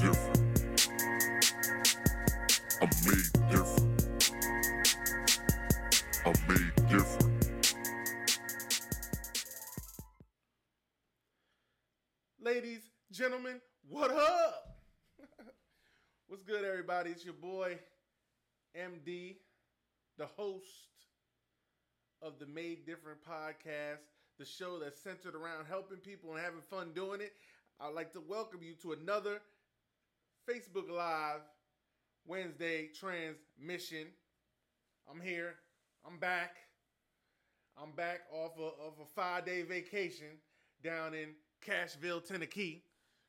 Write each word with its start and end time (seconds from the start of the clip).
different. 0.00 0.38
I'm 2.80 2.88
made 3.04 3.50
different. 3.50 4.06
I'm 6.24 6.34
made 6.48 6.88
different. 6.88 7.46
Ladies, 12.42 12.80
gentlemen, 13.12 13.60
what 13.90 14.10
up? 14.10 14.78
What's 16.28 16.44
good, 16.44 16.64
everybody? 16.64 17.10
It's 17.10 17.24
your 17.24 17.34
boy, 17.34 17.78
MD, 18.74 19.36
the 20.16 20.26
host 20.38 20.64
of 22.22 22.38
the 22.38 22.46
Made 22.46 22.86
Different 22.86 23.18
podcast, 23.22 23.98
the 24.38 24.46
show 24.46 24.78
that's 24.78 24.98
centered 24.98 25.34
around 25.34 25.66
helping 25.68 25.98
people 25.98 26.30
and 26.30 26.40
having 26.40 26.62
fun 26.62 26.92
doing 26.94 27.20
it. 27.20 27.34
I'd 27.78 27.94
like 27.94 28.14
to 28.14 28.20
welcome 28.20 28.60
you 28.62 28.72
to 28.82 28.92
another 28.92 29.42
Facebook 30.50 30.90
Live 30.90 31.42
Wednesday 32.26 32.88
transmission. 32.98 34.08
I'm 35.08 35.20
here. 35.20 35.54
I'm 36.04 36.18
back. 36.18 36.56
I'm 37.80 37.92
back 37.92 38.22
off 38.32 38.58
of, 38.58 38.72
of 38.84 38.94
a 39.00 39.06
five 39.14 39.44
day 39.44 39.62
vacation 39.62 40.38
down 40.82 41.14
in 41.14 41.34
Cashville, 41.64 42.26
Tennessee. 42.26 42.82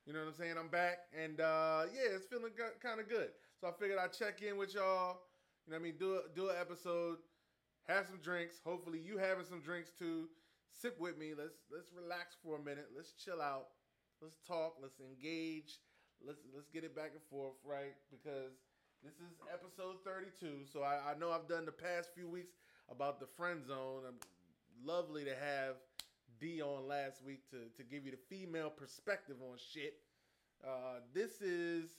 You 0.07 0.13
know 0.13 0.19
what 0.19 0.29
I'm 0.29 0.33
saying? 0.33 0.55
I'm 0.59 0.69
back, 0.69 0.97
and 1.15 1.39
uh, 1.41 1.83
yeah, 1.93 2.15
it's 2.15 2.25
feeling 2.25 2.53
kind 2.81 2.99
of 2.99 3.07
good. 3.07 3.29
So 3.59 3.67
I 3.67 3.71
figured 3.79 3.99
I'd 3.99 4.13
check 4.13 4.41
in 4.41 4.57
with 4.57 4.73
y'all. 4.73 5.19
You 5.67 5.73
know 5.73 5.77
what 5.77 5.79
I 5.79 5.83
mean? 5.83 5.95
Do 5.99 6.15
a, 6.15 6.21
do 6.35 6.49
an 6.49 6.55
episode, 6.59 7.17
have 7.87 8.07
some 8.07 8.17
drinks. 8.23 8.55
Hopefully, 8.65 8.99
you 8.99 9.19
having 9.19 9.45
some 9.45 9.61
drinks 9.61 9.91
too. 9.91 10.27
Sip 10.71 10.99
with 10.99 11.19
me. 11.19 11.33
Let's 11.37 11.53
let's 11.71 11.91
relax 11.95 12.35
for 12.43 12.55
a 12.57 12.63
minute. 12.63 12.87
Let's 12.95 13.11
chill 13.13 13.41
out. 13.41 13.67
Let's 14.23 14.39
talk. 14.47 14.77
Let's 14.81 14.99
engage. 14.99 15.77
Let's 16.25 16.39
let's 16.53 16.67
get 16.69 16.83
it 16.83 16.95
back 16.95 17.11
and 17.13 17.23
forth, 17.29 17.57
right? 17.65 17.95
Because 18.09 18.53
this 19.03 19.13
is 19.13 19.33
episode 19.51 19.97
32. 20.05 20.65
So 20.71 20.83
I, 20.83 21.11
I 21.11 21.19
know 21.19 21.31
I've 21.31 21.47
done 21.47 21.65
the 21.65 21.71
past 21.71 22.09
few 22.13 22.27
weeks 22.27 22.53
about 22.89 23.19
the 23.19 23.25
friend 23.25 23.65
zone. 23.65 24.03
I'm 24.07 24.19
lovely 24.85 25.23
to 25.23 25.31
have 25.31 25.75
D 26.39 26.61
on 26.61 26.87
last 26.87 27.23
week 27.25 27.49
to, 27.49 27.57
to 27.75 27.83
give 27.83 28.05
you 28.05 28.11
the 28.11 28.35
female 28.35 28.69
perspective 28.69 29.37
on 29.41 29.57
shit. 29.57 29.95
Uh, 30.63 30.99
this 31.13 31.41
is 31.41 31.89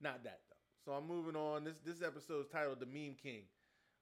not 0.00 0.24
that 0.24 0.40
though. 0.50 0.56
So 0.84 0.92
I'm 0.92 1.06
moving 1.06 1.36
on. 1.36 1.64
This 1.64 1.78
this 1.84 2.02
episode 2.02 2.40
is 2.40 2.46
titled 2.52 2.80
The 2.80 2.86
Meme 2.86 3.16
King. 3.22 3.44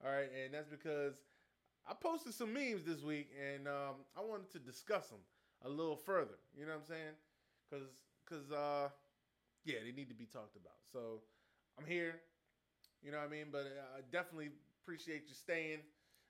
All 0.05 0.11
right, 0.11 0.31
and 0.45 0.55
that's 0.55 0.69
because 0.69 1.15
I 1.89 1.95
posted 1.95 2.35
some 2.35 2.53
memes 2.53 2.85
this 2.85 3.03
week 3.03 3.29
and 3.39 3.69
um, 3.69 4.07
I 4.17 4.21
wanted 4.23 4.51
to 4.53 4.59
discuss 4.59 5.09
them 5.09 5.21
a 5.65 5.69
little 5.69 5.97
further. 5.97 6.39
You 6.57 6.67
know 6.67 6.73
what 6.73 6.83
I'm 6.83 6.87
saying? 6.89 7.15
Cause 7.71 7.89
cause 8.29 8.51
uh 8.53 8.89
yeah, 9.65 9.77
they 9.85 9.93
need 9.93 10.09
to 10.09 10.15
be 10.15 10.27
talked 10.27 10.57
about. 10.57 10.79
So 10.93 11.23
I'm 11.79 11.87
here. 11.87 12.21
You 13.03 13.11
know 13.13 13.19
what 13.19 13.29
I 13.29 13.31
mean? 13.31 13.47
But 13.51 13.67
I 13.97 14.01
definitely 14.13 14.51
appreciate 14.83 15.25
you 15.29 15.35
staying. 15.35 15.79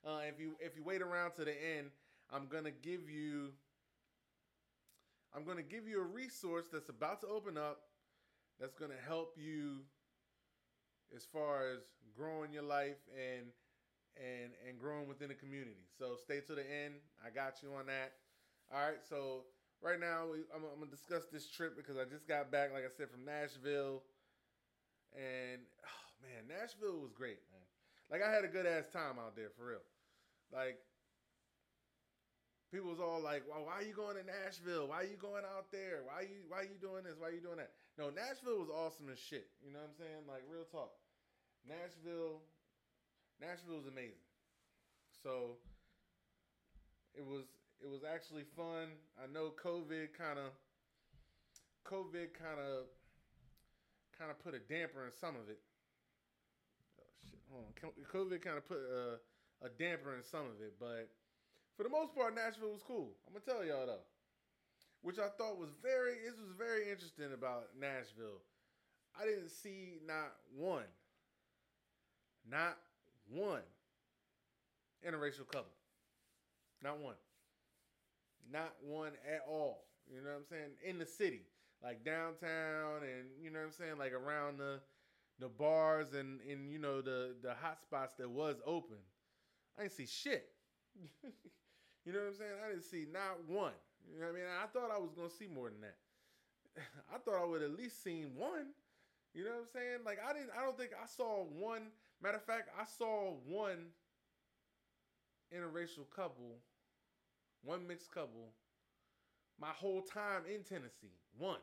Uh, 0.05 0.20
if 0.28 0.41
you 0.41 0.56
if 0.61 0.77
you 0.77 0.83
wait 0.84 1.03
around 1.03 1.33
to 1.33 1.45
the 1.45 1.53
end, 1.53 1.89
I'm 2.31 2.47
gonna 2.47 2.70
give 2.70 3.09
you 3.11 3.53
I'm 5.34 5.45
gonna 5.45 5.62
give 5.62 5.87
you 5.87 6.00
a 6.00 6.05
resource 6.05 6.67
that's 6.72 6.89
about 6.89 7.20
to 7.22 7.27
open 7.28 7.56
up 7.56 7.83
that's 8.59 8.75
gonna 8.75 9.00
help 9.06 9.37
you 9.39 9.81
as 11.15 11.25
far 11.25 11.70
as 11.72 11.81
growing 12.17 12.53
your 12.53 12.62
life 12.62 12.98
and 13.15 13.47
and 14.17 14.53
and 14.69 14.78
growing 14.78 15.09
within 15.09 15.28
the 15.28 15.34
community. 15.34 15.87
So 15.98 16.17
stay 16.17 16.41
to 16.41 16.55
the 16.55 16.62
end. 16.62 16.94
I 17.25 17.31
got 17.31 17.62
you 17.62 17.70
on 17.75 17.87
that. 17.87 18.12
All 18.72 18.81
right. 18.81 19.03
So 19.09 19.44
right 19.83 20.00
now 20.00 20.28
we, 20.33 20.45
I'm, 20.55 20.62
I'm 20.64 20.81
gonna 20.81 20.91
discuss 20.91 21.25
this 21.33 21.48
trip 21.48 21.77
because 21.77 21.97
I 21.97 22.05
just 22.05 22.28
got 22.28 22.50
back, 22.50 22.73
like 22.73 22.84
I 22.84 22.92
said, 22.92 23.11
from 23.11 23.25
Nashville, 23.25 24.03
and 25.17 25.61
oh 25.84 26.06
man, 26.22 26.48
Nashville 26.48 27.00
was 27.00 27.12
great, 27.12 27.41
man. 27.53 27.64
Like 28.11 28.22
I 28.22 28.31
had 28.33 28.45
a 28.45 28.50
good 28.53 28.66
ass 28.66 28.88
time 28.93 29.19
out 29.19 29.37
there 29.37 29.50
for 29.56 29.66
real. 29.66 29.84
Like 30.53 30.78
people 32.71 32.91
was 32.91 33.00
all 33.00 33.22
like, 33.22 33.43
well, 33.49 33.66
why 33.66 33.82
are 33.82 33.87
you 33.87 33.94
going 33.94 34.16
to 34.16 34.27
Nashville? 34.27 34.88
Why 34.88 35.03
are 35.03 35.10
you 35.10 35.19
going 35.19 35.44
out 35.47 35.71
there? 35.71 36.06
Why 36.06 36.22
you 36.26 36.47
why 36.49 36.62
you 36.62 36.78
doing 36.81 37.05
this? 37.05 37.19
Why 37.19 37.28
are 37.31 37.37
you 37.37 37.43
doing 37.43 37.59
that? 37.59 37.71
No, 37.99 38.10
Nashville 38.10 38.59
was 38.59 38.71
awesome 38.71 39.10
as 39.10 39.19
shit. 39.19 39.50
You 39.62 39.72
know 39.72 39.82
what 39.82 39.94
I'm 39.94 39.99
saying? 39.99 40.22
Like 40.26 40.43
real 40.50 40.66
talk. 40.66 40.94
Nashville 41.66 42.43
Nashville 43.41 43.78
was 43.78 43.87
amazing. 43.87 44.22
So 45.22 45.59
it 47.15 47.25
was 47.25 47.44
it 47.83 47.89
was 47.89 48.05
actually 48.05 48.45
fun. 48.57 48.93
I 49.17 49.27
know 49.33 49.53
COVID 49.57 50.13
kind 50.17 50.39
of 50.39 50.53
COVID 51.89 52.37
kind 52.37 52.61
of 52.61 52.87
kind 54.17 54.31
of 54.31 54.39
put 54.39 54.55
a 54.55 54.61
damper 54.61 55.05
in 55.05 55.13
some 55.13 55.35
of 55.37 55.49
it. 55.49 55.61
Oh 57.01 57.09
shit! 57.25 57.41
Hold 57.51 57.65
on. 57.65 57.73
COVID 58.05 58.43
kind 58.45 58.59
of 58.59 58.69
put 58.69 58.79
a, 58.79 59.19
a 59.65 59.71
damper 59.79 60.15
in 60.15 60.23
some 60.23 60.45
of 60.45 60.61
it, 60.61 60.75
but 60.79 61.09
for 61.77 61.85
the 61.85 61.89
most 61.89 62.15
part, 62.15 62.35
Nashville 62.35 62.73
was 62.73 62.83
cool. 62.87 63.17
I'm 63.27 63.33
gonna 63.33 63.45
tell 63.45 63.65
y'all 63.65 63.87
though, 63.87 64.05
which 65.03 65.19
I 65.19 65.29
thought 65.39 65.59
was 65.59 65.71
very. 65.83 66.21
This 66.25 66.37
was 66.37 66.53
very 66.57 66.91
interesting 66.91 67.33
about 67.33 67.73
Nashville. 67.79 68.45
I 69.19 69.25
didn't 69.25 69.51
see 69.51 69.99
not 70.07 70.37
one, 70.55 70.89
not 72.49 72.77
one 73.29 73.65
interracial 75.07 75.49
couple. 75.49 75.73
Not 76.83 77.01
one. 77.01 77.15
Not 78.53 78.75
one 78.83 79.12
at 79.27 79.43
all. 79.49 79.84
You 80.12 80.22
know 80.22 80.31
what 80.31 80.38
I'm 80.38 80.44
saying? 80.50 80.71
In 80.84 80.99
the 80.99 81.06
city, 81.06 81.43
like 81.83 82.05
downtown, 82.05 83.03
and 83.03 83.28
you 83.41 83.50
know 83.50 83.61
what 83.61 83.66
I'm 83.66 83.72
saying, 83.72 83.99
like 83.99 84.12
around 84.12 84.59
the 84.59 84.81
the 85.38 85.49
bars 85.49 86.12
and 86.12 86.41
and 86.43 86.71
you 86.71 86.78
know 86.78 87.00
the 87.00 87.34
the 87.43 87.55
hot 87.55 87.81
spots 87.83 88.15
that 88.19 88.28
was 88.28 88.56
open. 88.66 88.99
I 89.78 89.83
didn't 89.83 89.94
see 89.94 90.06
shit. 90.06 90.49
you 92.05 92.12
know 92.12 92.21
what 92.21 92.28
I'm 92.28 92.34
saying? 92.34 92.50
I 92.65 92.69
didn't 92.71 92.84
see 92.84 93.06
not 93.11 93.38
one. 93.47 93.72
You 94.12 94.21
know 94.21 94.27
what 94.27 94.33
I 94.33 94.38
mean? 94.38 94.44
I 94.62 94.67
thought 94.67 94.91
I 94.94 94.99
was 94.99 95.12
gonna 95.15 95.31
see 95.31 95.47
more 95.47 95.71
than 95.71 95.81
that. 95.81 95.97
I 97.15 97.19
thought 97.19 97.41
I 97.41 97.47
would 97.47 97.62
at 97.62 97.77
least 97.77 98.03
seen 98.03 98.32
one. 98.37 98.75
You 99.32 99.44
know 99.44 99.50
what 99.50 99.61
I'm 99.61 99.72
saying? 99.72 99.99
Like 100.05 100.19
I 100.28 100.32
didn't. 100.32 100.50
I 100.59 100.65
don't 100.65 100.77
think 100.77 100.91
I 100.93 101.06
saw 101.06 101.44
one. 101.44 101.88
Matter 102.22 102.37
of 102.37 102.44
fact, 102.44 102.69
I 102.78 102.84
saw 102.84 103.34
one 103.47 103.94
interracial 105.55 106.05
couple, 106.15 106.59
one 107.62 107.87
mixed 107.87 108.12
couple, 108.12 108.53
my 109.60 109.71
whole 109.75 110.03
time 110.03 110.43
in 110.47 110.62
Tennessee. 110.65 111.19
One. 111.37 111.60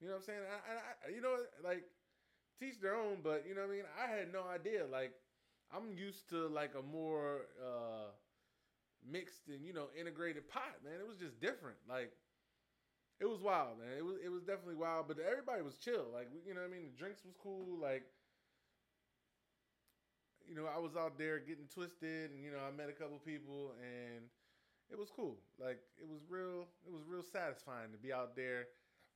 You 0.00 0.08
know 0.08 0.14
what 0.14 0.20
I'm 0.20 0.26
saying? 0.26 0.40
I, 0.50 1.08
I, 1.08 1.14
you 1.14 1.20
know, 1.20 1.36
like 1.62 1.84
teach 2.58 2.80
their 2.80 2.96
own, 2.96 3.18
but 3.22 3.44
you 3.48 3.54
know 3.54 3.62
what 3.62 3.70
I 3.70 3.76
mean. 3.76 3.84
I 3.94 4.10
had 4.10 4.32
no 4.32 4.42
idea. 4.42 4.84
Like 4.90 5.12
I'm 5.70 5.96
used 5.96 6.28
to 6.30 6.48
like 6.48 6.72
a 6.78 6.82
more 6.82 7.46
uh, 7.62 8.10
mixed 9.08 9.48
and 9.48 9.64
you 9.64 9.72
know 9.72 9.88
integrated 9.98 10.48
pot, 10.48 10.82
man. 10.84 10.98
It 10.98 11.06
was 11.06 11.18
just 11.18 11.40
different. 11.40 11.76
Like 11.88 12.10
it 13.20 13.26
was 13.26 13.40
wild, 13.40 13.78
man. 13.78 13.94
It 13.96 14.04
was 14.04 14.16
it 14.24 14.30
was 14.30 14.42
definitely 14.42 14.76
wild, 14.76 15.06
but 15.06 15.18
everybody 15.18 15.62
was 15.62 15.76
chill. 15.76 16.10
Like 16.12 16.28
you 16.46 16.54
know 16.54 16.60
what 16.60 16.70
I 16.70 16.72
mean. 16.74 16.90
The 16.90 16.98
drinks 16.98 17.24
was 17.24 17.34
cool. 17.40 17.78
Like 17.80 18.02
you 20.48 20.54
know, 20.54 20.66
I 20.66 20.78
was 20.78 20.96
out 20.96 21.16
there 21.16 21.38
getting 21.38 21.70
twisted, 21.72 22.30
and 22.30 22.42
you 22.42 22.50
know, 22.50 22.58
I 22.58 22.74
met 22.74 22.90
a 22.90 22.92
couple 22.92 23.18
people, 23.18 23.72
and 23.78 24.26
it 24.92 24.98
was 24.98 25.10
cool. 25.10 25.38
Like 25.58 25.80
it 25.98 26.06
was 26.08 26.20
real. 26.28 26.68
It 26.86 26.92
was 26.92 27.02
real 27.08 27.22
satisfying 27.24 27.92
to 27.92 27.98
be 27.98 28.12
out 28.12 28.36
there, 28.36 28.68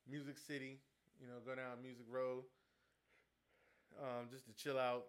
Music 0.09 0.37
City. 0.37 0.79
You 1.21 1.27
know, 1.27 1.39
go 1.45 1.55
down 1.55 1.81
Music 1.81 2.05
Row, 2.09 2.45
um, 4.01 4.27
just 4.31 4.45
to 4.47 4.53
chill 4.53 4.77
out. 4.79 5.05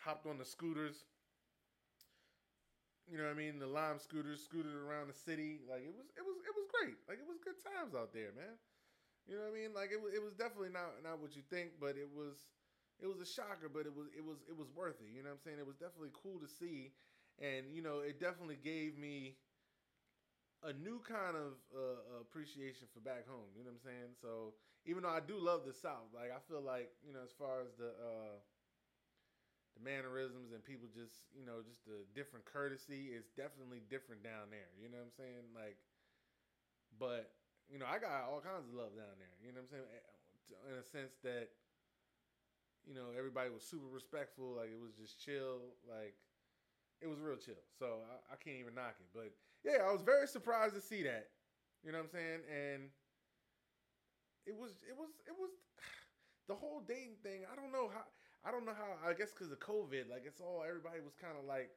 Hopped 0.00 0.26
on 0.26 0.38
the 0.38 0.44
scooters. 0.44 1.04
You 3.10 3.18
know 3.18 3.24
what 3.26 3.34
I 3.34 3.38
mean? 3.38 3.58
The 3.58 3.66
lime 3.66 3.98
scooters, 3.98 4.40
scooted 4.42 4.74
around 4.74 5.08
the 5.10 5.16
city. 5.16 5.60
Like 5.68 5.82
it 5.84 5.92
was, 5.92 6.06
it 6.16 6.22
was, 6.24 6.38
it 6.46 6.54
was 6.54 6.66
great. 6.70 6.96
Like 7.10 7.18
it 7.18 7.26
was 7.26 7.38
good 7.42 7.58
times 7.60 7.94
out 7.94 8.14
there, 8.14 8.30
man. 8.32 8.56
You 9.28 9.36
know 9.38 9.46
what 9.48 9.54
I 9.54 9.58
mean? 9.58 9.72
Like 9.74 9.90
it 9.92 10.00
was, 10.00 10.14
it 10.14 10.22
was 10.22 10.34
definitely 10.34 10.72
not 10.74 11.00
not 11.04 11.20
what 11.20 11.36
you 11.36 11.42
think, 11.50 11.78
but 11.80 11.96
it 11.98 12.08
was 12.10 12.48
it 13.02 13.06
was 13.08 13.20
a 13.20 13.28
shocker, 13.28 13.68
but 13.72 13.86
it 13.86 13.94
was 13.94 14.08
it 14.16 14.24
was 14.24 14.42
it 14.48 14.56
was 14.56 14.70
worth 14.74 15.00
it. 15.02 15.10
You 15.12 15.22
know 15.22 15.30
what 15.34 15.42
I'm 15.42 15.44
saying? 15.46 15.58
It 15.60 15.68
was 15.68 15.78
definitely 15.78 16.14
cool 16.14 16.38
to 16.40 16.48
see, 16.50 16.92
and 17.42 17.70
you 17.72 17.82
know, 17.82 18.00
it 18.00 18.20
definitely 18.20 18.58
gave 18.62 18.98
me 18.98 19.36
a 20.62 20.72
new 20.78 21.02
kind 21.02 21.34
of 21.34 21.58
uh, 21.74 22.22
appreciation 22.22 22.86
for 22.94 23.02
back 23.02 23.26
home. 23.26 23.50
You 23.58 23.66
know 23.66 23.74
what 23.74 23.82
I'm 23.82 23.88
saying? 23.90 24.10
So 24.22 24.54
even 24.86 25.02
though 25.02 25.14
I 25.14 25.22
do 25.22 25.38
love 25.38 25.66
the 25.66 25.74
South, 25.74 26.10
like 26.14 26.30
I 26.30 26.38
feel 26.46 26.62
like 26.62 26.90
you 27.02 27.10
know, 27.14 27.22
as 27.22 27.34
far 27.34 27.62
as 27.62 27.74
the 27.74 27.90
uh, 27.98 28.38
the 29.74 29.82
mannerisms 29.82 30.52
and 30.54 30.62
people 30.62 30.86
just 30.92 31.26
you 31.34 31.42
know 31.42 31.64
just 31.64 31.82
the 31.86 32.06
different 32.14 32.46
courtesy 32.46 33.10
is 33.10 33.26
definitely 33.34 33.82
different 33.90 34.22
down 34.22 34.50
there. 34.54 34.70
You 34.78 34.86
know 34.90 35.02
what 35.02 35.10
I'm 35.10 35.18
saying? 35.18 35.44
Like, 35.54 35.78
but 36.98 37.34
you 37.66 37.82
know, 37.82 37.86
I 37.90 37.98
got 37.98 38.30
all 38.30 38.42
kinds 38.42 38.70
of 38.70 38.74
love 38.74 38.94
down 38.94 39.18
there. 39.18 39.36
You 39.42 39.50
know 39.54 39.62
what 39.66 39.74
I'm 39.74 39.82
saying? 39.82 39.88
In 40.68 40.76
a 40.78 40.86
sense 40.86 41.16
that 41.26 41.50
you 42.86 42.94
know, 42.94 43.14
everybody 43.14 43.50
was 43.50 43.62
super 43.62 43.86
respectful. 43.86 44.58
Like 44.58 44.70
it 44.70 44.80
was 44.80 44.94
just 44.94 45.18
chill. 45.18 45.74
Like 45.86 46.14
it 47.02 47.06
was 47.06 47.18
real 47.18 47.38
chill. 47.38 47.62
So 47.78 48.02
I, 48.06 48.34
I, 48.34 48.36
can't 48.38 48.58
even 48.58 48.74
knock 48.74 48.98
it. 48.98 49.10
But 49.14 49.34
yeah, 49.64 49.86
I 49.86 49.92
was 49.92 50.02
very 50.02 50.26
surprised 50.26 50.74
to 50.74 50.80
see 50.82 51.02
that. 51.02 51.30
You 51.84 51.90
know 51.90 51.98
what 51.98 52.10
I'm 52.10 52.14
saying? 52.14 52.40
And 52.46 52.80
it 54.46 54.54
was 54.54 54.82
it 54.86 54.94
was 54.94 55.10
it 55.26 55.34
was 55.34 55.50
the 56.48 56.54
whole 56.54 56.82
dating 56.86 57.18
thing. 57.22 57.46
I 57.50 57.54
don't 57.54 57.72
know 57.72 57.90
how. 57.90 58.06
I 58.42 58.50
don't 58.50 58.66
know 58.66 58.74
how. 58.74 58.98
I 59.06 59.14
guess 59.14 59.30
because 59.30 59.54
of 59.54 59.58
COVID, 59.62 60.10
like 60.10 60.26
it's 60.26 60.40
all 60.40 60.66
everybody 60.66 60.98
was 60.98 61.14
kind 61.14 61.38
of 61.38 61.46
like 61.46 61.70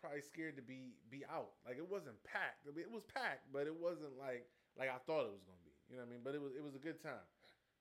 probably 0.00 0.24
scared 0.24 0.56
to 0.56 0.64
be 0.64 0.96
be 1.10 1.24
out. 1.28 1.56
Like 1.64 1.76
it 1.76 1.88
wasn't 1.88 2.16
packed. 2.24 2.64
I 2.68 2.72
mean, 2.72 2.84
it 2.88 2.92
was 2.92 3.04
packed, 3.04 3.52
but 3.52 3.68
it 3.68 3.76
wasn't 3.76 4.16
like 4.16 4.48
like 4.76 4.88
I 4.88 5.00
thought 5.04 5.28
it 5.28 5.34
was 5.36 5.44
gonna 5.44 5.60
be. 5.64 5.72
You 5.88 5.96
know 5.96 6.04
what 6.04 6.08
I 6.08 6.12
mean? 6.16 6.24
But 6.24 6.34
it 6.34 6.42
was 6.42 6.52
it 6.56 6.64
was 6.64 6.74
a 6.76 6.82
good 6.82 7.00
time. 7.00 7.24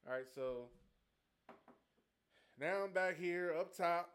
All 0.08 0.13
right, 0.13 0.28
so 0.28 0.69
now 2.60 2.84
I'm 2.84 2.94
back 2.94 3.18
here 3.18 3.56
up 3.58 3.75
top. 3.75 4.12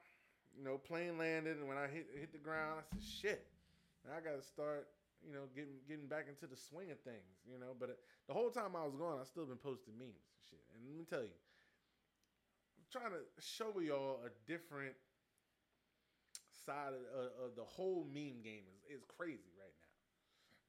You 0.56 0.64
know, 0.64 0.78
plane 0.78 1.18
landed, 1.18 1.58
and 1.58 1.68
when 1.68 1.78
I 1.78 1.86
hit 1.86 2.08
hit 2.18 2.32
the 2.32 2.38
ground, 2.38 2.80
I 2.80 2.82
said, 2.94 3.02
"Shit!" 3.02 3.46
Now 4.04 4.16
I 4.16 4.20
got 4.20 4.40
to 4.40 4.46
start. 4.46 4.88
You 5.26 5.34
know, 5.34 5.44
getting 5.54 5.80
getting 5.86 6.06
back 6.06 6.26
into 6.28 6.46
the 6.46 6.56
swing 6.56 6.90
of 6.90 7.00
things. 7.00 7.44
You 7.44 7.60
know, 7.60 7.76
but 7.78 7.98
the 8.26 8.34
whole 8.34 8.50
time 8.50 8.74
I 8.74 8.84
was 8.84 8.96
gone, 8.96 9.18
I 9.20 9.24
still 9.24 9.46
been 9.46 9.60
posting 9.60 9.96
memes 9.98 10.16
and 10.16 10.42
shit. 10.48 10.64
And 10.74 10.86
let 10.88 10.96
me 10.96 11.04
tell 11.04 11.22
you, 11.22 11.36
I'm 12.80 12.88
trying 12.88 13.12
to 13.12 13.22
show 13.38 13.78
y'all 13.80 14.24
a 14.24 14.32
different 14.50 14.96
side 16.64 16.92
of, 16.92 17.04
of, 17.12 17.28
of 17.44 17.50
the 17.56 17.64
whole 17.64 18.06
meme 18.08 18.44
game 18.44 18.64
is, 18.68 19.00
is 19.00 19.04
crazy 19.16 19.52
right 19.56 19.72
now 19.72 19.90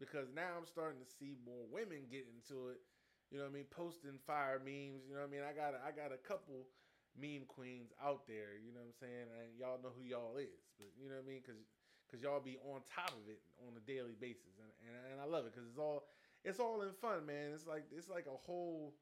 because 0.01 0.33
now 0.33 0.57
I'm 0.57 0.65
starting 0.65 0.97
to 0.97 1.05
see 1.07 1.37
more 1.45 1.69
women 1.69 2.09
get 2.09 2.25
into 2.25 2.73
it. 2.73 2.81
You 3.29 3.37
know 3.37 3.45
what 3.45 3.53
I 3.53 3.61
mean? 3.61 3.69
Posting 3.69 4.17
fire 4.25 4.57
memes. 4.57 5.05
You 5.05 5.13
know 5.13 5.23
what 5.23 5.29
I 5.29 5.33
mean? 5.37 5.45
I 5.45 5.53
got 5.53 5.77
a, 5.77 5.79
I 5.85 5.93
got 5.93 6.09
a 6.09 6.19
couple 6.19 6.65
meme 7.13 7.45
queens 7.45 7.93
out 8.01 8.25
there. 8.25 8.57
You 8.57 8.73
know 8.73 8.81
what 8.81 8.97
I'm 8.97 8.99
saying? 8.99 9.27
And 9.29 9.53
y'all 9.55 9.79
know 9.79 9.93
who 9.93 10.03
y'all 10.03 10.41
is, 10.41 10.65
but 10.81 10.89
you 10.97 11.07
know 11.07 11.21
what 11.21 11.29
I 11.29 11.31
mean? 11.31 11.45
Because 11.45 11.61
because 12.11 12.21
y'all 12.21 12.43
be 12.43 12.59
on 12.67 12.83
top 12.83 13.15
of 13.15 13.31
it 13.31 13.39
on 13.63 13.71
a 13.79 13.83
daily 13.87 14.19
basis, 14.19 14.59
and 14.59 14.67
and, 14.83 15.15
and 15.15 15.17
I 15.23 15.25
love 15.25 15.47
it 15.47 15.55
because 15.55 15.67
it's 15.67 15.79
all 15.79 16.03
it's 16.43 16.59
all 16.59 16.81
in 16.83 16.91
fun, 16.99 17.25
man. 17.25 17.55
It's 17.55 17.65
like 17.65 17.87
it's 17.95 18.09
like 18.09 18.27
a 18.27 18.35
whole 18.35 18.93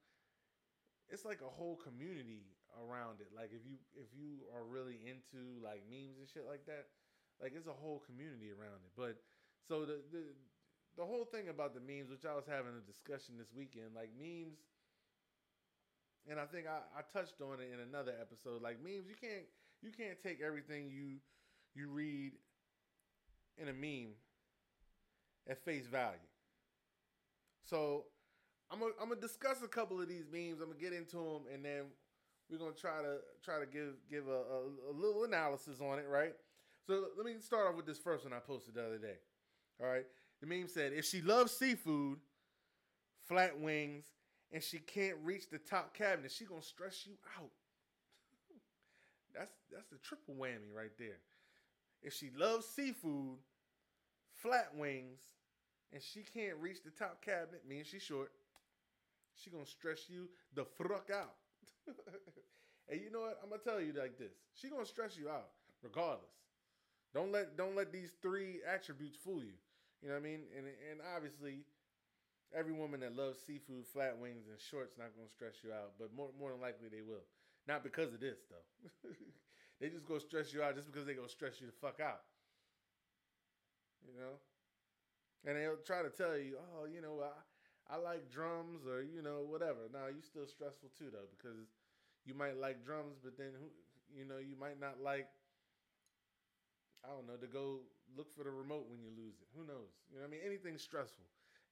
it's 1.10 1.26
like 1.26 1.42
a 1.42 1.50
whole 1.50 1.76
community 1.82 2.46
around 2.78 3.20
it. 3.20 3.34
Like 3.34 3.50
if 3.50 3.66
you 3.66 3.82
if 3.98 4.14
you 4.14 4.46
are 4.54 4.62
really 4.62 5.02
into 5.02 5.58
like 5.66 5.82
memes 5.90 6.22
and 6.22 6.30
shit 6.30 6.46
like 6.46 6.70
that, 6.70 6.86
like 7.42 7.54
it's 7.58 7.68
a 7.68 7.74
whole 7.74 8.04
community 8.06 8.54
around 8.54 8.86
it. 8.86 8.94
But 8.94 9.18
so 9.66 9.86
the 9.86 10.06
the 10.14 10.30
the 10.98 11.06
whole 11.06 11.26
thing 11.26 11.50
about 11.50 11.74
the 11.74 11.82
memes, 11.82 12.10
which 12.10 12.26
I 12.26 12.36
was 12.36 12.46
having 12.46 12.78
a 12.78 12.86
discussion 12.86 13.40
this 13.40 13.50
weekend, 13.56 13.96
like 13.96 14.14
memes, 14.14 14.62
and 16.30 16.40
I 16.40 16.46
think 16.46 16.68
I, 16.68 16.86
I 16.94 17.02
touched 17.10 17.42
on 17.42 17.58
it 17.58 17.74
in 17.74 17.80
another 17.82 18.14
episode. 18.20 18.62
Like 18.62 18.78
memes, 18.84 19.10
you 19.10 19.18
can't 19.18 19.50
you 19.82 19.90
can't 19.90 20.20
take 20.22 20.42
everything 20.42 20.92
you 20.92 21.18
you 21.74 21.90
read 21.90 22.34
in 23.62 23.68
a 23.68 23.74
meme 23.74 24.14
at 25.48 25.64
face 25.64 25.88
value. 25.88 26.18
So 27.66 28.06
I'm 28.72 28.80
gonna 28.80 28.92
I'm 29.02 29.10
gonna 29.10 29.22
discuss 29.22 29.62
a 29.64 29.68
couple 29.68 30.02
of 30.02 30.08
these 30.08 30.26
memes. 30.32 30.62
I'm 30.62 30.68
gonna 30.70 30.80
get 30.80 30.94
into 30.94 31.18
them, 31.18 31.42
and 31.54 31.64
then 31.64 31.84
we're 32.50 32.58
gonna 32.58 32.72
try 32.72 33.02
to 33.02 33.18
try 33.44 33.60
to 33.60 33.66
give 33.66 33.96
give 34.10 34.28
a, 34.28 34.32
a, 34.32 34.92
a 34.92 34.94
little 34.94 35.24
analysis 35.24 35.80
on 35.82 36.00
it, 36.00 36.06
right? 36.10 36.34
So 36.86 37.06
let 37.18 37.26
me 37.26 37.34
start 37.40 37.68
off 37.68 37.76
with 37.76 37.86
this 37.86 38.00
first 38.00 38.24
one 38.24 38.34
I 38.34 38.40
posted 38.40 38.76
the 38.76 38.86
other 38.86 38.98
day. 38.98 39.18
All 39.82 39.88
right, 39.88 40.06
the 40.42 40.48
meme 40.48 40.68
said, 40.68 40.94
"If 40.94 41.06
she 41.06 41.22
loves 41.22 41.52
seafood, 41.52 42.20
flat 43.28 43.60
wings, 43.60 44.06
and 44.52 44.64
she 44.64 44.80
can't 44.80 45.18
reach 45.24 45.50
the 45.50 45.60
top 45.60 45.94
cabinet, 45.94 46.32
she 46.32 46.46
gonna 46.46 46.62
stress 46.62 47.06
you 47.06 47.14
out." 47.40 47.52
that's 49.36 49.54
that's 49.72 49.90
the 49.90 49.98
triple 49.98 50.36
whammy 50.36 50.74
right 50.76 50.98
there. 50.98 51.20
If 52.02 52.14
she 52.14 52.30
loves 52.38 52.66
seafood, 52.66 53.38
flat 54.42 54.72
wings, 54.76 55.20
and 55.94 56.02
she 56.02 56.24
can't 56.24 56.58
reach 56.60 56.84
the 56.84 56.92
top 56.92 57.24
cabinet, 57.24 57.64
means 57.68 57.88
she's 57.88 58.04
short. 58.04 58.32
She 59.36 59.50
gonna 59.50 59.66
stress 59.66 60.10
you 60.10 60.28
the 60.56 60.66
fuck 60.66 61.10
out. 61.14 61.36
and 62.90 63.00
you 63.00 63.12
know 63.12 63.22
what? 63.22 63.40
I'm 63.44 63.50
gonna 63.50 63.62
tell 63.62 63.82
you 63.82 63.94
like 63.94 64.18
this. 64.18 64.34
She 64.54 64.70
gonna 64.70 64.86
stress 64.86 65.18
you 65.18 65.30
out 65.30 65.50
regardless. 65.82 66.36
Don't 67.14 67.32
let 67.32 67.58
don't 67.58 67.76
let 67.76 67.92
these 67.92 68.12
three 68.22 68.60
attributes 68.68 69.18
fool 69.18 69.42
you. 69.44 69.58
You 70.02 70.10
know 70.10 70.16
what 70.16 70.22
I 70.22 70.24
mean? 70.24 70.42
And 70.56 70.66
and 70.92 71.00
obviously, 71.16 71.66
every 72.54 72.74
woman 72.74 73.00
that 73.02 73.16
loves 73.16 73.40
seafood, 73.40 73.86
flat 73.88 74.18
wings, 74.18 74.48
and 74.48 74.60
shorts 74.60 74.98
not 74.98 75.16
gonna 75.16 75.30
stress 75.30 75.64
you 75.64 75.72
out. 75.72 75.94
But 75.98 76.14
more 76.14 76.30
more 76.40 76.52
than 76.52 76.62
likely 76.62 76.90
they 76.90 77.02
will. 77.02 77.26
Not 77.68 77.84
because 77.84 78.14
of 78.14 78.20
this 78.20 78.40
though. 78.50 79.10
they 79.80 79.90
just 79.90 80.06
gonna 80.06 80.20
stress 80.20 80.54
you 80.54 80.62
out 80.62 80.76
just 80.76 80.92
because 80.92 81.06
they 81.06 81.14
gonna 81.14 81.30
stress 81.30 81.62
you 81.62 81.68
the 81.68 81.80
fuck 81.82 82.00
out. 82.00 82.22
You 84.06 84.14
know? 84.20 84.40
And 85.46 85.56
they'll 85.56 85.80
try 85.86 86.04
to 86.04 86.10
tell 86.10 86.38
you, 86.38 86.58
oh, 86.60 86.86
you 86.86 87.02
know, 87.02 87.24
I, 87.24 87.96
I 87.96 87.98
like 87.98 88.30
drums 88.30 88.86
or, 88.86 89.02
you 89.02 89.22
know, 89.22 89.46
whatever. 89.48 89.88
Now, 89.92 90.08
you 90.08 90.22
still 90.22 90.46
stressful 90.48 90.90
too, 90.98 91.08
though, 91.12 91.32
because 91.32 91.72
you 92.26 92.34
might 92.34 92.60
like 92.60 92.84
drums, 92.84 93.16
but 93.24 93.38
then, 93.38 93.56
who, 93.56 93.72
you 94.12 94.26
know, 94.26 94.38
you 94.38 94.56
might 94.60 94.80
not 94.80 95.00
like, 95.02 95.28
I 97.04 97.10
don't 97.16 97.28
know, 97.28 97.40
to 97.40 97.48
go 97.48 97.80
look 98.18 98.36
for 98.36 98.44
the 98.44 98.52
remote 98.52 98.88
when 98.90 99.00
you 99.00 99.10
lose 99.16 99.40
it. 99.40 99.48
Who 99.56 99.64
knows? 99.64 99.96
You 100.12 100.20
know 100.20 100.28
what 100.28 100.36
I 100.36 100.36
mean? 100.36 100.44
Anything's 100.46 100.84
stressful. 100.84 101.24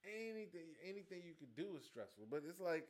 Anything, 0.08 0.72
anything 0.88 1.22
you 1.28 1.36
could 1.36 1.54
do 1.56 1.76
is 1.76 1.84
stressful. 1.84 2.26
But 2.32 2.44
it's 2.48 2.62
like, 2.62 2.88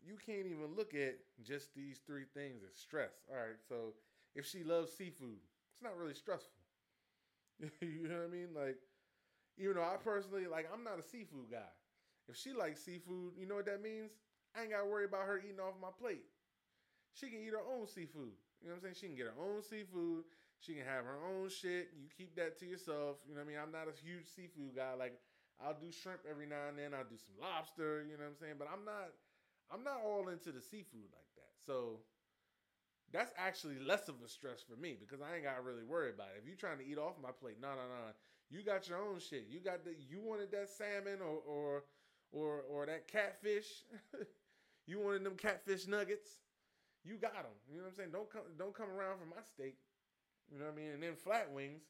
you 0.00 0.16
can't 0.16 0.46
even 0.46 0.74
look 0.76 0.94
at 0.94 1.18
just 1.42 1.74
these 1.74 2.00
three 2.06 2.24
things 2.32 2.62
as 2.64 2.78
stress. 2.78 3.12
All 3.30 3.36
right, 3.36 3.60
so 3.68 3.94
if 4.34 4.46
she 4.46 4.62
loves 4.64 4.92
seafood, 4.92 5.38
it's 5.72 5.82
not 5.82 5.96
really 5.96 6.14
stressful. 6.14 6.57
you 7.80 8.08
know 8.08 8.22
what 8.22 8.30
I 8.30 8.32
mean? 8.32 8.50
Like, 8.54 8.78
even 9.58 9.74
though 9.74 9.82
I 9.82 9.96
personally 9.98 10.46
like, 10.46 10.68
I'm 10.72 10.84
not 10.84 10.98
a 10.98 11.02
seafood 11.02 11.50
guy. 11.50 11.70
If 12.28 12.36
she 12.36 12.52
likes 12.52 12.84
seafood, 12.84 13.34
you 13.36 13.46
know 13.46 13.56
what 13.56 13.66
that 13.66 13.82
means? 13.82 14.12
I 14.54 14.62
ain't 14.62 14.70
got 14.70 14.84
to 14.84 14.86
worry 14.86 15.04
about 15.04 15.26
her 15.26 15.38
eating 15.38 15.60
off 15.60 15.74
my 15.80 15.90
plate. 15.90 16.24
She 17.12 17.30
can 17.30 17.40
eat 17.40 17.56
her 17.56 17.64
own 17.64 17.88
seafood. 17.88 18.36
You 18.60 18.68
know 18.68 18.76
what 18.76 18.86
I'm 18.86 18.94
saying? 18.94 18.98
She 19.00 19.06
can 19.06 19.16
get 19.16 19.32
her 19.32 19.40
own 19.40 19.62
seafood. 19.62 20.24
She 20.58 20.74
can 20.74 20.84
have 20.86 21.06
her 21.06 21.18
own 21.22 21.48
shit. 21.48 21.94
You 21.94 22.10
keep 22.10 22.34
that 22.36 22.58
to 22.58 22.66
yourself. 22.66 23.22
You 23.26 23.34
know 23.34 23.42
what 23.42 23.50
I 23.50 23.50
mean? 23.54 23.60
I'm 23.62 23.74
not 23.74 23.86
a 23.86 23.94
huge 23.94 24.26
seafood 24.26 24.74
guy. 24.74 24.94
Like 24.98 25.14
I'll 25.62 25.78
do 25.78 25.90
shrimp 25.90 26.26
every 26.26 26.46
now 26.46 26.70
and 26.70 26.78
then. 26.78 26.94
I'll 26.94 27.06
do 27.06 27.18
some 27.18 27.38
lobster. 27.38 28.02
You 28.06 28.18
know 28.18 28.26
what 28.26 28.34
I'm 28.34 28.40
saying? 28.42 28.58
But 28.58 28.68
I'm 28.70 28.82
not. 28.82 29.14
I'm 29.70 29.84
not 29.84 30.02
all 30.02 30.32
into 30.32 30.50
the 30.50 30.62
seafood 30.64 31.06
like 31.14 31.30
that. 31.38 31.52
So 31.62 32.02
that's 33.12 33.32
actually 33.38 33.78
less 33.80 34.08
of 34.08 34.16
a 34.24 34.28
stress 34.28 34.60
for 34.60 34.76
me 34.80 34.96
because 34.98 35.20
I 35.22 35.36
ain't 35.36 35.44
got 35.44 35.56
to 35.56 35.62
really 35.62 35.84
worry 35.84 36.10
about 36.10 36.28
it. 36.36 36.40
If 36.42 36.46
you're 36.46 36.56
trying 36.56 36.78
to 36.78 36.86
eat 36.86 36.98
off 36.98 37.14
my 37.22 37.30
plate, 37.30 37.56
no, 37.60 37.68
no, 37.68 37.88
no. 37.88 38.12
You 38.50 38.62
got 38.62 38.88
your 38.88 38.98
own 38.98 39.18
shit. 39.18 39.46
You 39.50 39.60
got 39.60 39.84
the 39.84 39.94
you 40.08 40.20
wanted 40.20 40.50
that 40.52 40.68
salmon 40.68 41.20
or 41.20 41.40
or 41.46 41.84
or 42.32 42.62
or 42.70 42.86
that 42.86 43.08
catfish. 43.08 43.84
you 44.86 45.00
wanted 45.00 45.24
them 45.24 45.36
catfish 45.36 45.86
nuggets. 45.86 46.28
You 47.04 47.16
got 47.16 47.34
them. 47.34 47.56
You 47.70 47.78
know 47.78 47.84
what 47.84 47.90
I'm 47.90 47.96
saying? 47.96 48.10
Don't 48.12 48.30
come 48.30 48.42
don't 48.58 48.74
come 48.74 48.90
around 48.90 49.18
for 49.18 49.26
my 49.26 49.42
steak. 49.42 49.76
You 50.50 50.58
know 50.58 50.66
what 50.66 50.74
I 50.74 50.76
mean? 50.76 50.92
And 50.92 51.02
then 51.02 51.14
flat 51.14 51.50
wings. 51.52 51.82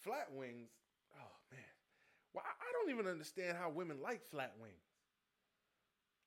Flat 0.00 0.28
wings. 0.32 0.70
Oh 1.16 1.36
man. 1.50 1.60
Well, 2.34 2.44
I 2.46 2.72
don't 2.72 2.90
even 2.94 3.10
understand 3.10 3.56
how 3.58 3.70
women 3.70 3.98
like 4.02 4.22
flat 4.24 4.54
wings. 4.60 4.88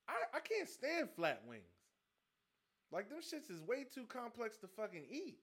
I, 0.08 0.36
I 0.36 0.40
can't 0.40 0.68
stand 0.68 1.08
flat 1.14 1.42
wings. 1.46 1.71
Like 2.92 3.08
them 3.08 3.20
shits 3.20 3.50
is 3.50 3.60
way 3.62 3.84
too 3.88 4.04
complex 4.04 4.58
to 4.58 4.68
fucking 4.68 5.04
eat. 5.10 5.38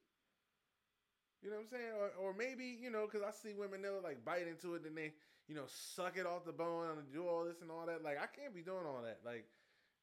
You 1.41 1.49
know 1.49 1.55
what 1.57 1.71
I'm 1.71 1.71
saying? 1.71 1.93
Or, 1.95 2.09
or 2.19 2.33
maybe, 2.35 2.77
you 2.77 2.91
know, 2.91 3.07
because 3.07 3.23
I 3.23 3.31
see 3.31 3.55
women, 3.55 3.81
they'll 3.81 4.03
like 4.03 4.23
bite 4.23 4.47
into 4.47 4.75
it 4.75 4.83
and 4.85 4.95
they, 4.95 5.13
you 5.47 5.55
know, 5.55 5.65
suck 5.67 6.17
it 6.19 6.27
off 6.27 6.45
the 6.45 6.51
bone 6.53 6.91
and 6.91 6.99
do 7.11 7.25
all 7.25 7.43
this 7.43 7.61
and 7.63 7.71
all 7.71 7.87
that. 7.87 8.03
Like, 8.03 8.19
I 8.21 8.27
can't 8.27 8.53
be 8.53 8.61
doing 8.61 8.85
all 8.85 9.01
that. 9.01 9.23
Like, 9.25 9.47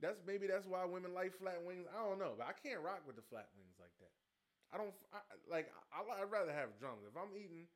that's 0.00 0.18
maybe 0.26 0.48
that's 0.48 0.66
why 0.66 0.84
women 0.84 1.14
like 1.14 1.36
flat 1.36 1.60
wings. 1.64 1.86
I 1.92 2.02
don't 2.04 2.18
know, 2.18 2.34
but 2.36 2.48
I 2.48 2.56
can't 2.56 2.80
rock 2.82 3.04
with 3.06 3.16
the 3.16 3.24
flat 3.28 3.48
wings 3.56 3.76
like 3.78 3.94
that. 4.00 4.12
I 4.72 4.76
don't 4.76 4.92
I, 5.14 5.20
like. 5.48 5.70
I, 5.94 6.02
I'd 6.02 6.32
rather 6.32 6.52
have 6.52 6.76
drums. 6.80 7.06
If 7.06 7.16
I'm 7.16 7.32
eating, 7.32 7.68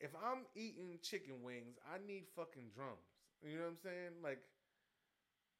if 0.00 0.10
I'm 0.18 0.46
eating 0.56 0.98
chicken 1.02 1.42
wings, 1.42 1.78
I 1.86 1.98
need 2.02 2.26
fucking 2.34 2.74
drums. 2.74 3.06
You 3.42 3.58
know 3.58 3.70
what 3.70 3.78
I'm 3.78 3.82
saying? 3.84 4.12
Like, 4.22 4.42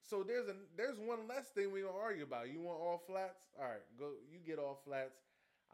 so 0.03 0.23
there's 0.23 0.49
a 0.49 0.55
there's 0.77 0.99
one 0.99 1.29
less 1.29 1.49
thing 1.51 1.73
we 1.73 1.83
gonna 1.83 1.97
argue 1.97 2.25
about. 2.25 2.49
You 2.49 2.61
want 2.61 2.81
all 2.81 3.03
flats? 3.07 3.51
All 3.59 3.67
right, 3.67 3.85
go. 3.99 4.13
You 4.31 4.39
get 4.45 4.59
all 4.59 4.81
flats. 4.85 5.21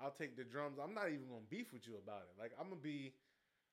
I'll 0.02 0.14
take 0.14 0.36
the 0.36 0.44
drums. 0.44 0.78
I'm 0.82 0.94
not 0.94 1.08
even 1.08 1.28
gonna 1.30 1.46
beef 1.50 1.72
with 1.72 1.86
you 1.86 1.94
about 2.02 2.26
it. 2.26 2.34
Like 2.38 2.52
I'm 2.58 2.68
gonna 2.68 2.82
be, 2.82 3.14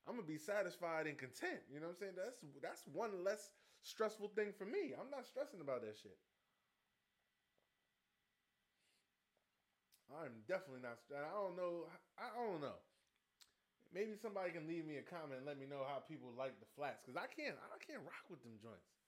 I'm 0.07 0.15
gonna 0.15 0.27
be 0.27 0.37
satisfied 0.37 1.07
and 1.07 1.17
content. 1.17 1.65
You 1.71 1.79
know 1.79 1.89
what 1.89 1.97
I'm 1.97 2.13
saying? 2.13 2.17
That's 2.17 2.37
that's 2.61 2.83
one 2.93 3.23
less 3.23 3.49
stressful 3.81 4.29
thing 4.37 4.53
for 4.53 4.65
me. 4.65 4.93
I'm 4.93 5.09
not 5.09 5.25
stressing 5.25 5.61
about 5.61 5.81
that 5.81 5.97
shit. 5.97 6.17
I'm 10.11 10.43
definitely 10.45 10.83
not. 10.83 10.99
I 11.09 11.31
don't 11.33 11.55
know. 11.55 11.87
I 12.19 12.29
don't 12.35 12.61
know. 12.61 12.77
Maybe 13.91 14.15
somebody 14.15 14.51
can 14.55 14.67
leave 14.67 14.87
me 14.87 14.99
a 14.99 15.05
comment 15.05 15.43
and 15.43 15.47
let 15.47 15.59
me 15.59 15.67
know 15.67 15.83
how 15.83 15.99
people 15.99 16.31
like 16.37 16.55
the 16.59 16.69
flats 16.77 17.03
because 17.03 17.17
I 17.19 17.27
can't. 17.27 17.57
I 17.59 17.79
can't 17.81 18.03
rock 18.05 18.23
with 18.29 18.43
them 18.43 18.55
joints. 18.61 19.00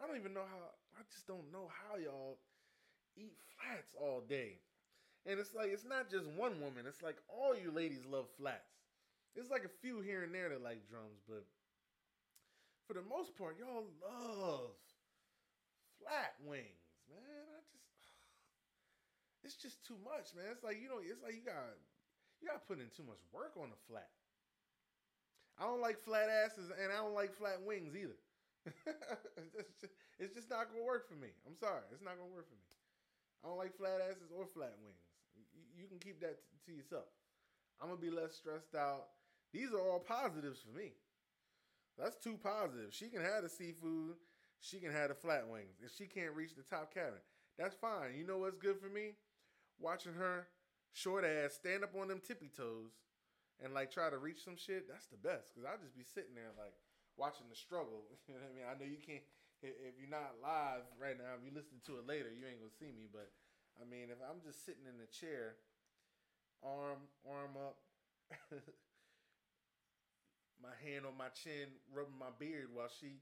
I 0.00 0.06
don't 0.06 0.16
even 0.16 0.32
know 0.32 0.48
how. 0.48 0.72
I 0.96 1.02
just 1.12 1.28
don't 1.28 1.52
know 1.52 1.68
how 1.68 2.00
y'all 2.00 2.40
eat 3.16 3.36
flats 3.54 3.92
all 3.94 4.24
day. 4.26 4.58
And 5.28 5.38
it's 5.38 5.54
like 5.54 5.68
it's 5.68 5.84
not 5.84 6.08
just 6.08 6.26
one 6.32 6.56
woman. 6.60 6.88
It's 6.88 7.04
like 7.04 7.20
all 7.28 7.52
you 7.52 7.70
ladies 7.70 8.08
love 8.08 8.26
flats. 8.40 8.80
It's 9.36 9.52
like 9.52 9.64
a 9.68 9.78
few 9.84 10.00
here 10.00 10.24
and 10.24 10.34
there 10.34 10.48
that 10.48 10.64
like 10.64 10.88
drums, 10.88 11.20
but 11.28 11.44
for 12.88 12.94
the 12.94 13.06
most 13.06 13.36
part, 13.36 13.60
y'all 13.60 13.86
love 14.02 14.74
flat 16.00 16.34
wings, 16.42 16.88
man. 17.06 17.46
I 17.52 17.60
just 17.70 17.86
it's 19.44 19.60
just 19.60 19.84
too 19.86 20.00
much, 20.02 20.32
man. 20.34 20.48
It's 20.50 20.64
like 20.64 20.80
you 20.80 20.88
know, 20.88 20.98
it's 21.04 21.22
like 21.22 21.36
you 21.36 21.44
got 21.44 21.76
you 22.40 22.48
got 22.48 22.64
to 22.64 22.66
put 22.66 22.80
in 22.80 22.88
too 22.96 23.04
much 23.04 23.20
work 23.30 23.52
on 23.60 23.68
the 23.68 23.80
flat. 23.86 24.08
I 25.60 25.68
don't 25.68 25.84
like 25.84 26.00
flat 26.00 26.32
asses, 26.32 26.72
and 26.72 26.88
I 26.88 27.04
don't 27.04 27.14
like 27.14 27.36
flat 27.36 27.60
wings 27.60 27.92
either. 27.92 28.16
it's, 29.56 29.74
just, 29.80 29.94
it's 30.18 30.34
just 30.34 30.50
not 30.50 30.68
gonna 30.68 30.84
work 30.84 31.08
for 31.08 31.16
me. 31.16 31.32
I'm 31.46 31.56
sorry, 31.56 31.84
it's 31.92 32.04
not 32.04 32.16
gonna 32.20 32.32
work 32.32 32.48
for 32.48 32.56
me. 32.56 32.70
I 33.42 33.48
don't 33.48 33.58
like 33.58 33.76
flat 33.76 34.04
asses 34.04 34.28
or 34.28 34.44
flat 34.44 34.76
wings. 34.84 35.00
You, 35.34 35.64
you 35.72 35.88
can 35.88 35.98
keep 35.98 36.20
that 36.20 36.44
t- 36.44 36.60
to 36.66 36.72
yourself. 36.76 37.08
I'm 37.80 37.88
gonna 37.88 38.00
be 38.00 38.10
less 38.10 38.36
stressed 38.36 38.74
out. 38.76 39.16
These 39.52 39.72
are 39.72 39.80
all 39.80 39.98
positives 39.98 40.60
for 40.60 40.76
me. 40.76 40.92
That's 41.98 42.16
two 42.16 42.36
positives. 42.36 42.94
She 42.94 43.08
can 43.08 43.22
have 43.22 43.42
the 43.42 43.48
seafood. 43.48 44.16
She 44.60 44.78
can 44.78 44.92
have 44.92 45.08
the 45.08 45.14
flat 45.14 45.48
wings. 45.48 45.80
If 45.82 45.96
she 45.96 46.04
can't 46.04 46.36
reach 46.36 46.54
the 46.54 46.62
top 46.62 46.92
cabinet, 46.92 47.24
that's 47.58 47.74
fine. 47.74 48.14
You 48.16 48.26
know 48.26 48.38
what's 48.38 48.56
good 48.56 48.78
for 48.78 48.88
me? 48.88 49.16
Watching 49.78 50.12
her 50.14 50.46
short 50.92 51.24
ass 51.24 51.54
stand 51.54 51.82
up 51.82 51.96
on 51.98 52.08
them 52.08 52.20
tippy 52.20 52.50
toes 52.54 52.92
and 53.62 53.72
like 53.72 53.90
try 53.90 54.10
to 54.10 54.18
reach 54.18 54.44
some 54.44 54.56
shit. 54.56 54.88
That's 54.88 55.06
the 55.06 55.16
best 55.16 55.48
because 55.48 55.68
I'll 55.68 55.80
just 55.80 55.96
be 55.96 56.04
sitting 56.04 56.34
there 56.34 56.52
like 56.58 56.74
watching 57.20 57.52
the 57.52 57.58
struggle. 57.58 58.08
You 58.24 58.40
know 58.40 58.48
what 58.48 58.48
I 58.48 58.56
mean? 58.56 58.68
I 58.72 58.74
know 58.80 58.88
you 58.88 58.96
can't. 58.96 59.22
If 59.60 60.00
you're 60.00 60.08
not 60.08 60.40
live 60.40 60.88
right 60.96 61.20
now, 61.20 61.36
if 61.36 61.44
you 61.44 61.52
listen 61.52 61.84
to 61.84 62.00
it 62.00 62.08
later, 62.08 62.32
you 62.32 62.48
ain't 62.48 62.64
gonna 62.64 62.72
see 62.72 62.88
me. 62.96 63.04
But 63.12 63.28
I 63.76 63.84
mean, 63.84 64.08
if 64.08 64.16
I'm 64.24 64.40
just 64.40 64.64
sitting 64.64 64.88
in 64.88 64.96
the 64.96 65.04
chair, 65.12 65.60
arm 66.64 67.04
arm 67.28 67.60
up, 67.60 67.76
my 70.64 70.72
hand 70.80 71.04
on 71.04 71.12
my 71.20 71.28
chin, 71.36 71.68
rubbing 71.92 72.16
my 72.16 72.32
beard 72.40 72.72
while 72.72 72.88
she 72.88 73.20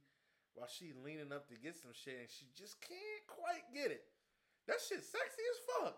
while 0.54 0.70
she 0.70 0.94
leaning 0.94 1.34
up 1.34 1.50
to 1.50 1.58
get 1.58 1.74
some 1.74 1.90
shit, 1.90 2.22
and 2.22 2.30
she 2.30 2.46
just 2.54 2.78
can't 2.78 3.26
quite 3.26 3.66
get 3.74 3.90
it. 3.90 4.06
That 4.70 4.78
shit 4.78 5.02
sexy 5.02 5.42
as 5.42 5.60
fuck. 5.74 5.96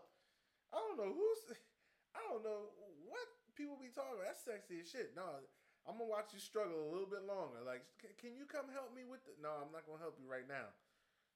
I 0.72 0.80
don't 0.80 0.96
know 0.96 1.12
who's. 1.12 1.42
I 2.16 2.24
don't 2.32 2.46
know 2.46 2.72
what 3.04 3.26
people 3.58 3.76
be 3.76 3.92
talking. 3.92 4.16
About. 4.16 4.32
That's 4.32 4.46
sexy 4.46 4.80
as 4.80 4.88
shit. 4.88 5.12
No, 5.12 5.44
I'm 5.88 5.96
gonna 5.96 6.10
watch 6.10 6.36
you 6.36 6.40
struggle 6.40 6.76
a 6.76 6.90
little 6.92 7.08
bit 7.08 7.24
longer. 7.24 7.64
Like, 7.64 7.82
can, 8.20 8.36
you 8.36 8.44
come 8.44 8.68
help 8.72 8.92
me 8.92 9.08
with 9.08 9.24
the? 9.24 9.32
No, 9.40 9.56
I'm 9.64 9.72
not 9.72 9.88
gonna 9.88 10.02
help 10.02 10.20
you 10.20 10.28
right 10.28 10.44
now. 10.44 10.68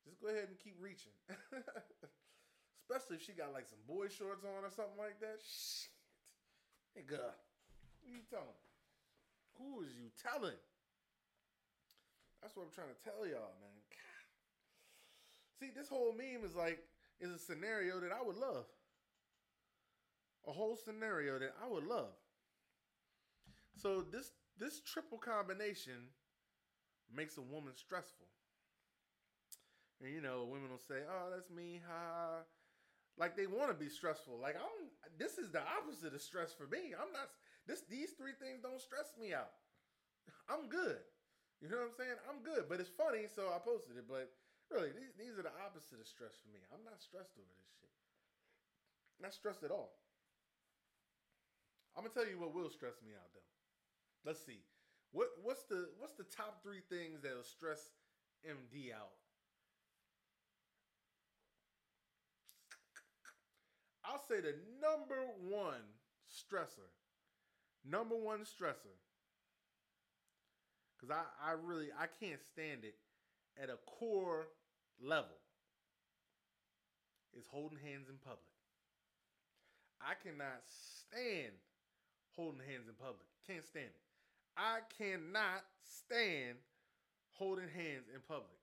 Just 0.04 0.20
go 0.20 0.28
ahead 0.28 0.52
and 0.52 0.58
keep 0.60 0.76
reaching. 0.76 1.16
Especially 2.84 3.16
if 3.16 3.24
she 3.24 3.32
got 3.32 3.56
like 3.56 3.64
some 3.64 3.80
boy 3.88 4.12
shorts 4.12 4.44
on 4.44 4.60
or 4.60 4.72
something 4.72 5.00
like 5.00 5.16
that. 5.24 5.40
Shit, 5.40 5.88
nigga, 6.92 7.32
who 8.04 8.12
you 8.12 8.20
telling? 8.28 8.60
Who 9.56 9.80
is 9.80 9.96
you 9.96 10.12
telling? 10.20 10.60
That's 12.44 12.52
what 12.52 12.68
I'm 12.68 12.74
trying 12.76 12.92
to 12.92 13.00
tell 13.00 13.24
y'all, 13.24 13.56
man. 13.64 13.80
God. 13.88 14.28
See, 15.56 15.72
this 15.72 15.88
whole 15.88 16.12
meme 16.12 16.44
is 16.44 16.52
like 16.54 16.84
is 17.20 17.32
a 17.32 17.38
scenario 17.38 18.00
that 18.00 18.12
I 18.12 18.20
would 18.20 18.36
love. 18.36 18.68
A 20.46 20.52
whole 20.52 20.76
scenario 20.76 21.38
that 21.38 21.54
I 21.64 21.66
would 21.66 21.86
love. 21.86 22.12
So 23.76 24.02
this 24.02 24.31
this 24.59 24.81
triple 24.81 25.19
combination 25.19 26.14
makes 27.12 27.37
a 27.38 27.43
woman 27.43 27.75
stressful. 27.75 28.26
And 30.00 30.12
you 30.12 30.21
know, 30.21 30.47
women 30.49 30.71
will 30.71 30.78
say, 30.78 31.02
"Oh, 31.09 31.31
that's 31.31 31.50
me." 31.50 31.83
Ha. 31.87 32.43
Like 33.16 33.37
they 33.37 33.47
want 33.47 33.71
to 33.71 33.78
be 33.78 33.88
stressful. 33.88 34.38
Like 34.38 34.57
I'm 34.57 34.90
this 35.19 35.38
is 35.38 35.50
the 35.50 35.62
opposite 35.62 36.14
of 36.14 36.23
stress 36.23 36.52
for 36.52 36.66
me. 36.66 36.95
I'm 36.95 37.12
not 37.12 37.31
this 37.66 37.83
these 37.88 38.12
three 38.19 38.35
things 38.35 38.62
don't 38.62 38.81
stress 38.81 39.14
me 39.19 39.33
out. 39.33 39.54
I'm 40.50 40.69
good. 40.69 40.99
You 41.62 41.71
know 41.71 41.81
what 41.81 41.95
I'm 41.95 41.97
saying? 41.97 42.19
I'm 42.28 42.45
good, 42.45 42.69
but 42.69 42.76
it's 42.76 42.93
funny, 42.93 43.25
so 43.31 43.49
I 43.49 43.57
posted 43.62 43.97
it, 43.97 44.04
but 44.04 44.28
really 44.69 44.93
these, 44.93 45.16
these 45.16 45.38
are 45.38 45.47
the 45.47 45.54
opposite 45.64 45.97
of 45.97 46.04
stress 46.04 46.37
for 46.37 46.52
me. 46.52 46.61
I'm 46.75 46.85
not 46.85 47.00
stressed 47.00 47.38
over 47.40 47.54
this 47.57 47.73
shit. 47.81 47.95
Not 49.23 49.33
stressed 49.33 49.64
at 49.64 49.73
all. 49.73 49.97
I'm 51.97 52.02
gonna 52.02 52.12
tell 52.12 52.26
you 52.28 52.43
what 52.43 52.52
will 52.52 52.69
stress 52.69 52.99
me 53.00 53.14
out 53.14 53.31
though. 53.33 53.49
Let's 54.25 54.45
see. 54.45 54.61
What 55.12 55.28
what's 55.43 55.64
the 55.64 55.88
what's 55.99 56.14
the 56.14 56.25
top 56.25 56.62
three 56.62 56.81
things 56.88 57.21
that'll 57.23 57.45
stress 57.45 57.93
MD 58.45 58.93
out? 58.93 59.12
I'll 64.04 64.23
say 64.28 64.40
the 64.40 64.54
number 64.81 65.23
one 65.40 65.83
stressor. 66.28 66.90
Number 67.88 68.16
one 68.16 68.40
stressor. 68.40 68.97
Cause 71.00 71.11
I, 71.11 71.50
I 71.50 71.52
really 71.52 71.88
I 71.99 72.07
can't 72.21 72.40
stand 72.43 72.85
it 72.85 72.95
at 73.62 73.69
a 73.69 73.76
core 73.87 74.49
level 75.00 75.37
is 77.38 77.47
holding 77.50 77.78
hands 77.78 78.09
in 78.09 78.16
public. 78.25 78.54
I 80.00 80.14
cannot 80.23 80.62
stand 80.66 81.52
holding 82.37 82.61
hands 82.61 82.88
in 82.88 82.95
public. 82.95 83.26
Can't 83.47 83.64
stand 83.64 83.87
it. 83.87 84.03
I 84.56 84.87
cannot 84.99 85.66
stand 85.82 86.58
holding 87.34 87.68
hands 87.68 88.06
in 88.11 88.23
public. 88.26 88.58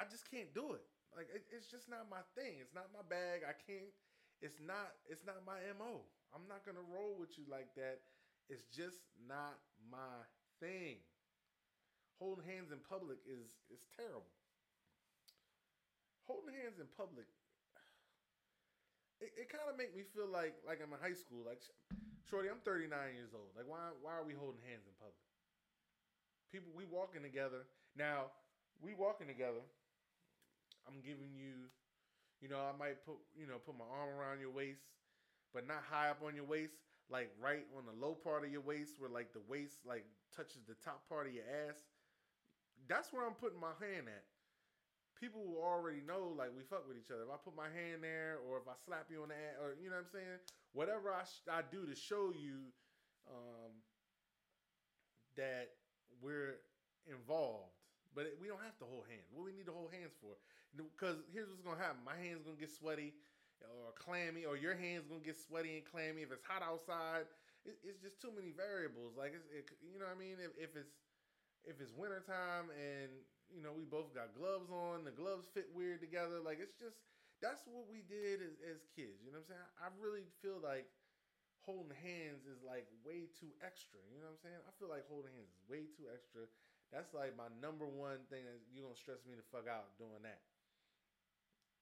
I 0.00 0.08
just 0.08 0.30
can't 0.30 0.52
do 0.54 0.72
it. 0.72 0.84
Like 1.16 1.28
it, 1.34 1.44
it's 1.52 1.68
just 1.68 1.88
not 1.88 2.08
my 2.08 2.24
thing. 2.36 2.60
It's 2.60 2.72
not 2.72 2.88
my 2.92 3.04
bag. 3.04 3.44
I 3.44 3.56
can't. 3.56 3.92
It's 4.40 4.60
not. 4.62 4.96
It's 5.08 5.24
not 5.26 5.44
my 5.44 5.60
mo. 5.76 6.06
I'm 6.32 6.46
not 6.48 6.64
gonna 6.64 6.84
roll 6.84 7.16
with 7.18 7.36
you 7.36 7.44
like 7.50 7.72
that. 7.76 8.00
It's 8.48 8.64
just 8.72 9.04
not 9.28 9.60
my 9.90 10.24
thing. 10.60 11.04
Holding 12.20 12.44
hands 12.46 12.72
in 12.72 12.80
public 12.84 13.18
is 13.28 13.50
is 13.68 13.84
terrible. 13.92 14.32
Holding 16.24 16.54
hands 16.54 16.78
in 16.80 16.88
public. 16.96 17.26
It, 19.20 19.34
it 19.34 19.46
kind 19.50 19.66
of 19.66 19.74
make 19.74 19.96
me 19.96 20.06
feel 20.14 20.30
like 20.30 20.54
like 20.62 20.78
I'm 20.78 20.92
in 20.94 21.00
high 21.02 21.18
school. 21.18 21.42
Like 21.42 21.60
Shorty, 22.28 22.52
I'm 22.52 22.60
39 22.60 22.92
years 23.16 23.32
old. 23.32 23.48
Like, 23.56 23.64
why 23.64 23.88
why 24.04 24.12
are 24.12 24.24
we 24.24 24.36
holding 24.36 24.60
hands 24.68 24.84
in 24.84 24.92
public? 25.00 25.16
People, 26.52 26.68
we 26.76 26.84
walking 26.84 27.24
together. 27.24 27.64
Now, 27.96 28.28
we 28.84 28.92
walking 28.92 29.28
together. 29.28 29.64
I'm 30.84 31.00
giving 31.00 31.32
you, 31.32 31.72
you 32.40 32.48
know, 32.48 32.60
I 32.60 32.76
might 32.76 33.00
put, 33.04 33.16
you 33.32 33.48
know, 33.48 33.56
put 33.60 33.76
my 33.76 33.88
arm 33.88 34.12
around 34.12 34.40
your 34.40 34.52
waist, 34.52 34.84
but 35.52 35.64
not 35.64 35.84
high 35.88 36.08
up 36.08 36.20
on 36.24 36.36
your 36.36 36.44
waist, 36.44 36.76
like 37.08 37.32
right 37.40 37.64
on 37.76 37.84
the 37.88 37.96
low 37.96 38.12
part 38.12 38.44
of 38.44 38.52
your 38.52 38.64
waist, 38.64 39.00
where 39.00 39.10
like 39.10 39.32
the 39.32 39.44
waist 39.48 39.84
like 39.88 40.04
touches 40.36 40.64
the 40.68 40.76
top 40.84 41.08
part 41.08 41.26
of 41.26 41.32
your 41.32 41.48
ass. 41.68 41.80
That's 42.88 43.12
where 43.12 43.24
I'm 43.24 43.36
putting 43.36 43.60
my 43.60 43.76
hand 43.80 44.08
at. 44.08 44.24
People 45.20 45.42
will 45.42 45.62
already 45.62 45.98
know, 46.06 46.30
like 46.38 46.54
we 46.54 46.62
fuck 46.62 46.86
with 46.86 46.96
each 46.96 47.10
other. 47.10 47.26
If 47.26 47.30
I 47.34 47.38
put 47.42 47.58
my 47.58 47.66
hand 47.66 48.06
there, 48.06 48.38
or 48.46 48.58
if 48.58 48.70
I 48.70 48.78
slap 48.86 49.10
you 49.10 49.26
on 49.26 49.34
the 49.34 49.38
ass, 49.38 49.58
or 49.58 49.74
you 49.82 49.90
know 49.90 49.98
what 49.98 50.06
I'm 50.06 50.14
saying, 50.14 50.38
whatever 50.72 51.10
I, 51.10 51.26
sh- 51.26 51.50
I 51.50 51.66
do 51.66 51.86
to 51.86 51.96
show 51.98 52.30
you 52.30 52.70
um, 53.26 53.74
that 55.36 55.74
we're 56.22 56.62
involved. 57.10 57.74
But 58.14 58.30
it, 58.30 58.38
we 58.40 58.46
don't 58.46 58.62
have 58.62 58.78
to 58.78 58.86
hold 58.86 59.10
hands. 59.10 59.26
What 59.30 59.44
we 59.44 59.52
need 59.52 59.66
to 59.66 59.74
hold 59.74 59.90
hands 59.90 60.14
for? 60.22 60.38
Because 60.74 61.18
here's 61.34 61.50
what's 61.50 61.62
gonna 61.66 61.82
happen: 61.82 62.02
my 62.06 62.16
hands 62.16 62.46
gonna 62.46 62.58
get 62.58 62.70
sweaty 62.70 63.14
or 63.62 63.90
clammy, 63.98 64.46
or 64.46 64.54
your 64.56 64.74
hands 64.78 65.10
gonna 65.10 65.24
get 65.24 65.36
sweaty 65.36 65.82
and 65.82 65.84
clammy. 65.84 66.22
If 66.22 66.30
it's 66.30 66.46
hot 66.46 66.62
outside, 66.62 67.26
it, 67.66 67.78
it's 67.82 67.98
just 67.98 68.22
too 68.22 68.30
many 68.30 68.54
variables. 68.54 69.18
Like 69.18 69.34
it's, 69.34 69.46
it, 69.50 69.66
you 69.82 69.98
know 69.98 70.06
what 70.06 70.14
I 70.14 70.20
mean? 70.20 70.38
If, 70.38 70.54
if 70.58 70.72
it's 70.78 70.94
if 71.66 71.80
it's 71.82 71.92
wintertime 71.92 72.70
and 72.72 73.10
you 73.54 73.62
know 73.64 73.72
we 73.72 73.84
both 73.84 74.12
got 74.14 74.36
gloves 74.36 74.68
on, 74.70 75.04
the 75.04 75.14
gloves 75.14 75.48
fit 75.52 75.68
weird 75.72 76.00
together. 76.00 76.40
Like 76.40 76.60
it's 76.60 76.76
just 76.76 77.00
that's 77.40 77.62
what 77.70 77.86
we 77.86 78.02
did 78.06 78.42
as, 78.42 78.58
as 78.66 78.82
kids. 78.92 79.22
You 79.22 79.30
know 79.30 79.40
what 79.42 79.54
I'm 79.54 79.58
saying? 79.58 79.68
I 79.78 79.86
really 80.02 80.26
feel 80.42 80.58
like 80.58 80.90
holding 81.62 81.94
hands 82.00 82.48
is 82.48 82.64
like 82.64 82.88
way 83.04 83.28
too 83.36 83.52
extra. 83.60 84.00
You 84.10 84.20
know 84.20 84.30
what 84.32 84.40
I'm 84.40 84.44
saying? 84.44 84.60
I 84.64 84.72
feel 84.80 84.90
like 84.90 85.06
holding 85.06 85.30
hands 85.32 85.52
is 85.52 85.62
way 85.68 85.86
too 85.92 86.08
extra. 86.10 86.48
That's 86.90 87.12
like 87.12 87.36
my 87.36 87.52
number 87.60 87.84
one 87.84 88.24
thing 88.32 88.48
that 88.48 88.56
you're 88.72 88.88
gonna 88.88 88.96
stress 88.96 89.20
me 89.28 89.36
the 89.36 89.44
fuck 89.52 89.68
out 89.68 89.92
doing 90.00 90.24
that. 90.24 90.40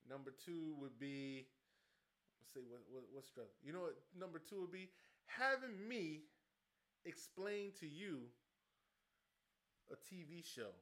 Number 0.07 0.35
two 0.35 0.75
would 0.83 0.99
be 0.99 1.47
let's 2.43 2.53
see 2.55 2.67
what, 2.67 2.83
what 2.91 3.07
what's 3.15 3.31
stress. 3.31 3.51
You 3.63 3.73
know 3.73 3.91
what 3.91 3.97
number 4.15 4.43
two 4.43 4.67
would 4.67 4.75
be? 4.75 4.91
Having 5.27 5.75
me 5.87 6.27
explain 7.07 7.71
to 7.79 7.87
you 7.87 8.27
a 9.91 9.95
TV 9.95 10.43
show 10.43 10.75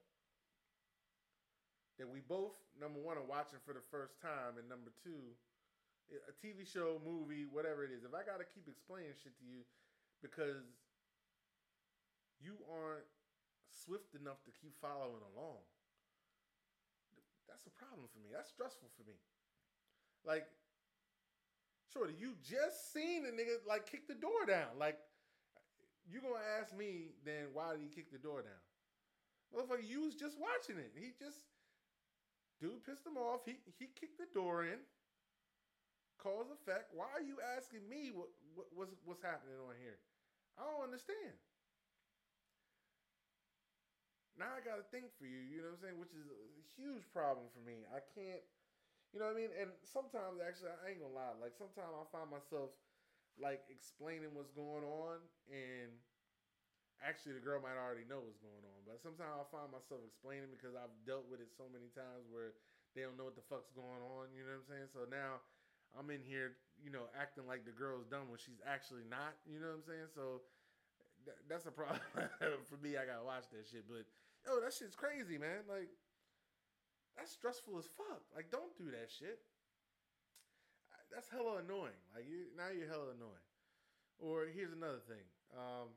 that 1.99 2.09
we 2.09 2.21
both 2.21 2.59
number 2.81 2.99
one 2.99 3.17
are 3.17 3.27
watching 3.27 3.63
for 3.63 3.73
the 3.73 3.85
first 3.91 4.19
time, 4.19 4.59
and 4.59 4.67
number 4.67 4.91
two, 5.03 5.35
a 6.11 6.35
TV 6.37 6.67
show, 6.67 7.01
movie, 7.01 7.47
whatever 7.47 7.85
it 7.87 7.95
is. 7.95 8.05
If 8.05 8.13
I 8.13 8.27
gotta 8.27 8.45
keep 8.45 8.67
explaining 8.69 9.15
shit 9.15 9.33
to 9.39 9.47
you 9.47 9.63
because 10.21 10.67
you 12.43 12.59
aren't 12.69 13.09
swift 13.71 14.13
enough 14.19 14.43
to 14.45 14.53
keep 14.53 14.77
following 14.83 15.23
along, 15.35 15.63
that's 17.49 17.65
a 17.71 17.75
problem 17.79 18.11
for 18.11 18.21
me. 18.21 18.35
That's 18.35 18.51
stressful 18.51 18.91
for 18.99 19.07
me. 19.07 19.17
Like, 20.27 20.45
shorty, 21.93 22.15
you 22.19 22.35
just 22.43 22.93
seen 22.93 23.23
the 23.23 23.31
nigga 23.31 23.63
like 23.69 23.87
kick 23.87 24.09
the 24.09 24.19
door 24.19 24.45
down. 24.47 24.77
Like, 24.79 24.99
you 26.11 26.21
gonna 26.21 26.43
ask 26.61 26.77
me 26.77 27.15
then 27.25 27.55
why 27.55 27.73
did 27.73 27.81
he 27.81 27.89
kick 27.89 28.11
the 28.11 28.19
door 28.19 28.43
down? 28.43 28.61
Motherfucker, 29.55 29.87
you 29.87 30.03
was 30.03 30.15
just 30.15 30.37
watching 30.37 30.77
it. 30.83 30.93
He 30.99 31.15
just 31.17 31.47
dude 32.64 32.80
pissed 32.88 33.04
him 33.04 33.21
off. 33.21 33.44
He 33.44 33.61
he 33.76 33.92
kicked 33.92 34.16
the 34.16 34.33
door 34.33 34.64
in. 34.64 34.80
Cause 36.16 36.49
effect. 36.49 36.97
Why 36.97 37.12
are 37.12 37.21
you 37.21 37.37
asking 37.52 37.85
me 37.85 38.09
what, 38.09 38.33
what 38.56 38.73
what's 38.73 38.97
what's 39.04 39.21
happening 39.21 39.61
on 39.61 39.76
here? 39.76 40.00
I 40.56 40.64
don't 40.64 40.80
understand. 40.80 41.37
Now 44.40 44.56
I 44.56 44.64
gotta 44.64 44.88
think 44.88 45.12
for 45.21 45.28
you, 45.28 45.44
you 45.44 45.61
know 45.61 45.76
what 45.76 45.85
I'm 45.85 45.85
saying? 45.85 45.99
Which 46.00 46.16
is 46.16 46.25
a 46.25 46.40
huge 46.80 47.04
problem 47.12 47.52
for 47.52 47.61
me. 47.61 47.85
I 47.92 48.00
can't 48.16 48.40
you 49.12 49.21
know 49.21 49.28
what 49.28 49.37
I 49.37 49.44
mean? 49.44 49.52
And 49.61 49.68
sometimes 49.85 50.40
actually 50.40 50.73
I 50.73 50.97
ain't 50.97 51.04
gonna 51.04 51.12
lie, 51.12 51.37
like 51.37 51.52
sometimes 51.52 51.92
I 51.92 52.09
find 52.09 52.33
myself 52.33 52.73
like 53.37 53.61
explaining 53.68 54.33
what's 54.33 54.56
going 54.56 54.88
on 54.88 55.21
and 55.52 55.92
actually 57.03 57.35
the 57.35 57.45
girl 57.45 57.59
might 57.59 57.79
already 57.79 58.07
know 58.07 58.23
what's 58.23 58.39
going 58.39 58.63
on. 58.63 58.79
But 58.87 59.03
sometimes 59.03 59.33
I 59.35 59.45
find 59.51 59.71
myself 59.73 60.05
explaining 60.05 60.53
because 60.53 60.77
I've 60.77 60.93
dealt 61.09 61.27
with 61.27 61.43
it 61.43 61.51
so 61.55 61.67
many 61.67 61.91
times 61.95 62.29
where 62.31 62.55
they 62.95 63.03
don't 63.03 63.19
know 63.19 63.27
what 63.27 63.39
the 63.39 63.47
fuck's 63.51 63.75
going 63.75 64.03
on, 64.05 64.31
you 64.37 64.47
know 64.47 64.55
what 64.55 64.67
I'm 64.67 64.71
saying? 64.71 64.89
So 64.95 65.09
now 65.11 65.43
I'm 65.97 66.11
in 66.15 66.23
here, 66.23 66.61
you 66.79 66.95
know, 66.95 67.11
acting 67.17 67.49
like 67.51 67.67
the 67.67 67.75
girl's 67.75 68.07
dumb 68.07 68.31
when 68.31 68.39
she's 68.39 68.63
actually 68.63 69.07
not, 69.07 69.35
you 69.49 69.59
know 69.59 69.75
what 69.75 69.83
I'm 69.83 69.87
saying? 69.87 70.09
So 70.15 70.47
th- 71.27 71.43
that's 71.51 71.67
a 71.67 71.75
problem 71.75 72.03
for 72.71 72.79
me. 72.79 72.95
I 72.95 73.09
gotta 73.09 73.27
watch 73.27 73.51
that 73.51 73.67
shit. 73.67 73.87
But 73.91 74.07
yo, 74.47 74.63
that 74.63 74.71
shit's 74.71 74.95
crazy, 74.95 75.39
man. 75.41 75.67
Like 75.67 75.91
that's 77.17 77.31
stressful 77.31 77.79
as 77.79 77.87
fuck. 77.95 78.23
Like, 78.35 78.51
don't 78.51 78.75
do 78.75 78.91
that 78.91 79.11
shit. 79.11 79.39
That's 81.13 81.31
hella 81.31 81.63
annoying. 81.63 81.99
Like, 82.11 82.27
you 82.27 82.51
now 82.59 82.75
you're 82.75 82.91
hella 82.91 83.15
annoying. 83.15 83.47
Or 84.19 84.51
here's 84.51 84.75
another 84.75 85.03
thing. 85.07 85.23
Um, 85.55 85.95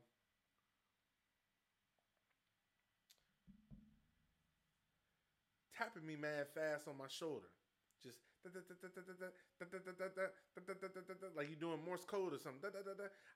tapping 5.78 6.06
me 6.06 6.16
mad 6.18 6.50
fast 6.50 6.90
on 6.90 6.98
my 6.98 7.06
shoulder, 7.06 7.46
just 8.02 8.18
like 11.36 11.48
you 11.50 11.56
doing 11.56 11.78
Morse 11.86 12.04
code 12.04 12.34
or 12.34 12.42
something. 12.42 12.70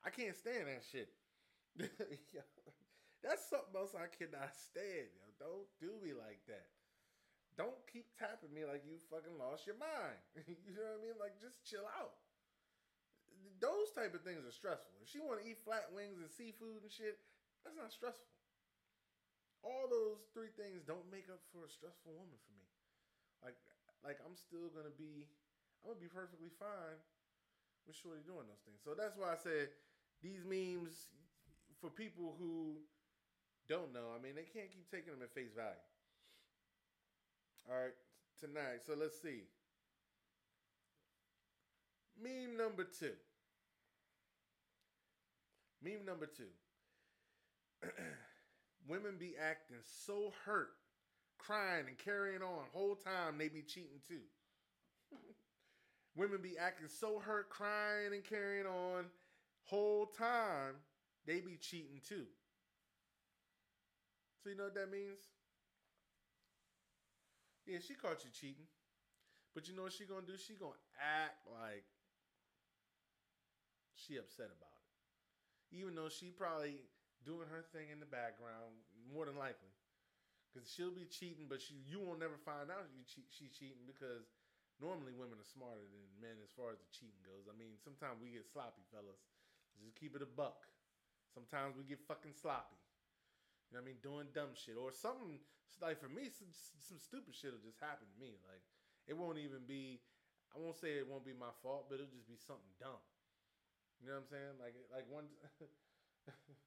I 0.04 0.10
can't 0.10 0.34
stand 0.34 0.66
that 0.66 0.82
shit. 0.82 1.08
That's 3.22 3.46
something 3.48 3.78
else 3.78 3.94
I 3.94 4.10
cannot 4.10 4.50
stand. 4.58 5.14
Yo. 5.14 5.22
Don't 5.38 5.70
do 5.78 5.94
me 6.02 6.12
like 6.12 6.42
that 6.48 6.66
don't 7.56 7.76
keep 7.88 8.08
tapping 8.16 8.52
me 8.52 8.64
like 8.64 8.84
you 8.88 8.96
fucking 9.12 9.36
lost 9.36 9.68
your 9.68 9.76
mind. 9.76 10.16
you 10.48 10.72
know 10.72 10.88
what 10.96 11.00
I 11.00 11.04
mean? 11.04 11.16
Like 11.20 11.36
just 11.36 11.60
chill 11.68 11.84
out. 12.00 12.16
Those 13.60 13.92
type 13.92 14.16
of 14.16 14.24
things 14.24 14.42
are 14.48 14.54
stressful. 14.54 14.96
If 15.04 15.12
she 15.12 15.20
want 15.20 15.44
to 15.44 15.46
eat 15.46 15.60
flat 15.60 15.92
wings 15.92 16.18
and 16.18 16.32
seafood 16.32 16.82
and 16.82 16.92
shit, 16.92 17.20
that's 17.62 17.76
not 17.76 17.92
stressful. 17.92 18.31
All 19.62 19.86
those 19.86 20.26
three 20.34 20.50
things 20.58 20.82
don't 20.82 21.06
make 21.10 21.30
up 21.30 21.38
for 21.54 21.62
a 21.62 21.70
stressful 21.70 22.10
woman 22.10 22.38
for 22.42 22.54
me. 22.58 22.66
Like 23.42 23.58
like 24.02 24.18
I'm 24.26 24.34
still 24.34 24.66
gonna 24.74 24.94
be 24.94 25.30
I'm 25.82 25.94
gonna 25.94 26.02
be 26.02 26.10
perfectly 26.10 26.50
fine 26.58 26.98
with 27.86 27.94
Shorty 27.94 28.26
doing 28.26 28.50
those 28.50 28.62
things. 28.66 28.82
So 28.82 28.98
that's 28.98 29.14
why 29.14 29.34
I 29.34 29.38
said 29.38 29.70
these 30.22 30.42
memes 30.42 31.14
for 31.78 31.90
people 31.90 32.34
who 32.38 32.82
don't 33.68 33.92
know, 33.94 34.14
I 34.14 34.22
mean 34.22 34.34
they 34.34 34.46
can't 34.46 34.70
keep 34.70 34.90
taking 34.90 35.14
them 35.14 35.22
at 35.22 35.34
face 35.34 35.54
value. 35.54 35.86
All 37.70 37.78
right, 37.78 37.94
tonight. 38.38 38.82
So 38.86 38.94
let's 38.98 39.20
see. 39.22 39.46
Meme 42.20 42.56
number 42.56 42.84
two. 42.84 43.14
Meme 45.82 46.04
number 46.04 46.26
two. 46.26 46.50
Women 48.88 49.16
be 49.18 49.34
acting 49.40 49.76
so 50.06 50.32
hurt, 50.44 50.70
crying 51.38 51.86
and 51.88 51.98
carrying 51.98 52.42
on 52.42 52.64
whole 52.72 52.94
time 52.96 53.38
they 53.38 53.48
be 53.48 53.62
cheating 53.62 54.00
too. 54.06 54.22
Women 56.16 56.40
be 56.42 56.58
acting 56.58 56.88
so 56.88 57.18
hurt, 57.18 57.48
crying 57.48 58.12
and 58.12 58.24
carrying 58.24 58.66
on 58.66 59.04
whole 59.64 60.06
time 60.06 60.74
they 61.26 61.40
be 61.40 61.56
cheating 61.60 62.00
too. 62.06 62.26
So 64.42 64.50
you 64.50 64.56
know 64.56 64.64
what 64.64 64.74
that 64.74 64.90
means? 64.90 65.20
Yeah, 67.66 67.78
she 67.78 67.94
caught 67.94 68.24
you 68.24 68.30
cheating. 68.32 68.66
But 69.54 69.68
you 69.68 69.76
know 69.76 69.82
what 69.82 69.92
she 69.92 70.04
gonna 70.04 70.26
do? 70.26 70.36
She 70.36 70.54
gonna 70.54 70.72
act 70.98 71.46
like 71.46 71.84
she 73.94 74.16
upset 74.16 74.46
about 74.46 74.72
it. 74.72 75.76
Even 75.76 75.94
though 75.94 76.08
she 76.08 76.30
probably 76.30 76.82
doing 77.22 77.48
her 77.48 77.64
thing 77.74 77.90
in 77.90 77.98
the 78.02 78.08
background, 78.08 78.74
more 79.08 79.26
than 79.26 79.38
likely. 79.38 79.70
Cause 80.52 80.68
she'll 80.68 80.92
be 80.92 81.08
cheating, 81.08 81.48
but 81.48 81.64
she 81.64 81.80
you 81.88 81.96
won't 81.96 82.20
never 82.20 82.36
find 82.36 82.68
out 82.68 82.92
you 82.92 83.00
cheat, 83.08 83.24
she's 83.32 83.56
cheating 83.56 83.88
because 83.88 84.28
normally 84.76 85.16
women 85.16 85.40
are 85.40 85.48
smarter 85.48 85.80
than 85.80 86.04
men 86.20 86.36
as 86.44 86.52
far 86.52 86.76
as 86.76 86.76
the 86.76 86.92
cheating 86.92 87.24
goes. 87.24 87.48
I 87.48 87.56
mean, 87.56 87.80
sometimes 87.80 88.20
we 88.20 88.36
get 88.36 88.44
sloppy, 88.44 88.84
fellas. 88.92 89.24
Just 89.80 89.96
keep 89.96 90.12
it 90.12 90.20
a 90.20 90.28
buck. 90.28 90.68
Sometimes 91.32 91.72
we 91.80 91.88
get 91.88 92.04
fucking 92.04 92.36
sloppy. 92.36 92.76
You 93.72 93.80
know 93.80 93.80
what 93.80 93.88
I 93.88 93.96
mean? 93.96 94.04
Doing 94.04 94.28
dumb 94.36 94.52
shit 94.52 94.76
or 94.76 94.92
something 94.92 95.40
like 95.82 95.98
for 95.98 96.08
me, 96.08 96.30
some, 96.30 96.50
some 96.78 97.00
stupid 97.02 97.34
shit 97.34 97.50
will 97.50 97.64
just 97.64 97.82
happen 97.82 98.06
to 98.06 98.18
me. 98.22 98.38
Like 98.46 98.62
it 99.10 99.18
won't 99.18 99.42
even 99.42 99.66
be. 99.66 99.98
I 100.52 100.60
won't 100.60 100.76
say 100.76 101.00
it 101.00 101.08
won't 101.08 101.24
be 101.24 101.32
my 101.32 101.50
fault, 101.64 101.88
but 101.88 101.96
it'll 101.96 102.12
just 102.12 102.28
be 102.28 102.36
something 102.36 102.72
dumb. 102.76 103.00
You 103.98 104.12
know 104.12 104.20
what 104.20 104.28
I'm 104.28 104.30
saying? 104.30 104.54
Like 104.60 104.76
like 104.92 105.06
one. 105.08 105.26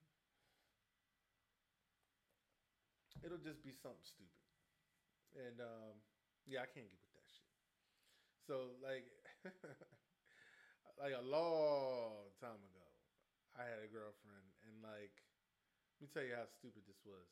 it'll 3.26 3.42
just 3.42 3.66
be 3.66 3.74
something 3.74 4.06
stupid, 4.06 4.46
and 5.34 5.58
um, 5.58 5.98
yeah, 6.46 6.62
I 6.62 6.70
can't 6.70 6.86
get 6.86 7.02
with 7.02 7.14
that 7.18 7.28
shit. 7.28 7.52
So 8.46 8.56
like, 8.86 9.10
like 11.02 11.18
a 11.18 11.26
long 11.26 12.30
time 12.38 12.62
ago, 12.62 12.88
I 13.58 13.66
had 13.66 13.82
a 13.82 13.90
girlfriend, 13.90 14.46
and 14.70 14.78
like 14.86 15.18
let 15.98 16.02
me 16.06 16.08
tell 16.14 16.24
you 16.24 16.38
how 16.38 16.46
stupid 16.46 16.86
this 16.86 17.02
was. 17.02 17.26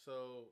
So 0.00 0.48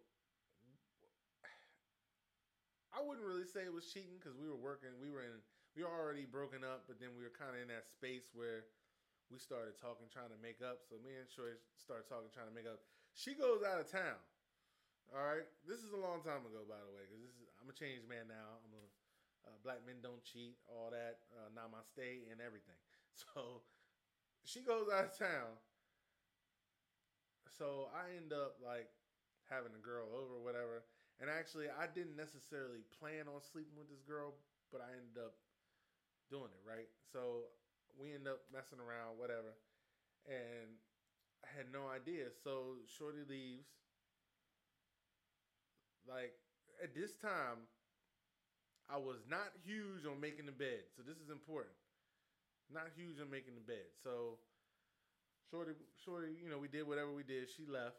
I 2.90 2.98
wouldn't 2.98 3.24
really 3.24 3.46
say 3.46 3.64
it 3.64 3.72
was 3.72 3.86
cheating 3.86 4.18
because 4.18 4.34
we 4.34 4.50
were 4.50 4.58
working. 4.58 4.90
We 4.98 5.10
were 5.10 5.22
in. 5.22 5.40
We 5.78 5.86
were 5.86 5.94
already 5.94 6.26
broken 6.26 6.66
up, 6.66 6.90
but 6.90 6.98
then 6.98 7.14
we 7.14 7.22
were 7.22 7.30
kind 7.30 7.54
of 7.54 7.62
in 7.62 7.70
that 7.70 7.86
space 7.86 8.26
where 8.34 8.66
we 9.30 9.38
started 9.38 9.78
talking, 9.78 10.10
trying 10.10 10.34
to 10.34 10.40
make 10.42 10.58
up. 10.58 10.82
So 10.82 10.98
me 10.98 11.14
and 11.14 11.30
Troy 11.30 11.54
started 11.78 12.10
talking, 12.10 12.26
trying 12.34 12.50
to 12.50 12.56
make 12.56 12.66
up. 12.66 12.82
She 13.14 13.38
goes 13.38 13.62
out 13.62 13.78
of 13.78 13.86
town. 13.86 14.18
All 15.10 15.26
right, 15.26 15.46
this 15.66 15.82
is 15.82 15.90
a 15.90 15.98
long 15.98 16.22
time 16.22 16.46
ago, 16.46 16.62
by 16.70 16.78
the 16.78 16.92
way, 16.94 17.02
because 17.02 17.18
this 17.18 17.34
is 17.34 17.42
I'm 17.58 17.66
a 17.66 17.74
changed 17.74 18.06
man 18.06 18.30
now. 18.30 18.62
I'm 18.62 18.74
a 18.78 18.86
uh, 19.50 19.56
black 19.66 19.82
men 19.82 19.98
don't 20.04 20.22
cheat, 20.22 20.54
all 20.70 20.94
that, 20.94 21.26
uh, 21.34 21.50
namaste, 21.50 22.30
and 22.30 22.38
everything. 22.40 22.78
So 23.34 23.60
she 24.46 24.62
goes 24.62 24.86
out 24.88 25.12
of 25.12 25.18
town 25.18 25.60
so 27.60 27.92
I 27.92 28.16
end 28.16 28.32
up 28.32 28.56
like 28.64 28.88
having 29.44 29.76
a 29.76 29.82
girl 29.84 30.08
over 30.16 30.40
whatever. 30.40 30.88
And 31.20 31.28
actually, 31.28 31.68
I 31.68 31.84
didn't 31.84 32.16
necessarily 32.16 32.80
plan 32.96 33.28
on 33.28 33.44
sleeping 33.44 33.76
with 33.76 33.92
this 33.92 34.00
girl, 34.00 34.32
but 34.72 34.80
I 34.80 34.96
ended 34.96 35.20
up 35.20 35.36
doing 36.32 36.48
it, 36.48 36.64
right? 36.64 36.88
So 37.12 37.52
we 38.00 38.16
end 38.16 38.24
up 38.24 38.48
messing 38.48 38.80
around, 38.80 39.20
whatever. 39.20 39.52
And 40.24 40.80
I 41.44 41.52
had 41.52 41.68
no 41.68 41.92
idea. 41.92 42.32
So 42.32 42.80
Shorty 42.88 43.28
leaves. 43.28 43.68
Like, 46.08 46.32
at 46.82 46.94
this 46.94 47.14
time, 47.16 47.68
I 48.90 48.96
was 48.98 49.22
not 49.28 49.54
huge 49.64 50.04
on 50.04 50.20
making 50.20 50.46
the 50.46 50.52
bed. 50.52 50.84
So 50.96 51.02
this 51.02 51.16
is 51.16 51.30
important. 51.30 51.74
Not 52.72 52.88
huge 52.96 53.20
on 53.20 53.30
making 53.30 53.54
the 53.54 53.60
bed. 53.66 53.90
So 54.02 54.38
Shorty, 55.50 55.72
Shorty, 56.04 56.32
you 56.42 56.48
know, 56.48 56.58
we 56.58 56.68
did 56.68 56.86
whatever 56.86 57.12
we 57.12 57.22
did. 57.22 57.48
She 57.50 57.66
left. 57.66 57.96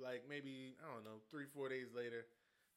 Like 0.00 0.24
maybe 0.28 0.76
I 0.80 0.88
don't 0.88 1.04
know, 1.04 1.20
three 1.30 1.44
four 1.52 1.68
days 1.68 1.92
later, 1.94 2.24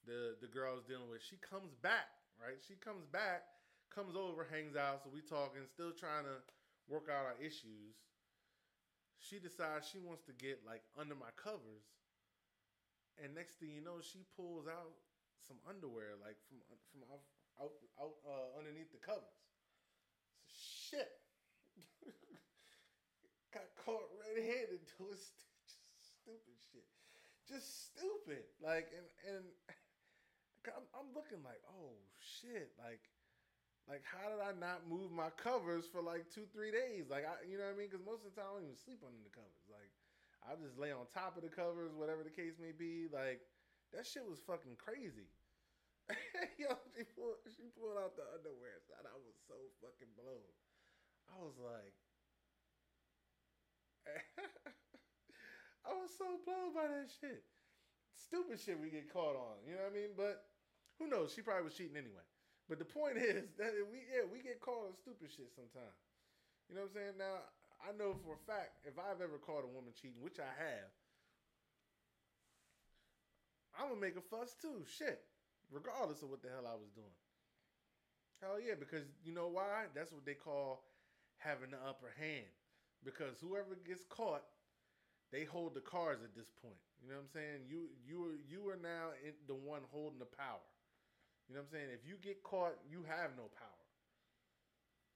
the 0.05 0.35
the 0.41 0.47
girl 0.47 0.73
I 0.73 0.75
was 0.75 0.83
dealing 0.83 1.07
with, 1.09 1.23
she 1.23 1.37
comes 1.39 1.71
back. 1.81 2.11
Right, 2.41 2.57
she 2.67 2.75
comes 2.75 3.05
back, 3.05 3.45
comes 3.93 4.17
over, 4.17 4.43
hangs 4.43 4.75
out. 4.75 5.03
So 5.03 5.09
we 5.13 5.21
talking, 5.21 5.63
still 5.69 5.93
trying 5.93 6.25
to 6.25 6.41
work 6.89 7.07
out 7.07 7.23
our 7.29 7.37
issues. 7.39 7.95
She 9.17 9.39
decides 9.39 9.87
she 9.87 9.97
wants 9.99 10.21
to 10.27 10.33
get 10.33 10.61
like 10.67 10.83
under 10.99 11.15
my 11.15 11.31
covers, 11.39 11.87
and 13.21 13.33
next 13.35 13.59
thing 13.61 13.69
you 13.73 13.83
know, 13.83 14.01
she 14.01 14.25
pulls 14.33 14.65
out 14.65 14.97
some 15.45 15.59
underwear 15.67 16.15
like 16.23 16.39
from 16.47 16.63
from 16.89 17.03
out 17.11 17.23
out, 17.59 17.75
out 17.99 18.15
uh, 18.25 18.57
underneath 18.57 18.89
the 18.89 19.01
covers. 19.01 19.37
So, 20.47 20.97
shit. 20.97 21.11
got 23.53 23.69
caught 23.85 24.09
red-handed 24.17 24.81
doing 24.97 25.19
st- 25.19 25.85
stupid 26.01 26.57
shit, 26.71 26.87
just 27.45 27.93
stupid. 27.93 28.47
Like 28.57 28.89
and 28.95 29.07
and 29.29 29.45
I'm, 30.73 30.87
I'm 30.95 31.09
looking 31.13 31.43
like, 31.43 31.61
oh 31.69 31.93
shit, 32.19 32.73
like. 32.79 33.01
Like, 33.83 33.99
how 34.07 34.31
did 34.31 34.39
I 34.39 34.55
not 34.55 34.87
move 34.87 35.11
my 35.11 35.27
covers 35.35 35.83
for 35.91 35.99
like 35.99 36.31
two, 36.31 36.47
three 36.55 36.71
days? 36.71 37.11
Like, 37.11 37.27
I, 37.27 37.35
you 37.43 37.59
know 37.59 37.67
what 37.67 37.75
I 37.75 37.79
mean? 37.83 37.91
Because 37.91 37.99
most 38.07 38.23
of 38.23 38.31
the 38.31 38.39
time 38.39 38.47
I 38.47 38.51
don't 38.55 38.71
even 38.71 38.79
sleep 38.79 39.03
under 39.03 39.19
the 39.19 39.35
covers. 39.35 39.67
Like, 39.67 39.91
I 40.43 40.55
just 40.59 40.77
lay 40.77 40.91
on 40.91 41.07
top 41.13 41.37
of 41.37 41.43
the 41.43 41.51
covers, 41.51 41.95
whatever 41.95 42.23
the 42.23 42.33
case 42.33 42.59
may 42.59 42.71
be. 42.75 43.07
Like, 43.11 43.41
That 43.93 44.05
shit 44.05 44.25
was 44.27 44.39
fucking 44.43 44.75
crazy. 44.77 45.29
Yo, 46.59 46.75
she 46.91 47.03
pulled, 47.15 47.39
she 47.47 47.71
pulled 47.79 47.95
out 47.95 48.15
the 48.19 48.27
underwear. 48.35 48.83
And 48.99 49.07
I 49.07 49.15
was 49.23 49.35
so 49.47 49.55
fucking 49.79 50.11
blown. 50.19 50.51
I 51.31 51.35
was 51.39 51.55
like, 51.59 51.95
I 55.87 55.91
was 55.95 56.11
so 56.17 56.39
blown 56.43 56.75
by 56.75 56.87
that 56.91 57.07
shit. 57.21 57.43
Stupid 58.15 58.59
shit 58.59 58.79
we 58.79 58.89
get 58.89 59.11
caught 59.11 59.35
on. 59.35 59.63
You 59.67 59.75
know 59.75 59.83
what 59.87 59.93
I 59.93 59.95
mean? 59.95 60.11
But 60.15 60.43
who 60.99 61.07
knows? 61.07 61.33
She 61.33 61.41
probably 61.41 61.65
was 61.65 61.75
cheating 61.75 61.97
anyway. 61.97 62.25
But 62.69 62.79
the 62.79 62.87
point 62.87 63.17
is 63.21 63.51
that 63.57 63.73
we 63.91 64.03
yeah 64.11 64.25
we 64.27 64.41
get 64.43 64.59
caught 64.61 64.87
on 64.91 64.95
stupid 64.95 65.31
shit 65.31 65.51
sometimes. 65.55 65.97
You 66.69 66.75
know 66.75 66.87
what 66.87 66.95
I'm 66.95 66.97
saying? 66.99 67.15
Now 67.19 67.43
I 67.83 67.91
know 67.99 68.15
for 68.23 68.39
a 68.39 68.43
fact 68.47 68.79
if 68.87 68.95
I've 68.95 69.19
ever 69.19 69.37
caught 69.37 69.67
a 69.67 69.71
woman 69.71 69.91
cheating, 69.91 70.23
which 70.23 70.39
I 70.39 70.47
have, 70.47 70.89
I'm 73.75 73.89
gonna 73.89 74.01
make 74.01 74.15
a 74.15 74.23
fuss 74.23 74.55
too. 74.55 74.87
Shit, 74.87 75.19
regardless 75.71 76.23
of 76.23 76.29
what 76.29 76.41
the 76.41 76.49
hell 76.49 76.63
I 76.63 76.79
was 76.79 76.89
doing. 76.95 77.17
Hell 78.39 78.59
yeah, 78.59 78.75
because 78.79 79.03
you 79.23 79.33
know 79.33 79.47
why? 79.47 79.91
That's 79.95 80.11
what 80.11 80.25
they 80.25 80.35
call 80.35 80.83
having 81.37 81.71
the 81.71 81.81
upper 81.83 82.11
hand. 82.15 82.47
Because 83.03 83.35
whoever 83.43 83.75
gets 83.83 84.03
caught, 84.07 84.43
they 85.31 85.43
hold 85.43 85.75
the 85.75 85.83
cards 85.83 86.23
at 86.23 86.35
this 86.35 86.47
point. 86.63 86.79
You 87.03 87.11
know 87.11 87.19
what 87.19 87.27
I'm 87.27 87.35
saying? 87.35 87.67
You 87.67 87.91
you 88.07 88.23
are 88.23 88.39
you 88.47 88.61
are 88.71 88.79
now 88.79 89.11
the 89.47 89.55
one 89.55 89.83
holding 89.91 90.19
the 90.19 90.29
power. 90.39 90.63
You 91.49 91.55
know 91.55 91.61
what 91.61 91.75
I'm 91.75 91.75
saying? 91.75 91.91
If 91.91 92.07
you 92.07 92.15
get 92.23 92.43
caught, 92.43 92.79
you 92.87 93.03
have 93.03 93.35
no 93.35 93.51
power. 93.51 93.83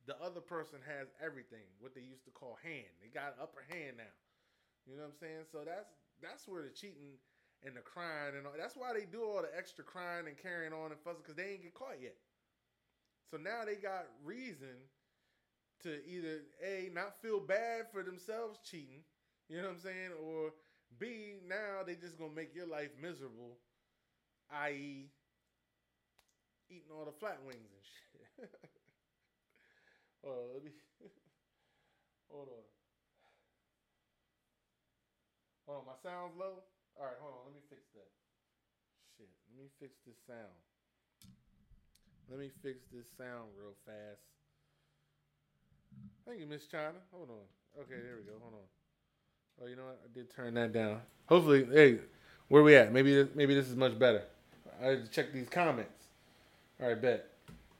The 0.07 0.15
other 0.23 0.39
person 0.39 0.79
has 0.87 1.11
everything, 1.19 1.67
what 1.79 1.93
they 1.93 2.01
used 2.01 2.23
to 2.25 2.31
call 2.31 2.57
hand. 2.63 2.89
They 3.03 3.11
got 3.11 3.35
upper 3.41 3.63
hand 3.67 3.99
now. 3.99 4.15
You 4.87 4.95
know 4.95 5.03
what 5.03 5.19
I'm 5.19 5.19
saying? 5.19 5.43
So 5.51 5.67
that's 5.67 5.91
that's 6.23 6.47
where 6.47 6.63
the 6.63 6.69
cheating 6.69 7.19
and 7.65 7.75
the 7.75 7.81
crying 7.81 8.37
and 8.37 8.47
all, 8.47 8.53
that's 8.57 8.77
why 8.77 8.93
they 8.93 9.05
do 9.05 9.23
all 9.23 9.41
the 9.41 9.51
extra 9.55 9.83
crying 9.83 10.27
and 10.27 10.37
carrying 10.37 10.71
on 10.71 10.91
and 10.91 10.99
fussing 11.01 11.21
because 11.21 11.35
they 11.35 11.59
ain't 11.59 11.63
get 11.63 11.73
caught 11.73 11.99
yet. 12.01 12.15
So 13.29 13.37
now 13.37 13.65
they 13.65 13.75
got 13.75 14.07
reason 14.23 14.79
to 15.83 15.99
either 16.07 16.41
a 16.63 16.89
not 16.93 17.21
feel 17.21 17.39
bad 17.39 17.91
for 17.91 18.01
themselves 18.01 18.59
cheating, 18.63 19.03
you 19.49 19.57
know 19.57 19.63
what 19.63 19.75
I'm 19.75 19.79
saying, 19.79 20.11
or 20.23 20.53
b 20.99 21.35
now 21.47 21.83
they 21.85 21.95
just 21.95 22.17
gonna 22.17 22.33
make 22.33 22.55
your 22.55 22.67
life 22.67 22.91
miserable, 23.01 23.59
i.e 24.51 25.11
eating 26.69 26.91
all 26.91 27.05
the 27.05 27.11
flat 27.11 27.39
wings 27.45 27.71
and 27.71 27.85
shit. 27.85 28.51
hold 30.23 30.37
on, 30.37 30.47
let 30.53 30.63
me. 30.63 30.71
hold 32.31 32.49
on. 32.49 32.65
Hold 35.67 35.83
on, 35.83 35.85
my 35.91 35.97
sound's 35.99 36.35
low. 36.39 36.63
All 36.95 37.05
right, 37.05 37.19
hold 37.19 37.33
on. 37.35 37.51
Let 37.51 37.55
me 37.55 37.63
fix 37.67 37.83
that. 37.93 38.09
Shit, 39.17 39.29
let 39.51 39.59
me 39.59 39.69
fix 39.79 39.93
this 40.07 40.17
sound. 40.25 40.55
Let 42.29 42.39
me 42.39 42.49
fix 42.63 42.79
this 42.91 43.05
sound 43.17 43.51
real 43.59 43.75
fast. 43.85 44.23
Thank 46.25 46.39
you, 46.39 46.47
Miss 46.47 46.67
China. 46.67 46.99
Hold 47.13 47.29
on. 47.29 47.45
Okay, 47.81 48.01
there 48.03 48.17
we 48.17 48.23
go. 48.23 48.35
Hold 48.41 48.53
on. 48.53 48.67
Oh, 49.61 49.67
you 49.67 49.75
know 49.75 49.85
what? 49.85 50.01
I 50.03 50.13
did 50.13 50.33
turn 50.33 50.53
that 50.55 50.73
down. 50.73 51.01
Hopefully, 51.27 51.67
hey, 51.71 51.99
where 52.47 52.63
we 52.63 52.75
at? 52.75 52.91
Maybe 52.91 53.27
maybe 53.33 53.55
this 53.55 53.69
is 53.69 53.75
much 53.75 53.97
better. 53.97 54.23
I 54.81 54.85
had 54.87 55.05
to 55.05 55.11
check 55.11 55.33
these 55.33 55.49
comments. 55.49 56.05
All 56.81 56.87
right, 56.89 57.01
bet. 57.01 57.36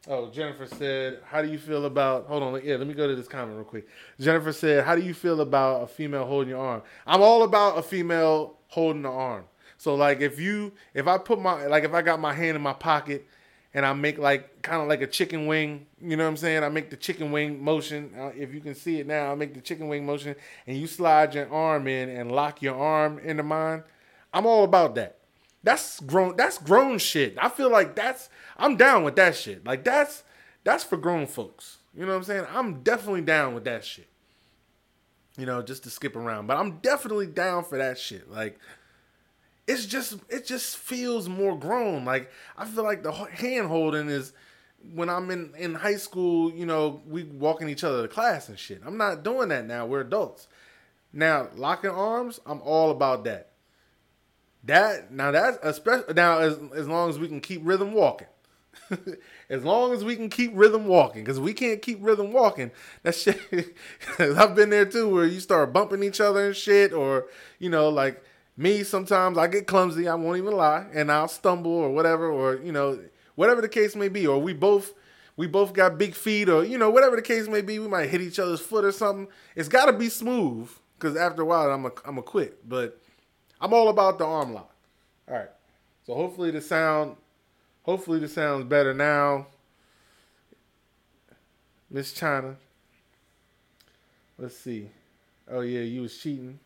Oh, 0.10 0.30
Jennifer 0.30 0.66
said, 0.66 1.20
"How 1.26 1.42
do 1.42 1.50
you 1.50 1.58
feel 1.58 1.86
about?" 1.86 2.28
Hold 2.28 2.42
on, 2.42 2.62
yeah, 2.64 2.78
let 2.78 2.88
me 2.88 2.94
go 2.94 3.08
to 3.08 3.16
this 3.16 3.28
comment 3.28 3.58
real 3.58 3.66
quick. 3.66 3.88
Jennifer 4.20 4.54
said, 4.54 4.86
"How 4.86 4.96
do 4.96 5.02
you 5.02 5.14
feel 5.14 5.42
about 5.42 5.84
a 5.84 5.88
female 5.88 6.26
holding 6.26 6.50
your 6.50 6.60
arm?" 6.60 6.82
I'm 7.06 7.22
all 7.22 7.44
about 7.44 7.78
a 7.78 7.84
female 7.84 8.58
holding 8.68 9.02
the 9.02 9.10
arm. 9.10 9.46
So 9.78 9.96
like, 9.96 10.22
if 10.22 10.40
you, 10.40 10.72
if 10.94 11.08
I 11.08 11.18
put 11.18 11.42
my, 11.42 11.66
like, 11.68 11.84
if 11.84 11.94
I 11.94 12.02
got 12.02 12.20
my 12.22 12.34
hand 12.34 12.56
in 12.56 12.62
my 12.62 12.74
pocket 12.74 13.28
and 13.74 13.86
I 13.86 13.92
make 13.94 14.18
like 14.18 14.62
kind 14.62 14.82
of 14.82 14.88
like 14.88 15.02
a 15.02 15.08
chicken 15.08 15.46
wing, 15.46 15.86
you 16.02 16.16
know 16.16 16.24
what 16.24 16.30
I'm 16.30 16.38
saying? 16.38 16.64
I 16.64 16.70
make 16.70 16.90
the 16.90 16.96
chicken 16.98 17.32
wing 17.32 17.62
motion. 17.62 18.12
Uh, 18.18 18.32
if 18.36 18.54
you 18.54 18.62
can 18.62 18.76
see 18.76 19.02
it 19.02 19.08
now, 19.08 19.32
I 19.32 19.36
make 19.36 19.54
the 19.54 19.62
chicken 19.62 19.90
wing 19.90 20.06
motion, 20.06 20.36
and 20.66 20.78
you 20.78 20.88
slide 20.88 21.36
your 21.36 21.52
arm 21.52 21.86
in 21.86 22.10
and 22.10 22.32
lock 22.32 22.62
your 22.62 22.76
arm 22.76 23.20
into 23.20 23.44
mine. 23.44 23.84
I'm 24.34 24.46
all 24.46 24.64
about 24.64 24.96
that. 24.96 25.17
That's 25.68 26.00
grown. 26.00 26.38
That's 26.38 26.58
grown 26.60 26.98
shit. 26.98 27.36
I 27.38 27.50
feel 27.50 27.70
like 27.70 27.94
that's. 27.94 28.30
I'm 28.56 28.78
down 28.78 29.04
with 29.04 29.18
that 29.18 29.36
shit. 29.36 29.66
Like 29.66 29.84
that's 29.84 30.24
that's 30.64 30.86
for 30.86 30.96
grown 30.96 31.28
folks. 31.28 31.80
You 31.94 32.06
know 32.06 32.14
what 32.14 32.20
I'm 32.20 32.24
saying? 32.24 32.46
I'm 32.54 32.84
definitely 32.84 33.24
down 33.24 33.54
with 33.54 33.66
that 33.66 33.84
shit. 33.84 34.08
You 35.38 35.46
know, 35.46 35.62
just 35.62 35.84
to 35.84 35.90
skip 35.90 36.16
around, 36.16 36.48
but 36.48 36.56
I'm 36.56 36.78
definitely 36.78 37.28
down 37.28 37.66
for 37.66 37.78
that 37.78 37.98
shit. 37.98 38.32
Like 38.32 38.58
it's 39.68 39.86
just 39.86 40.16
it 40.30 40.46
just 40.46 40.78
feels 40.78 41.28
more 41.28 41.60
grown. 41.60 42.06
Like 42.06 42.32
I 42.58 42.64
feel 42.64 42.86
like 42.86 43.04
the 43.04 43.12
hand 43.12 43.68
holding 43.68 44.08
is 44.08 44.32
when 44.94 45.10
I'm 45.10 45.30
in 45.32 45.52
in 45.58 45.76
high 45.76 45.98
school. 45.98 46.50
You 46.50 46.66
know, 46.66 47.02
we 47.06 47.26
walking 47.26 47.68
each 47.68 47.84
other 47.84 48.04
to 48.04 48.08
class 48.08 48.48
and 48.48 48.58
shit. 48.58 48.82
I'm 48.86 48.96
not 48.96 49.22
doing 49.22 49.50
that 49.50 49.66
now. 49.66 49.86
We're 49.86 50.00
adults. 50.00 50.48
Now 51.12 51.50
locking 51.58 51.90
arms, 51.90 52.40
I'm 52.46 52.62
all 52.62 52.90
about 52.90 53.26
that. 53.26 53.50
That 54.68 55.12
now 55.14 55.32
that's 55.32 55.58
especially 55.64 56.14
now 56.14 56.40
as 56.40 56.60
as 56.76 56.88
long 56.88 57.10
as 57.10 57.18
we 57.18 57.28
can 57.28 57.40
keep 57.40 57.62
rhythm 57.64 57.94
walking. 57.94 58.28
as 59.50 59.64
long 59.64 59.94
as 59.94 60.04
we 60.04 60.16
can 60.16 60.30
keep 60.30 60.52
rhythm 60.54 60.88
walking, 60.88 61.24
because 61.24 61.40
we 61.40 61.54
can't 61.54 61.82
keep 61.82 62.00
rhythm 62.02 62.34
walking. 62.34 62.72
That 63.04 63.16
shit. 63.16 63.40
I've 64.20 64.56
been 64.56 64.70
there 64.70 64.86
too, 64.86 65.08
where 65.08 65.26
you 65.26 65.40
start 65.40 65.72
bumping 65.72 66.04
each 66.04 66.20
other 66.20 66.48
and 66.48 66.56
shit, 66.56 66.92
or 66.92 67.28
you 67.60 67.70
know, 67.70 67.88
like 67.88 68.22
me. 68.58 68.84
Sometimes 68.84 69.38
I 69.38 69.48
get 69.48 69.68
clumsy. 69.68 70.08
I 70.08 70.16
won't 70.16 70.38
even 70.38 70.54
lie, 70.54 70.86
and 70.94 71.10
I'll 71.12 71.30
stumble 71.30 71.72
or 71.72 71.90
whatever, 71.90 72.30
or 72.30 72.58
you 72.58 72.74
know, 72.74 73.00
whatever 73.36 73.62
the 73.62 73.70
case 73.70 73.96
may 73.96 74.10
be, 74.10 74.28
or 74.28 74.38
we 74.38 74.52
both 74.52 74.94
we 75.38 75.48
both 75.48 75.72
got 75.72 75.98
big 75.98 76.14
feet, 76.14 76.50
or 76.50 76.66
you 76.66 76.78
know, 76.78 76.90
whatever 76.90 77.16
the 77.16 77.22
case 77.22 77.48
may 77.48 77.62
be. 77.62 77.80
We 77.80 77.88
might 77.88 78.10
hit 78.10 78.20
each 78.20 78.38
other's 78.38 78.62
foot 78.62 78.84
or 78.84 78.92
something. 78.92 79.30
It's 79.56 79.70
got 79.70 79.86
to 79.86 79.94
be 79.94 80.10
smooth, 80.10 80.70
because 81.00 81.16
after 81.16 81.44
a 81.44 81.46
while, 81.46 81.72
I'm 81.72 81.90
I'm 82.04 82.18
a 82.18 82.22
quit, 82.22 82.68
but. 82.68 83.00
I'm 83.60 83.74
all 83.74 83.90
about 83.90 84.18
the 84.18 84.26
arm 84.26 84.54
lock. 84.54 84.74
All 85.28 85.36
right. 85.36 85.50
So 86.06 86.14
hopefully 86.14 86.52
the 86.52 86.62
sound, 86.62 87.18
hopefully 87.84 88.20
the 88.20 88.28
sound's 88.28 88.66
better 88.66 88.94
now. 88.94 89.48
Miss 91.90 92.14
China. 92.14 92.56
Let's 94.38 94.58
see. 94.58 94.90
Oh 95.50 95.62
yeah, 95.62 95.82
you 95.82 96.02
was 96.02 96.18
cheating. 96.18 96.60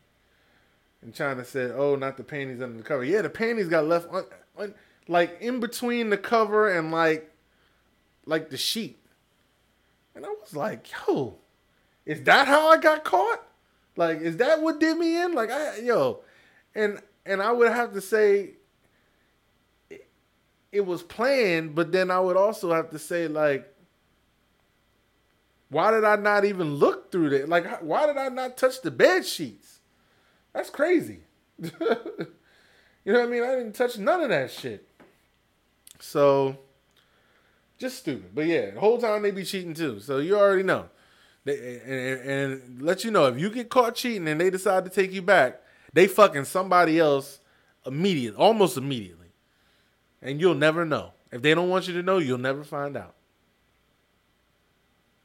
And 1.00 1.14
China 1.14 1.44
said, 1.44 1.72
"Oh, 1.74 1.96
not 1.96 2.16
the 2.16 2.24
panties 2.24 2.60
under 2.60 2.78
the 2.78 2.84
cover." 2.84 3.04
Yeah, 3.04 3.22
the 3.22 3.30
panties 3.30 3.68
got 3.68 3.86
left 3.86 4.08
on, 4.56 4.74
like 5.08 5.38
in 5.40 5.60
between 5.60 6.10
the 6.10 6.16
cover 6.16 6.70
and 6.70 6.92
like 6.92 7.30
like 8.26 8.50
the 8.50 8.56
sheet. 8.56 8.98
And 10.14 10.24
I 10.24 10.28
was 10.28 10.54
like, 10.54 10.86
"Yo, 11.06 11.38
is 12.04 12.22
that 12.24 12.46
how 12.46 12.68
I 12.68 12.76
got 12.76 13.04
caught? 13.04 13.42
Like, 13.96 14.20
is 14.20 14.36
that 14.36 14.60
what 14.62 14.78
did 14.78 14.98
me 14.98 15.20
in? 15.20 15.34
Like, 15.34 15.50
I 15.50 15.78
yo." 15.78 16.20
And 16.74 17.00
and 17.24 17.42
I 17.42 17.52
would 17.52 17.70
have 17.70 17.92
to 17.92 18.00
say 18.00 18.54
it, 19.90 20.08
it 20.70 20.86
was 20.86 21.02
planned, 21.02 21.74
but 21.74 21.92
then 21.92 22.10
I 22.10 22.20
would 22.20 22.36
also 22.36 22.72
have 22.72 22.90
to 22.90 22.98
say 22.98 23.28
like 23.28 23.72
why 25.72 25.90
did 25.90 26.04
I 26.04 26.16
not 26.16 26.44
even 26.44 26.74
look 26.74 27.10
through 27.10 27.30
that? 27.30 27.48
Like, 27.48 27.80
why 27.80 28.06
did 28.06 28.18
I 28.18 28.28
not 28.28 28.58
touch 28.58 28.82
the 28.82 28.90
bed 28.90 29.24
sheets? 29.24 29.78
That's 30.52 30.68
crazy. 30.68 31.20
you 31.58 31.70
know 33.06 33.20
what 33.20 33.20
I 33.20 33.26
mean? 33.26 33.42
I 33.42 33.54
didn't 33.56 33.72
touch 33.72 33.96
none 33.96 34.20
of 34.20 34.28
that 34.28 34.50
shit. 34.50 34.86
So, 35.98 36.58
just 37.78 38.00
stupid. 38.00 38.34
But 38.34 38.46
yeah, 38.46 38.72
the 38.72 38.80
whole 38.80 38.98
time 38.98 39.22
they 39.22 39.30
be 39.30 39.44
cheating 39.44 39.72
too. 39.72 39.98
So 40.00 40.18
you 40.18 40.36
already 40.36 40.62
know. 40.62 40.90
They, 41.44 41.80
and, 41.86 42.30
and 42.30 42.82
let 42.82 43.02
you 43.02 43.10
know 43.10 43.24
if 43.24 43.38
you 43.38 43.48
get 43.48 43.70
caught 43.70 43.94
cheating 43.94 44.28
and 44.28 44.38
they 44.38 44.50
decide 44.50 44.84
to 44.84 44.90
take 44.90 45.10
you 45.10 45.22
back, 45.22 45.61
they 45.92 46.06
fucking 46.06 46.44
somebody 46.44 46.98
else 46.98 47.40
immediately, 47.86 48.38
almost 48.38 48.76
immediately. 48.76 49.28
And 50.20 50.40
you'll 50.40 50.54
never 50.54 50.84
know. 50.84 51.12
If 51.30 51.42
they 51.42 51.54
don't 51.54 51.68
want 51.68 51.88
you 51.88 51.94
to 51.94 52.02
know, 52.02 52.18
you'll 52.18 52.38
never 52.38 52.64
find 52.64 52.96
out. 52.96 53.14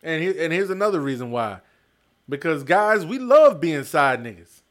And 0.01 0.23
and 0.23 0.53
here's 0.53 0.69
another 0.69 0.99
reason 0.99 1.31
why. 1.31 1.59
Because 2.29 2.63
guys, 2.63 3.05
we 3.05 3.19
love 3.19 3.59
being 3.59 3.83
side 3.83 4.23
niggas. 4.23 4.61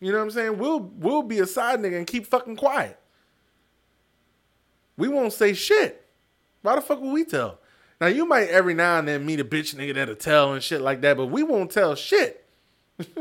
You 0.00 0.12
know 0.12 0.18
what 0.18 0.24
I'm 0.24 0.30
saying? 0.30 0.58
We'll 0.58 0.80
we'll 0.80 1.22
be 1.22 1.38
a 1.38 1.46
side 1.46 1.80
nigga 1.80 1.96
and 1.96 2.06
keep 2.06 2.26
fucking 2.26 2.56
quiet. 2.56 2.98
We 4.96 5.08
won't 5.08 5.32
say 5.32 5.54
shit. 5.54 6.06
Why 6.62 6.74
the 6.74 6.80
fuck 6.80 7.00
would 7.00 7.12
we 7.12 7.24
tell? 7.24 7.58
Now 8.00 8.08
you 8.08 8.26
might 8.26 8.48
every 8.48 8.74
now 8.74 8.98
and 8.98 9.08
then 9.08 9.24
meet 9.24 9.40
a 9.40 9.44
bitch 9.44 9.74
nigga 9.74 9.94
that'll 9.94 10.16
tell 10.16 10.52
and 10.52 10.62
shit 10.62 10.80
like 10.80 11.00
that, 11.02 11.16
but 11.16 11.26
we 11.26 11.42
won't 11.42 11.70
tell 11.70 11.94
shit. 11.94 12.44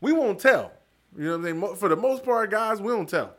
we 0.00 0.12
won't 0.12 0.38
tell. 0.38 0.72
You 1.16 1.24
know 1.24 1.38
what 1.38 1.48
I'm 1.48 1.60
saying? 1.60 1.76
For 1.76 1.88
the 1.88 1.96
most 1.96 2.24
part, 2.24 2.50
guys, 2.50 2.80
we 2.80 2.88
don't 2.88 3.08
tell. 3.08 3.34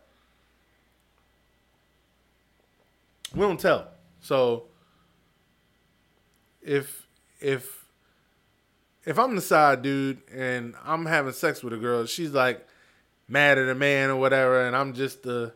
We 3.36 3.42
don't 3.42 3.60
tell. 3.60 3.90
So 4.22 4.64
if 6.62 7.08
if 7.40 7.86
if 9.06 9.20
I'm 9.20 9.36
the 9.36 9.42
side 9.42 9.82
dude 9.82 10.22
and 10.34 10.76
I'm 10.84 11.06
having 11.06 11.34
sex 11.34 11.64
with 11.64 11.74
a 11.74 11.78
girl, 11.78 12.06
she's 12.06 12.32
like 12.32 12.68
mad 13.28 13.58
at 13.58 13.70
a 13.70 13.76
man 13.76 14.10
or 14.10 14.16
whatever, 14.16 14.66
and 14.66 14.76
I'm 14.76 14.94
just 14.94 15.24
the 15.24 15.54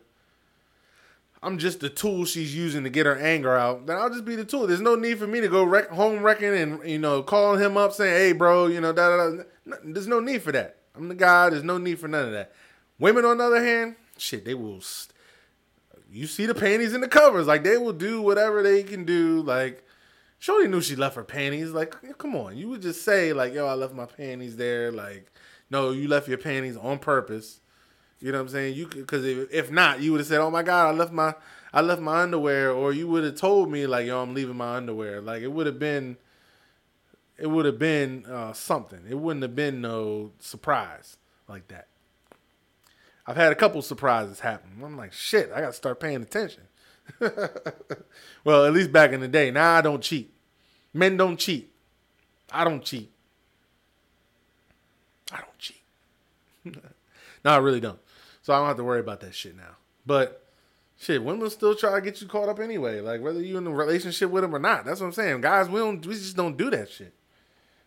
I'm 1.42 1.58
just 1.58 1.80
the 1.80 1.88
tool 1.88 2.24
she's 2.24 2.54
using 2.54 2.84
to 2.84 2.90
get 2.90 3.04
her 3.04 3.18
anger 3.18 3.56
out, 3.56 3.86
then 3.86 3.96
I'll 3.96 4.10
just 4.10 4.24
be 4.24 4.36
the 4.36 4.44
tool. 4.44 4.68
There's 4.68 4.80
no 4.80 4.94
need 4.94 5.18
for 5.18 5.26
me 5.26 5.40
to 5.40 5.48
go 5.48 5.82
home 5.92 6.22
wrecking 6.22 6.54
and 6.54 6.88
you 6.88 6.98
know 6.98 7.22
calling 7.22 7.60
him 7.60 7.76
up 7.76 7.92
saying, 7.92 8.14
"Hey, 8.14 8.32
bro, 8.32 8.68
you 8.68 8.80
know, 8.80 8.92
da, 8.92 9.16
da, 9.16 9.30
da. 9.30 9.76
There's 9.82 10.06
no 10.06 10.20
need 10.20 10.42
for 10.42 10.52
that. 10.52 10.76
I'm 10.94 11.08
the 11.08 11.14
guy. 11.14 11.50
There's 11.50 11.64
no 11.64 11.78
need 11.78 11.98
for 11.98 12.08
none 12.08 12.26
of 12.26 12.32
that. 12.32 12.52
Women, 12.98 13.24
on 13.24 13.38
the 13.38 13.44
other 13.44 13.64
hand, 13.64 13.96
shit, 14.18 14.44
they 14.44 14.54
will. 14.54 14.80
St- 14.80 15.12
you 16.12 16.26
see 16.26 16.46
the 16.46 16.54
panties 16.54 16.92
in 16.92 17.00
the 17.00 17.08
covers, 17.08 17.46
like 17.46 17.64
they 17.64 17.78
will 17.78 17.94
do 17.94 18.20
whatever 18.20 18.62
they 18.62 18.82
can 18.82 19.04
do. 19.04 19.42
Like, 19.42 19.82
Shorty 20.38 20.68
knew 20.68 20.82
she 20.82 20.94
left 20.94 21.16
her 21.16 21.24
panties. 21.24 21.70
Like, 21.70 21.94
come 22.18 22.36
on, 22.36 22.56
you 22.56 22.68
would 22.68 22.82
just 22.82 23.02
say 23.02 23.32
like, 23.32 23.54
"Yo, 23.54 23.66
I 23.66 23.74
left 23.74 23.94
my 23.94 24.06
panties 24.06 24.56
there." 24.56 24.92
Like, 24.92 25.32
no, 25.70 25.90
you 25.90 26.08
left 26.08 26.28
your 26.28 26.38
panties 26.38 26.76
on 26.76 26.98
purpose. 26.98 27.60
You 28.20 28.30
know 28.30 28.38
what 28.38 28.42
I'm 28.42 28.48
saying? 28.50 28.76
You 28.76 28.86
because 28.86 29.24
if, 29.24 29.52
if 29.52 29.70
not, 29.70 30.00
you 30.00 30.12
would 30.12 30.20
have 30.20 30.26
said, 30.28 30.40
"Oh 30.40 30.50
my 30.50 30.62
God, 30.62 30.94
I 30.94 30.96
left 30.96 31.12
my 31.12 31.34
I 31.72 31.80
left 31.80 32.02
my 32.02 32.22
underwear," 32.22 32.70
or 32.70 32.92
you 32.92 33.08
would 33.08 33.24
have 33.24 33.36
told 33.36 33.70
me 33.70 33.86
like, 33.86 34.06
"Yo, 34.06 34.22
I'm 34.22 34.34
leaving 34.34 34.56
my 34.56 34.76
underwear." 34.76 35.20
Like 35.20 35.42
it 35.42 35.48
would 35.48 35.66
have 35.66 35.78
been, 35.78 36.18
it 37.42 37.50
would 37.50 37.66
have 37.66 37.78
been 37.78 38.24
uh, 38.26 38.52
something. 38.52 39.00
It 39.10 39.18
wouldn't 39.18 39.42
have 39.42 39.56
been 39.56 39.80
no 39.80 40.30
surprise 40.38 41.16
like 41.48 41.66
that. 41.68 41.88
I've 43.26 43.34
had 43.34 43.50
a 43.50 43.56
couple 43.56 43.82
surprises 43.82 44.38
happen. 44.38 44.70
I'm 44.80 44.96
like, 44.96 45.12
shit, 45.12 45.50
I 45.52 45.60
gotta 45.60 45.72
start 45.72 45.98
paying 45.98 46.22
attention. 46.22 46.62
well, 48.44 48.64
at 48.64 48.72
least 48.72 48.92
back 48.92 49.10
in 49.10 49.18
the 49.18 49.26
day. 49.26 49.50
Now 49.50 49.74
I 49.74 49.80
don't 49.80 50.00
cheat. 50.00 50.32
Men 50.94 51.16
don't 51.16 51.36
cheat. 51.36 51.72
I 52.52 52.62
don't 52.62 52.84
cheat. 52.84 53.10
I 55.32 55.38
don't 55.38 55.58
cheat. 55.58 55.82
no, 56.64 57.50
I 57.50 57.56
really 57.56 57.80
don't. 57.80 57.98
So 58.42 58.52
I 58.52 58.58
don't 58.58 58.68
have 58.68 58.76
to 58.76 58.84
worry 58.84 59.00
about 59.00 59.18
that 59.20 59.34
shit 59.34 59.56
now. 59.56 59.78
But 60.06 60.46
shit, 60.96 61.24
women 61.24 61.50
still 61.50 61.74
try 61.74 61.96
to 61.96 62.00
get 62.00 62.20
you 62.20 62.28
caught 62.28 62.48
up 62.48 62.60
anyway. 62.60 63.00
Like 63.00 63.20
whether 63.20 63.42
you're 63.42 63.58
in 63.58 63.66
a 63.66 63.70
relationship 63.72 64.30
with 64.30 64.44
them 64.44 64.54
or 64.54 64.60
not. 64.60 64.84
That's 64.84 65.00
what 65.00 65.08
I'm 65.08 65.12
saying. 65.12 65.40
Guys, 65.40 65.68
we 65.68 65.80
don't 65.80 66.06
we 66.06 66.14
just 66.14 66.36
don't 66.36 66.56
do 66.56 66.70
that 66.70 66.88
shit. 66.88 67.12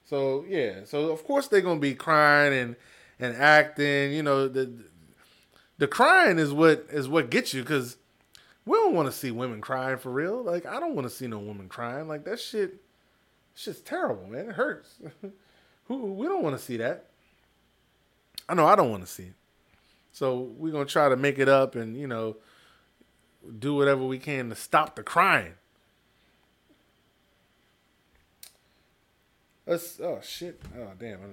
So 0.05 0.45
yeah. 0.47 0.85
So 0.85 1.11
of 1.11 1.23
course 1.23 1.47
they're 1.47 1.61
gonna 1.61 1.79
be 1.79 1.95
crying 1.95 2.53
and 2.53 2.75
and 3.19 3.35
acting. 3.35 4.13
You 4.13 4.23
know 4.23 4.47
the 4.47 4.71
the 5.77 5.87
crying 5.87 6.39
is 6.39 6.53
what 6.53 6.85
is 6.89 7.09
what 7.09 7.29
gets 7.29 7.53
you 7.53 7.61
because 7.61 7.97
we 8.65 8.77
don't 8.77 8.93
want 8.95 9.07
to 9.07 9.11
see 9.11 9.31
women 9.31 9.61
crying 9.61 9.97
for 9.97 10.11
real. 10.11 10.43
Like 10.43 10.65
I 10.65 10.79
don't 10.79 10.95
want 10.95 11.07
to 11.07 11.13
see 11.13 11.27
no 11.27 11.39
woman 11.39 11.67
crying. 11.67 12.07
Like 12.07 12.23
that 12.25 12.39
shit, 12.39 12.81
shit's 13.53 13.81
terrible, 13.81 14.27
man. 14.27 14.49
It 14.49 14.55
hurts. 14.55 14.95
Who 15.85 16.13
we 16.13 16.27
don't 16.27 16.43
want 16.43 16.57
to 16.57 16.63
see 16.63 16.77
that. 16.77 17.07
I 18.47 18.53
know 18.53 18.65
I 18.65 18.75
don't 18.75 18.91
want 18.91 19.05
to 19.05 19.11
see 19.11 19.23
it. 19.23 19.33
So 20.11 20.39
we're 20.57 20.71
gonna 20.71 20.85
try 20.85 21.09
to 21.09 21.17
make 21.17 21.39
it 21.39 21.49
up 21.49 21.75
and 21.75 21.97
you 21.97 22.07
know 22.07 22.37
do 23.59 23.75
whatever 23.75 24.03
we 24.03 24.17
can 24.17 24.49
to 24.49 24.55
stop 24.55 24.95
the 24.95 25.03
crying. 25.03 25.53
Let's 29.65 29.99
oh 29.99 30.19
shit. 30.23 30.61
Oh 30.77 30.91
damn. 30.99 31.19
I 31.19 31.25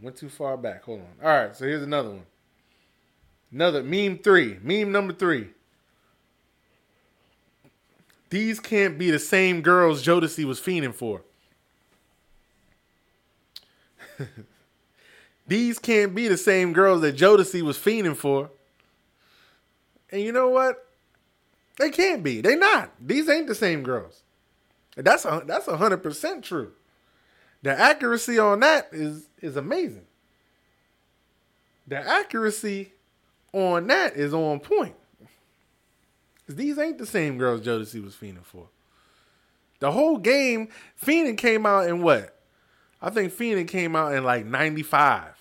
went 0.00 0.16
too 0.16 0.28
far 0.28 0.56
back. 0.56 0.84
Hold 0.84 1.00
on. 1.00 1.06
All 1.22 1.28
right, 1.28 1.54
so 1.56 1.64
here's 1.64 1.82
another 1.82 2.10
one. 2.10 2.26
Another 3.52 3.82
meme 3.82 4.18
three. 4.18 4.58
Meme 4.62 4.90
number 4.90 5.12
three. 5.12 5.48
These 8.30 8.60
can't 8.60 8.98
be 8.98 9.10
the 9.10 9.18
same 9.18 9.60
girls 9.60 10.02
Jodeci 10.02 10.44
was 10.44 10.58
fiending 10.58 10.94
for. 10.94 11.22
These 15.46 15.78
can't 15.78 16.14
be 16.14 16.28
the 16.28 16.38
same 16.38 16.72
girls 16.72 17.02
that 17.02 17.14
Jodeci 17.14 17.60
was 17.60 17.76
fiending 17.76 18.16
for. 18.16 18.48
And 20.10 20.22
you 20.22 20.32
know 20.32 20.48
what? 20.48 20.88
They 21.78 21.90
can't 21.90 22.22
be. 22.22 22.40
They 22.40 22.56
not. 22.56 22.92
These 23.00 23.28
ain't 23.28 23.48
the 23.48 23.54
same 23.54 23.82
girls. 23.82 24.22
That's 24.96 25.24
a, 25.24 25.42
that's 25.46 25.66
hundred 25.66 26.02
percent 26.02 26.44
true. 26.44 26.72
The 27.62 27.78
accuracy 27.78 28.38
on 28.38 28.60
that 28.60 28.88
is 28.92 29.28
is 29.40 29.56
amazing. 29.56 30.06
The 31.86 31.96
accuracy 31.98 32.92
on 33.52 33.86
that 33.88 34.16
is 34.16 34.34
on 34.34 34.60
point. 34.60 34.94
Cause 36.46 36.56
these 36.56 36.78
ain't 36.78 36.98
the 36.98 37.06
same 37.06 37.38
girls 37.38 37.60
Jodeci 37.60 38.02
was 38.02 38.14
fiending 38.14 38.44
for. 38.44 38.68
The 39.78 39.92
whole 39.92 40.18
game, 40.18 40.68
Feenin' 41.00 41.36
came 41.36 41.66
out 41.66 41.88
in 41.88 42.02
what? 42.02 42.36
I 43.00 43.10
think 43.10 43.32
Feenin' 43.32 43.66
came 43.66 43.96
out 43.96 44.14
in 44.14 44.22
like 44.24 44.46
95. 44.46 45.34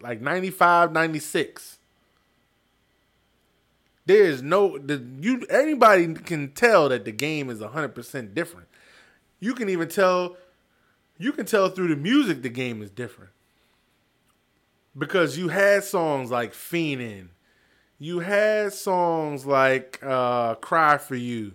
Like 0.00 0.20
95, 0.20 0.92
96. 0.92 1.78
There 4.06 4.24
is 4.24 4.42
no 4.42 4.78
the 4.78 5.04
you 5.20 5.44
anybody 5.50 6.14
can 6.14 6.52
tell 6.52 6.88
that 6.88 7.04
the 7.04 7.12
game 7.12 7.50
is 7.50 7.60
100% 7.60 8.32
different. 8.32 8.67
You 9.40 9.54
can 9.54 9.68
even 9.68 9.88
tell 9.88 10.36
you 11.18 11.32
can 11.32 11.46
tell 11.46 11.68
through 11.68 11.88
the 11.88 11.96
music 11.96 12.42
the 12.42 12.48
game 12.48 12.82
is 12.82 12.90
different. 12.90 13.32
Because 14.96 15.36
you 15.36 15.48
had 15.48 15.84
songs 15.84 16.30
like 16.30 16.52
Feenin'. 16.52 17.28
You 17.98 18.20
had 18.20 18.72
songs 18.72 19.44
like 19.44 19.98
uh, 20.02 20.54
Cry 20.56 20.98
for 20.98 21.16
You. 21.16 21.54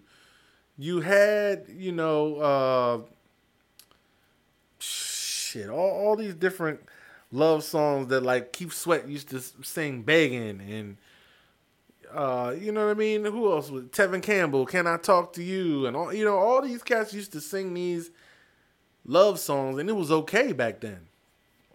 You 0.78 1.02
had, 1.02 1.66
you 1.70 1.92
know, 1.92 2.36
uh, 2.38 3.02
shit, 4.80 5.70
all, 5.70 5.92
all 5.92 6.16
these 6.16 6.34
different 6.34 6.82
love 7.32 7.64
songs 7.64 8.08
that 8.08 8.22
like 8.22 8.52
Keith 8.52 8.74
Sweat 8.74 9.08
used 9.08 9.30
to 9.30 9.42
sing 9.62 10.02
begging 10.02 10.60
and 10.62 10.98
uh, 12.14 12.56
you 12.60 12.72
know 12.72 12.86
what 12.86 12.92
I 12.92 13.00
mean? 13.00 13.26
Who 13.26 13.52
else 13.52 13.70
was 13.70 13.86
Tevin 13.86 14.22
Campbell? 14.22 14.66
Can 14.66 14.88
I 14.88 14.98
talk 14.98 15.34
to 15.34 15.44
you? 15.44 15.86
And 15.86 15.96
all 15.96 16.14
you 16.14 16.26
know, 16.26 16.38
all 16.38 16.62
these 16.62 16.84
cats 16.84 17.14
used 17.14 17.32
to 17.34 17.42
sing 17.42 17.74
these 17.74 18.12
love 19.06 19.40
songs, 19.40 19.80
and 19.80 19.90
it 19.90 19.94
was 19.94 20.12
okay 20.12 20.54
back 20.54 20.80
then. 20.82 21.08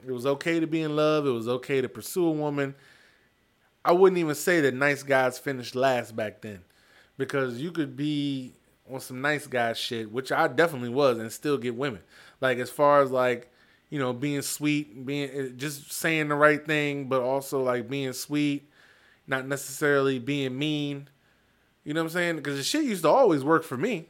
It 0.07 0.12
was 0.12 0.27
okay 0.27 0.61
to 0.61 0.66
be 0.66 0.83
in 0.83 0.96
love. 0.96 1.27
It 1.27 1.31
was 1.31 1.48
okay 1.48 1.81
to 1.81 1.88
pursue 1.88 2.27
a 2.27 2.31
woman. 2.31 2.74
I 3.85 3.92
wouldn't 3.92 4.18
even 4.18 4.35
say 4.35 4.61
that 4.61 4.74
nice 4.74 5.03
guys 5.03 5.38
finished 5.38 5.74
last 5.74 6.14
back 6.14 6.40
then, 6.40 6.61
because 7.16 7.61
you 7.61 7.72
could 7.72 7.96
be 7.96 8.53
on 8.90 9.01
some 9.01 9.20
nice 9.20 9.46
guy 9.46 9.72
shit, 9.72 10.11
which 10.11 10.33
I 10.33 10.48
definitely 10.48 10.88
was, 10.90 11.18
and 11.18 11.31
still 11.33 11.59
get 11.59 11.74
women. 11.74 12.01
Like 12.40 12.59
as 12.59 12.70
far 12.70 13.03
as 13.03 13.11
like 13.11 13.51
you 13.90 13.98
know, 13.98 14.12
being 14.12 14.42
sweet, 14.42 15.07
being 15.07 15.55
just 15.57 15.92
saying 15.92 16.29
the 16.29 16.35
right 16.35 16.64
thing, 16.64 17.09
but 17.09 17.22
also 17.22 17.62
like 17.62 17.88
being 17.88 18.12
sweet, 18.12 18.68
not 19.28 19.46
necessarily 19.46 20.18
being 20.18 20.58
mean. 20.58 21.08
You 21.84 21.94
know 21.94 22.00
what 22.00 22.06
I'm 22.06 22.12
saying? 22.12 22.36
Because 22.36 22.56
the 22.56 22.62
shit 22.62 22.84
used 22.84 23.02
to 23.02 23.08
always 23.08 23.44
work 23.44 23.62
for 23.62 23.76
me. 23.76 24.06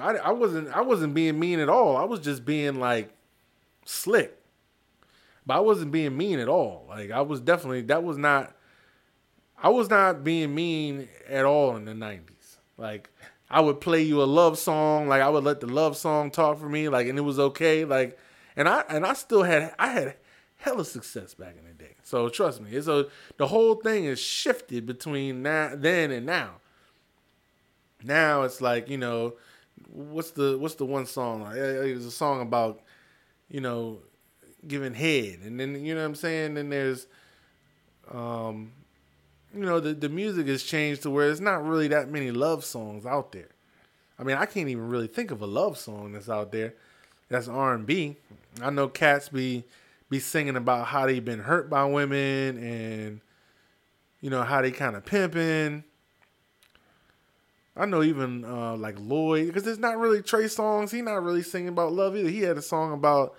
I, 0.00 0.16
I 0.16 0.30
wasn't 0.30 0.68
I 0.68 0.82
wasn't 0.82 1.14
being 1.14 1.38
mean 1.38 1.60
at 1.60 1.68
all. 1.68 1.96
I 1.96 2.04
was 2.04 2.20
just 2.20 2.44
being 2.44 2.78
like 2.78 3.10
slick. 3.84 4.34
But 5.44 5.56
I 5.56 5.60
wasn't 5.60 5.92
being 5.92 6.16
mean 6.16 6.38
at 6.38 6.48
all. 6.48 6.86
Like 6.88 7.10
I 7.10 7.22
was 7.22 7.40
definitely 7.40 7.82
that 7.82 8.04
was 8.04 8.16
not 8.16 8.54
I 9.60 9.70
was 9.70 9.90
not 9.90 10.22
being 10.22 10.54
mean 10.54 11.08
at 11.28 11.44
all 11.44 11.76
in 11.76 11.84
the 11.84 11.92
90s. 11.92 12.58
Like 12.76 13.10
I 13.50 13.60
would 13.60 13.80
play 13.80 14.02
you 14.02 14.22
a 14.22 14.24
love 14.24 14.58
song, 14.58 15.08
like 15.08 15.22
I 15.22 15.28
would 15.28 15.44
let 15.44 15.60
the 15.60 15.66
love 15.66 15.96
song 15.96 16.30
talk 16.30 16.58
for 16.58 16.68
me, 16.68 16.88
like 16.88 17.08
and 17.08 17.18
it 17.18 17.22
was 17.22 17.38
okay. 17.38 17.84
Like 17.84 18.18
and 18.56 18.68
I 18.68 18.84
and 18.88 19.04
I 19.04 19.14
still 19.14 19.42
had 19.42 19.74
I 19.78 19.88
had 19.88 20.16
hella 20.56 20.84
success 20.84 21.34
back 21.34 21.56
in 21.58 21.64
the. 21.64 21.77
So 22.08 22.30
trust 22.30 22.62
me, 22.62 22.70
it's 22.70 22.86
a 22.86 23.06
the 23.36 23.48
whole 23.48 23.74
thing 23.74 24.06
is 24.06 24.18
shifted 24.18 24.86
between 24.86 25.42
now 25.42 25.72
then 25.74 26.10
and 26.10 26.24
now. 26.24 26.52
Now 28.02 28.44
it's 28.44 28.62
like 28.62 28.88
you 28.88 28.96
know, 28.96 29.34
what's 29.92 30.30
the 30.30 30.56
what's 30.56 30.76
the 30.76 30.86
one 30.86 31.04
song? 31.04 31.54
It 31.54 31.94
was 31.94 32.06
a 32.06 32.10
song 32.10 32.40
about 32.40 32.80
you 33.50 33.60
know 33.60 33.98
giving 34.66 34.94
head, 34.94 35.40
and 35.44 35.60
then 35.60 35.84
you 35.84 35.94
know 35.94 36.00
what 36.00 36.06
I'm 36.06 36.14
saying. 36.14 36.54
Then 36.54 36.70
there's 36.70 37.08
um, 38.10 38.72
you 39.54 39.66
know 39.66 39.78
the 39.78 39.92
the 39.92 40.08
music 40.08 40.46
has 40.46 40.62
changed 40.62 41.02
to 41.02 41.10
where 41.10 41.28
it's 41.30 41.40
not 41.40 41.62
really 41.62 41.88
that 41.88 42.08
many 42.08 42.30
love 42.30 42.64
songs 42.64 43.04
out 43.04 43.32
there. 43.32 43.50
I 44.18 44.22
mean, 44.22 44.38
I 44.38 44.46
can't 44.46 44.70
even 44.70 44.88
really 44.88 45.08
think 45.08 45.30
of 45.30 45.42
a 45.42 45.46
love 45.46 45.76
song 45.76 46.12
that's 46.12 46.30
out 46.30 46.52
there 46.52 46.72
that's 47.28 47.48
R 47.48 47.74
and 47.74 47.84
B. 47.84 48.16
I 48.62 48.70
know 48.70 48.88
cats 48.88 49.28
be 49.28 49.64
be 50.10 50.18
singing 50.18 50.56
about 50.56 50.86
how 50.86 51.06
they 51.06 51.20
been 51.20 51.40
hurt 51.40 51.68
by 51.68 51.84
women 51.84 52.58
and 52.58 53.20
you 54.20 54.30
know 54.30 54.42
how 54.42 54.62
they 54.62 54.70
kind 54.70 54.96
of 54.96 55.04
pimping. 55.04 55.84
I 57.76 57.86
know 57.86 58.02
even 58.02 58.44
uh, 58.44 58.76
like 58.76 58.96
Lloyd 58.98 59.46
because 59.46 59.66
it's 59.66 59.78
not 59.78 59.98
really 59.98 60.22
Trey 60.22 60.44
Songz. 60.44 60.90
He 60.90 61.00
not 61.00 61.22
really 61.22 61.42
singing 61.42 61.68
about 61.68 61.92
love 61.92 62.16
either. 62.16 62.28
He 62.28 62.40
had 62.40 62.58
a 62.58 62.62
song 62.62 62.92
about 62.92 63.36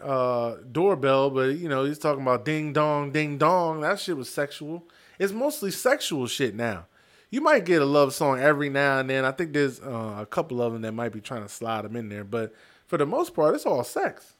uh, 0.00 0.56
doorbell, 0.70 1.30
but 1.30 1.56
you 1.56 1.68
know 1.68 1.84
he's 1.84 1.98
talking 1.98 2.22
about 2.22 2.44
ding 2.44 2.72
dong, 2.72 3.10
ding 3.10 3.38
dong. 3.38 3.80
That 3.80 3.98
shit 3.98 4.16
was 4.16 4.30
sexual. 4.30 4.84
It's 5.18 5.32
mostly 5.32 5.70
sexual 5.70 6.26
shit 6.26 6.54
now. 6.54 6.86
You 7.30 7.40
might 7.40 7.64
get 7.64 7.82
a 7.82 7.84
love 7.84 8.12
song 8.14 8.40
every 8.40 8.70
now 8.70 8.98
and 8.98 9.10
then. 9.10 9.24
I 9.24 9.32
think 9.32 9.52
there's 9.52 9.80
uh, 9.80 10.16
a 10.20 10.26
couple 10.26 10.62
of 10.62 10.72
them 10.72 10.82
that 10.82 10.92
might 10.92 11.12
be 11.12 11.20
trying 11.20 11.42
to 11.42 11.48
slide 11.48 11.84
them 11.84 11.96
in 11.96 12.08
there, 12.08 12.24
but 12.24 12.54
for 12.86 12.98
the 12.98 13.06
most 13.06 13.34
part, 13.34 13.54
it's 13.54 13.66
all 13.66 13.84
sex. 13.84 14.34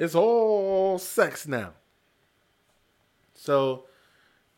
It's 0.00 0.14
all 0.14 0.98
sex 0.98 1.46
now. 1.46 1.74
So 3.34 3.84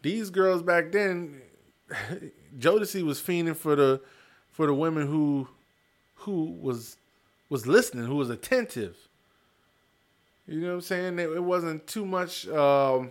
these 0.01 0.31
girls 0.31 0.63
back 0.63 0.93
then, 0.93 1.43
Jodeci 2.57 3.03
was 3.03 3.21
fiending 3.21 3.57
for 3.57 3.75
the 3.75 4.01
for 4.53 4.69
the 4.69 4.75
women 4.75 5.09
who 5.09 5.49
who 6.15 6.45
was 6.45 6.97
was 7.49 7.67
listening, 7.67 8.07
who 8.07 8.15
was 8.15 8.31
attentive. 8.31 8.97
You 10.47 10.61
know 10.61 10.69
what 10.69 10.75
I'm 10.75 10.81
saying? 10.83 11.19
It, 11.19 11.31
it 11.31 11.43
wasn't 11.43 11.89
too 11.89 12.07
much. 12.07 12.47
Um, 12.47 13.11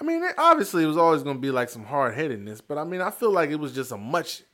I 0.00 0.04
mean, 0.04 0.22
it, 0.22 0.34
obviously, 0.38 0.84
it 0.84 0.86
was 0.86 0.96
always 0.96 1.24
going 1.24 1.36
to 1.36 1.42
be 1.42 1.50
like 1.50 1.70
some 1.70 1.84
hard 1.84 2.14
headedness, 2.14 2.60
but 2.60 2.78
I 2.78 2.84
mean, 2.84 3.00
I 3.00 3.10
feel 3.10 3.32
like 3.32 3.50
it 3.50 3.58
was 3.58 3.74
just 3.74 3.90
a 3.90 3.96
much. 3.96 4.44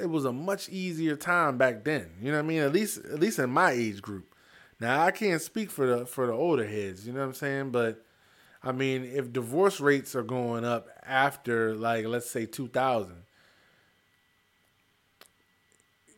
It 0.00 0.08
was 0.08 0.24
a 0.24 0.32
much 0.32 0.70
easier 0.70 1.14
time 1.14 1.58
back 1.58 1.84
then. 1.84 2.10
You 2.22 2.30
know 2.30 2.38
what 2.38 2.44
I 2.44 2.48
mean? 2.48 2.62
At 2.62 2.72
least, 2.72 3.04
at 3.04 3.20
least 3.20 3.38
in 3.38 3.50
my 3.50 3.72
age 3.72 4.00
group. 4.00 4.33
Now, 4.80 5.02
I 5.02 5.10
can't 5.10 5.40
speak 5.40 5.70
for 5.70 5.86
the 5.86 6.06
for 6.06 6.26
the 6.26 6.32
older 6.32 6.66
heads. 6.66 7.06
You 7.06 7.12
know 7.12 7.20
what 7.20 7.26
I'm 7.26 7.34
saying? 7.34 7.70
But 7.70 8.04
I 8.62 8.72
mean, 8.72 9.04
if 9.04 9.32
divorce 9.32 9.80
rates 9.80 10.14
are 10.16 10.22
going 10.22 10.64
up 10.64 10.88
after, 11.04 11.74
like, 11.74 12.06
let's 12.06 12.30
say 12.30 12.46
2000, 12.46 13.24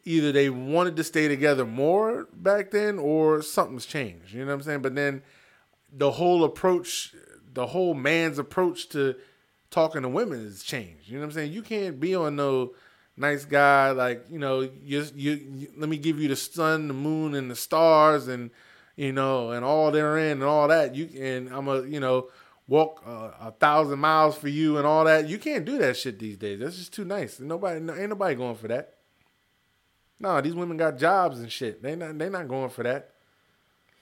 either 0.04 0.30
they 0.30 0.48
wanted 0.48 0.96
to 0.96 1.04
stay 1.04 1.26
together 1.26 1.66
more 1.66 2.28
back 2.32 2.70
then 2.70 2.98
or 2.98 3.42
something's 3.42 3.84
changed. 3.84 4.32
You 4.32 4.40
know 4.40 4.46
what 4.46 4.54
I'm 4.54 4.62
saying? 4.62 4.82
But 4.82 4.94
then 4.94 5.22
the 5.92 6.12
whole 6.12 6.44
approach, 6.44 7.14
the 7.52 7.66
whole 7.66 7.94
man's 7.94 8.38
approach 8.38 8.88
to 8.90 9.16
talking 9.70 10.02
to 10.02 10.08
women 10.08 10.44
has 10.44 10.62
changed. 10.62 11.08
You 11.08 11.14
know 11.14 11.22
what 11.22 11.26
I'm 11.26 11.32
saying? 11.32 11.52
You 11.52 11.62
can't 11.62 11.98
be 11.98 12.14
on 12.14 12.36
no 12.36 12.74
nice 13.16 13.44
guy 13.44 13.90
like 13.90 14.24
you 14.30 14.38
know 14.38 14.60
you, 14.60 15.06
you, 15.14 15.32
you 15.32 15.68
let 15.76 15.88
me 15.88 15.96
give 15.96 16.20
you 16.20 16.28
the 16.28 16.36
sun, 16.36 16.88
the 16.88 16.94
moon, 16.94 17.34
and 17.34 17.50
the 17.50 17.56
stars, 17.56 18.28
and 18.28 18.50
you 18.96 19.12
know, 19.12 19.50
and 19.50 19.64
all 19.64 19.90
they're 19.90 20.18
in 20.18 20.32
and 20.32 20.44
all 20.44 20.68
that. 20.68 20.94
You 20.94 21.08
and 21.20 21.48
I'm 21.48 21.68
a 21.68 21.82
you 21.82 22.00
know 22.00 22.28
walk 22.68 23.02
a 23.06 23.52
thousand 23.52 23.98
miles 23.98 24.36
for 24.36 24.48
you 24.48 24.78
and 24.78 24.86
all 24.86 25.04
that. 25.04 25.28
You 25.28 25.38
can't 25.38 25.64
do 25.64 25.78
that 25.78 25.96
shit 25.96 26.18
these 26.18 26.36
days. 26.36 26.60
That's 26.60 26.76
just 26.76 26.92
too 26.92 27.04
nice. 27.04 27.38
Nobody 27.40 27.76
ain't 27.76 28.10
nobody 28.10 28.34
going 28.34 28.56
for 28.56 28.68
that. 28.68 28.94
No, 30.18 30.40
these 30.40 30.54
women 30.54 30.76
got 30.76 30.98
jobs 30.98 31.38
and 31.38 31.50
shit. 31.52 31.82
They 31.82 31.94
not 31.94 32.18
they 32.18 32.28
not 32.28 32.48
going 32.48 32.70
for 32.70 32.82
that. 32.82 33.12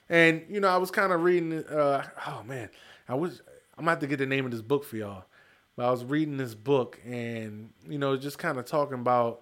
And 0.09 0.45
you 0.49 0.59
know, 0.59 0.69
I 0.69 0.77
was 0.77 0.91
kind 0.91 1.11
of 1.11 1.23
reading. 1.23 1.63
Uh, 1.65 2.05
oh 2.27 2.43
man, 2.43 2.69
I 3.07 3.15
was. 3.15 3.41
I'm 3.77 3.83
gonna 3.83 3.91
have 3.91 3.99
to 3.99 4.07
get 4.07 4.19
the 4.19 4.25
name 4.25 4.45
of 4.45 4.51
this 4.51 4.61
book 4.61 4.85
for 4.85 4.95
y'all. 4.95 5.25
But 5.75 5.87
I 5.87 5.91
was 5.91 6.05
reading 6.05 6.37
this 6.37 6.55
book, 6.55 6.99
and 7.05 7.71
you 7.87 7.97
know, 7.97 8.15
just 8.17 8.37
kind 8.37 8.57
of 8.57 8.65
talking 8.65 8.99
about 8.99 9.41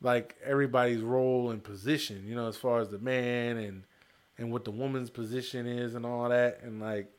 like 0.00 0.36
everybody's 0.44 1.00
role 1.00 1.50
and 1.50 1.62
position. 1.62 2.24
You 2.26 2.34
know, 2.34 2.48
as 2.48 2.56
far 2.56 2.80
as 2.80 2.88
the 2.88 2.98
man 2.98 3.56
and 3.56 3.84
and 4.38 4.50
what 4.50 4.64
the 4.64 4.70
woman's 4.70 5.10
position 5.10 5.66
is 5.66 5.94
and 5.94 6.04
all 6.04 6.28
that, 6.28 6.60
and 6.62 6.80
like 6.80 7.10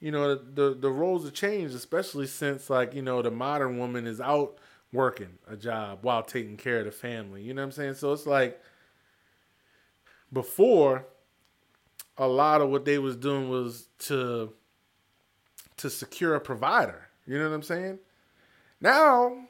you 0.00 0.10
know 0.10 0.34
the, 0.34 0.74
the 0.74 0.90
roles 0.90 1.24
have 1.24 1.32
changed, 1.32 1.74
especially 1.74 2.26
since 2.26 2.68
like 2.68 2.94
you 2.94 3.02
know 3.02 3.22
the 3.22 3.30
modern 3.30 3.78
woman 3.78 4.06
is 4.06 4.20
out 4.20 4.58
working 4.92 5.38
a 5.48 5.56
job 5.56 6.00
while 6.02 6.22
taking 6.22 6.56
care 6.56 6.80
of 6.80 6.84
the 6.84 6.90
family. 6.90 7.42
You 7.42 7.54
know 7.54 7.62
what 7.62 7.66
I'm 7.66 7.72
saying? 7.72 7.94
So 7.94 8.12
it's 8.12 8.26
like 8.26 8.60
before 10.32 11.06
a 12.18 12.26
lot 12.26 12.60
of 12.60 12.68
what 12.68 12.84
they 12.84 12.98
was 12.98 13.16
doing 13.16 13.48
was 13.48 13.88
to 14.00 14.52
to 15.78 15.90
secure 15.90 16.34
a 16.34 16.40
provider. 16.40 17.08
You 17.26 17.38
know 17.38 17.48
what 17.48 17.54
I'm 17.54 17.62
saying? 17.62 17.98
Now 18.80 19.46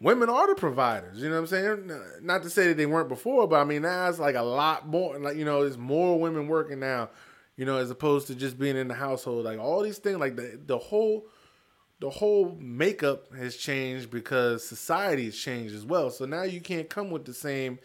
women 0.00 0.28
are 0.28 0.46
the 0.48 0.54
providers. 0.54 1.18
You 1.18 1.28
know 1.28 1.40
what 1.40 1.52
I'm 1.52 1.88
saying? 1.88 2.00
Not 2.22 2.42
to 2.42 2.50
say 2.50 2.68
that 2.68 2.76
they 2.76 2.86
weren't 2.86 3.08
before, 3.08 3.46
but 3.46 3.60
I 3.60 3.64
mean 3.64 3.82
now 3.82 4.08
it's 4.08 4.18
like 4.18 4.34
a 4.34 4.42
lot 4.42 4.88
more. 4.88 5.18
Like 5.18 5.36
you 5.36 5.44
know, 5.44 5.62
there's 5.62 5.78
more 5.78 6.18
women 6.18 6.48
working 6.48 6.80
now. 6.80 7.10
You 7.56 7.66
know, 7.66 7.76
as 7.76 7.90
opposed 7.90 8.26
to 8.28 8.34
just 8.34 8.58
being 8.58 8.76
in 8.76 8.88
the 8.88 8.94
household. 8.94 9.44
Like 9.44 9.58
all 9.58 9.82
these 9.82 9.98
things, 9.98 10.18
like 10.18 10.36
the 10.36 10.58
the 10.64 10.78
whole 10.78 11.26
the 12.00 12.10
whole 12.10 12.56
makeup 12.58 13.34
has 13.34 13.56
changed 13.56 14.10
because 14.10 14.66
society 14.66 15.26
has 15.26 15.36
changed 15.36 15.74
as 15.74 15.84
well. 15.84 16.10
So 16.10 16.24
now 16.24 16.42
you 16.42 16.60
can't 16.60 16.88
come 16.88 17.10
with 17.10 17.26
the 17.26 17.34
same, 17.34 17.78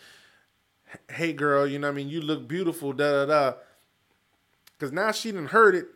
hey 1.12 1.34
girl, 1.34 1.68
you 1.68 1.78
know 1.78 1.88
what 1.88 1.94
I 1.94 1.96
mean? 1.96 2.10
You 2.10 2.22
look 2.22 2.48
beautiful, 2.48 2.94
da 2.94 3.12
da 3.12 3.26
da. 3.26 3.58
Because 4.72 4.94
now 4.94 5.12
she 5.12 5.32
didn't 5.32 5.50
heard 5.50 5.76
it, 5.76 5.88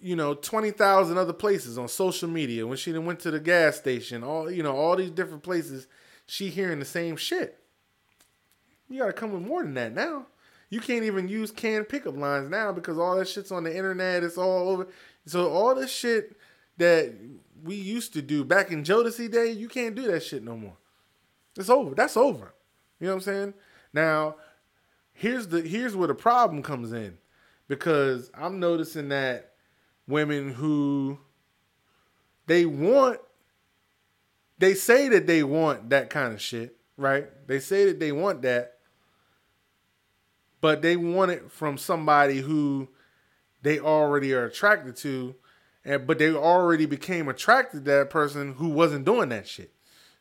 you 0.00 0.16
know, 0.16 0.34
20,000 0.34 1.18
other 1.18 1.32
places 1.32 1.78
on 1.78 1.88
social 1.88 2.28
media. 2.28 2.66
When 2.66 2.76
she 2.76 2.92
done 2.92 3.04
went 3.04 3.20
to 3.20 3.30
the 3.30 3.40
gas 3.40 3.76
station, 3.76 4.24
all, 4.24 4.50
you 4.50 4.62
know, 4.62 4.74
all 4.74 4.96
these 4.96 5.10
different 5.10 5.42
places, 5.42 5.86
she 6.26 6.48
hearing 6.48 6.78
the 6.78 6.84
same 6.84 7.16
shit. 7.16 7.58
You 8.88 9.00
got 9.00 9.06
to 9.06 9.12
come 9.12 9.32
with 9.32 9.42
more 9.42 9.62
than 9.62 9.74
that 9.74 9.92
now. 9.92 10.26
You 10.70 10.80
can't 10.80 11.04
even 11.04 11.28
use 11.28 11.50
canned 11.50 11.88
pickup 11.88 12.16
lines 12.16 12.48
now 12.48 12.72
because 12.72 12.98
all 12.98 13.16
that 13.16 13.28
shit's 13.28 13.52
on 13.52 13.64
the 13.64 13.76
internet. 13.76 14.22
It's 14.22 14.38
all 14.38 14.68
over. 14.68 14.88
So 15.26 15.50
all 15.50 15.74
this 15.74 15.90
shit 15.90 16.36
that 16.78 17.12
we 17.62 17.74
used 17.74 18.12
to 18.14 18.22
do 18.22 18.44
back 18.44 18.70
in 18.70 18.84
Jodeci 18.84 19.30
day, 19.30 19.50
you 19.50 19.68
can't 19.68 19.94
do 19.94 20.06
that 20.10 20.22
shit 20.22 20.42
no 20.42 20.56
more. 20.56 20.76
It's 21.56 21.68
over. 21.68 21.94
That's 21.94 22.16
over. 22.16 22.54
You 23.00 23.06
know 23.06 23.14
what 23.14 23.16
I'm 23.16 23.20
saying? 23.20 23.54
Now, 23.92 24.36
here's 25.12 25.48
the 25.48 25.60
here's 25.60 25.96
where 25.96 26.08
the 26.08 26.14
problem 26.14 26.62
comes 26.62 26.92
in. 26.92 27.18
Because 27.68 28.30
I'm 28.34 28.58
noticing 28.58 29.10
that 29.10 29.49
women 30.10 30.52
who 30.52 31.18
they 32.46 32.66
want 32.66 33.20
they 34.58 34.74
say 34.74 35.08
that 35.08 35.26
they 35.26 35.42
want 35.42 35.88
that 35.88 36.10
kind 36.10 36.34
of 36.34 36.40
shit, 36.40 36.76
right? 36.98 37.28
They 37.46 37.60
say 37.60 37.86
that 37.86 37.98
they 37.98 38.12
want 38.12 38.42
that, 38.42 38.74
but 40.60 40.82
they 40.82 40.96
want 40.96 41.30
it 41.30 41.50
from 41.50 41.78
somebody 41.78 42.40
who 42.40 42.88
they 43.62 43.78
already 43.78 44.34
are 44.34 44.44
attracted 44.44 44.96
to 44.96 45.34
and 45.84 46.06
but 46.06 46.18
they 46.18 46.32
already 46.32 46.86
became 46.86 47.28
attracted 47.28 47.84
to 47.84 47.90
that 47.90 48.10
person 48.10 48.54
who 48.54 48.68
wasn't 48.68 49.04
doing 49.04 49.30
that 49.30 49.48
shit. 49.48 49.72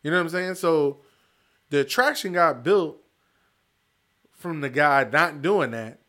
You 0.01 0.11
know 0.11 0.17
what 0.17 0.23
I'm 0.23 0.29
saying? 0.29 0.55
So 0.55 1.01
the 1.69 1.81
attraction 1.81 2.33
got 2.33 2.63
built 2.63 2.97
from 4.31 4.61
the 4.61 4.69
guy 4.69 5.07
not 5.11 5.41
doing 5.41 5.71
that, 5.71 5.99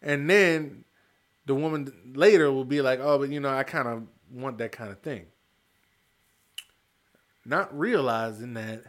and 0.00 0.30
then 0.30 0.84
the 1.46 1.54
woman 1.54 2.12
later 2.14 2.50
will 2.52 2.64
be 2.64 2.80
like, 2.80 3.00
"Oh, 3.00 3.18
but 3.18 3.30
you 3.30 3.40
know, 3.40 3.50
I 3.50 3.62
kind 3.62 3.88
of 3.88 4.02
want 4.30 4.58
that 4.58 4.72
kind 4.72 4.90
of 4.90 5.00
thing." 5.00 5.26
Not 7.44 7.76
realizing 7.76 8.54
that 8.54 8.84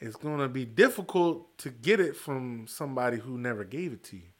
it's 0.00 0.16
going 0.16 0.38
to 0.38 0.48
be 0.48 0.64
difficult 0.64 1.56
to 1.58 1.70
get 1.70 2.00
it 2.00 2.16
from 2.16 2.66
somebody 2.66 3.18
who 3.18 3.38
never 3.38 3.64
gave 3.64 3.92
it 3.92 4.04
to 4.04 4.16
you 4.16 4.30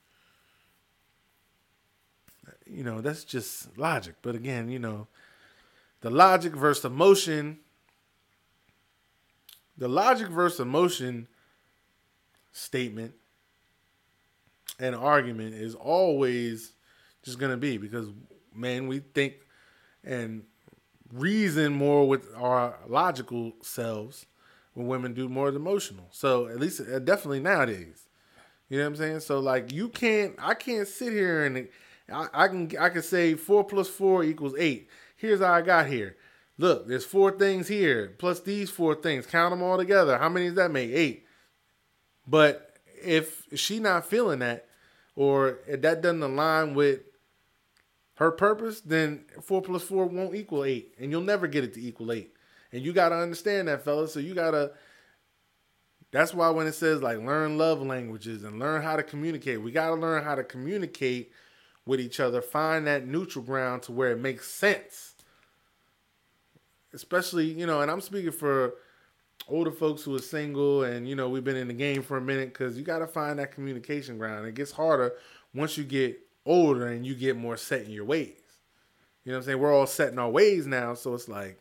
you 2.71 2.85
know, 2.85 3.01
that's 3.01 3.25
just 3.25 3.77
logic. 3.79 4.17
But 4.23 4.35
again, 4.35 4.69
you 4.69 4.79
know, 4.79 5.09
the 6.01 6.11
logic 6.11 6.55
versus 6.55 6.85
emotion, 6.85 7.59
the 9.77 9.89
logic 9.89 10.29
versus 10.29 10.61
emotion 10.61 11.29
statement 12.53 13.15
and 14.79 14.95
argument 14.95 15.55
is 15.55 15.75
always 15.75 16.73
just 17.23 17.39
going 17.39 17.51
to 17.51 17.57
be 17.57 17.77
because, 17.77 18.09
man, 18.55 18.87
we 18.89 19.01
think 19.01 19.35
and 20.05 20.45
reason 21.13 21.73
more 21.73 22.07
with 22.07 22.29
our 22.37 22.79
logical 22.87 23.53
selves 23.63 24.27
when 24.75 24.87
women 24.87 25.15
do 25.15 25.29
more 25.29 25.49
emotional. 25.49 26.07
So 26.11 26.49
at 26.49 26.61
least 26.61 26.81
uh, 26.81 26.99
definitely 26.99 27.41
nowadays. 27.41 28.09
You 28.69 28.79
know 28.79 28.85
what 28.85 28.91
I'm 28.91 28.97
saying? 28.97 29.21
So 29.21 29.41
like 29.41 29.73
you 29.73 29.89
can't 29.89 30.35
I 30.39 30.55
can't 30.55 30.87
sit 30.87 31.13
here 31.13 31.45
and 31.45 31.69
I, 32.13 32.27
I 32.33 32.49
can 32.49 32.71
I 32.79 32.89
can 32.91 33.03
say 33.03 33.35
four 33.35 33.65
plus 33.65 33.89
four 33.89 34.23
equals 34.25 34.55
eight. 34.59 34.89
Here's 35.17 35.41
how 35.41 35.53
I 35.53 35.63
got 35.63 35.87
here. 35.87 36.17
Look, 36.59 36.87
there's 36.89 37.05
four 37.05 37.31
things 37.33 37.69
here 37.69 38.15
plus 38.19 38.41
these 38.41 38.71
four 38.71 38.95
things. 38.95 39.27
Count 39.27 39.53
them 39.53 39.63
all 39.63 39.79
together. 39.79 40.19
How 40.19 40.29
many 40.29 40.47
does 40.47 40.57
that 40.57 40.71
make? 40.71 40.91
Eight. 40.91 41.25
But 42.27 42.68
if 43.03 43.47
she 43.55 43.79
not 43.79 44.07
feeling 44.07 44.41
that, 44.41 44.67
or 45.17 45.59
if 45.67 45.83
that 45.83 46.03
doesn't 46.03 46.23
align 46.23 46.75
with 46.75 47.01
her 48.15 48.31
purpose, 48.31 48.81
then 48.81 49.25
four 49.43 49.63
plus 49.63 49.83
four 49.83 50.07
won't 50.07 50.35
equal 50.35 50.65
eight, 50.65 50.95
and 50.99 51.11
you'll 51.11 51.21
never 51.21 51.47
get 51.47 51.65
it 51.65 51.75
to 51.75 51.81
equal 51.81 52.13
eight. 52.13 52.35
And 52.73 52.83
you 52.83 52.93
gotta 52.93 53.17
understand 53.17 53.69
that, 53.69 53.85
fellas. 53.85 54.13
So 54.13 54.21
you 54.21 54.35
gotta. 54.35 54.73
That's 56.11 56.33
why 56.33 56.49
when 56.51 56.67
it 56.67 56.73
says 56.73 57.03
like 57.03 57.19
learn 57.19 57.59
love 57.59 57.83
languages 57.83 58.43
and 58.43 58.59
learn 58.59 58.83
how 58.83 58.97
to 58.97 59.03
communicate, 59.03 59.63
we 59.63 59.71
gotta 59.71 59.95
learn 59.95 60.25
how 60.25 60.35
to 60.35 60.45
communicate 60.45 61.33
with 61.85 62.01
each 62.01 62.21
other, 62.21 62.43
find 62.43 62.87
that 62.87 63.07
neutral 63.07 63.45
ground 63.45 63.83
to 63.83 63.93
where 63.93 64.11
it 64.11 64.19
makes 64.19 64.51
sense. 64.51 65.15
Especially, 66.93 67.47
you 67.47 67.67
know, 67.67 67.81
and 67.81 67.91
I'm 67.91 68.01
speaking 68.01 68.31
for 68.31 68.75
older 69.49 69.71
folks 69.71 70.03
who 70.03 70.15
are 70.15 70.21
single 70.21 70.83
and, 70.85 71.09
you 71.09 71.17
know, 71.17 71.29
we've 71.29 71.45
been 71.45 71.57
in 71.57 71.69
the 71.69 71.75
game 71.75 72.03
for 72.03 72.17
a 72.17 72.21
minute 72.21 72.53
because 72.53 72.77
you 72.77 72.85
got 72.85 72.99
to 72.99 73.07
find 73.07 73.39
that 73.39 73.53
communication 73.53 74.19
ground. 74.19 74.47
It 74.47 74.55
gets 74.55 74.73
harder 74.73 75.15
once 75.55 75.79
you 75.79 75.85
get 75.85 76.21
older 76.45 76.87
and 76.87 77.07
you 77.07 77.15
get 77.15 77.37
more 77.37 77.57
set 77.57 77.83
in 77.83 77.91
your 77.91 78.05
ways. 78.05 78.41
You 79.25 79.33
know 79.33 79.39
what 79.39 79.43
I'm 79.43 79.47
saying? 79.47 79.59
We're 79.59 79.75
all 79.75 79.87
set 79.87 80.13
in 80.13 80.19
our 80.19 80.31
ways 80.31 80.67
now, 80.67 80.95
so 80.95 81.15
it's 81.15 81.29
like, 81.29 81.59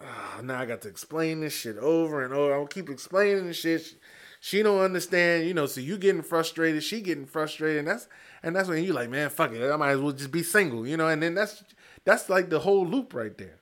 oh, 0.00 0.40
now 0.42 0.60
I 0.60 0.66
got 0.66 0.82
to 0.82 0.88
explain 0.88 1.40
this 1.40 1.54
shit 1.54 1.78
over 1.78 2.24
and 2.24 2.34
over. 2.34 2.54
I'll 2.54 2.66
keep 2.66 2.90
explaining 2.90 3.46
this 3.46 3.58
shit. 3.58 3.94
she 4.40 4.60
don't 4.62 4.80
understand, 4.80 5.46
you 5.46 5.54
know, 5.54 5.66
so 5.66 5.80
you 5.80 5.96
getting 5.96 6.20
frustrated, 6.20 6.82
she 6.82 7.00
getting 7.00 7.26
frustrated, 7.26 7.78
and 7.78 7.88
that's 7.88 8.08
and 8.42 8.56
that's 8.56 8.68
when 8.68 8.82
you 8.82 8.92
like, 8.92 9.08
man, 9.08 9.30
fuck 9.30 9.52
it, 9.52 9.70
I 9.70 9.76
might 9.76 9.92
as 9.92 10.00
well 10.00 10.12
just 10.12 10.32
be 10.32 10.42
single, 10.42 10.84
you 10.86 10.96
know, 10.96 11.06
and 11.06 11.22
then 11.22 11.34
that's 11.34 11.62
that's 12.04 12.28
like 12.28 12.50
the 12.50 12.58
whole 12.58 12.84
loop 12.84 13.14
right 13.14 13.38
there. 13.38 13.61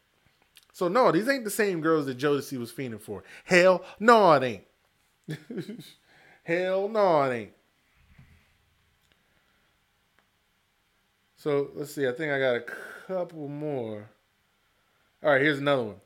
So 0.81 0.89
no, 0.89 1.13
these 1.13 1.29
ain't 1.29 1.45
the 1.45 1.51
same 1.51 1.83
girls 1.83 2.07
that 2.07 2.17
Jodeci 2.17 2.57
was 2.57 2.73
fiending 2.73 3.03
for. 3.03 3.23
Hell, 3.45 3.85
no, 3.99 4.33
it 4.33 4.65
ain't. 5.29 5.45
Hell, 6.43 6.89
no, 6.89 7.23
it 7.25 7.35
ain't. 7.35 7.53
So 11.37 11.69
let's 11.75 11.95
see. 11.95 12.09
I 12.09 12.13
think 12.13 12.33
I 12.33 12.39
got 12.39 12.57
a 12.57 12.65
couple 13.07 13.47
more. 13.47 14.09
All 15.23 15.33
right, 15.33 15.43
here's 15.43 15.59
another 15.59 15.83
one. 15.83 16.01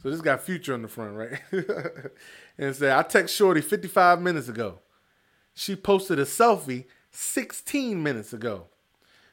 So 0.00 0.10
this 0.10 0.20
got 0.20 0.40
Future 0.40 0.74
on 0.74 0.82
the 0.82 0.86
front, 0.86 1.16
right? 1.16 1.40
and 2.56 2.76
said, 2.76 2.92
I 2.92 3.02
text 3.02 3.34
Shorty 3.34 3.62
55 3.62 4.22
minutes 4.22 4.48
ago. 4.48 4.78
She 5.54 5.74
posted 5.74 6.20
a 6.20 6.24
selfie 6.24 6.84
16 7.10 8.00
minutes 8.00 8.32
ago. 8.32 8.66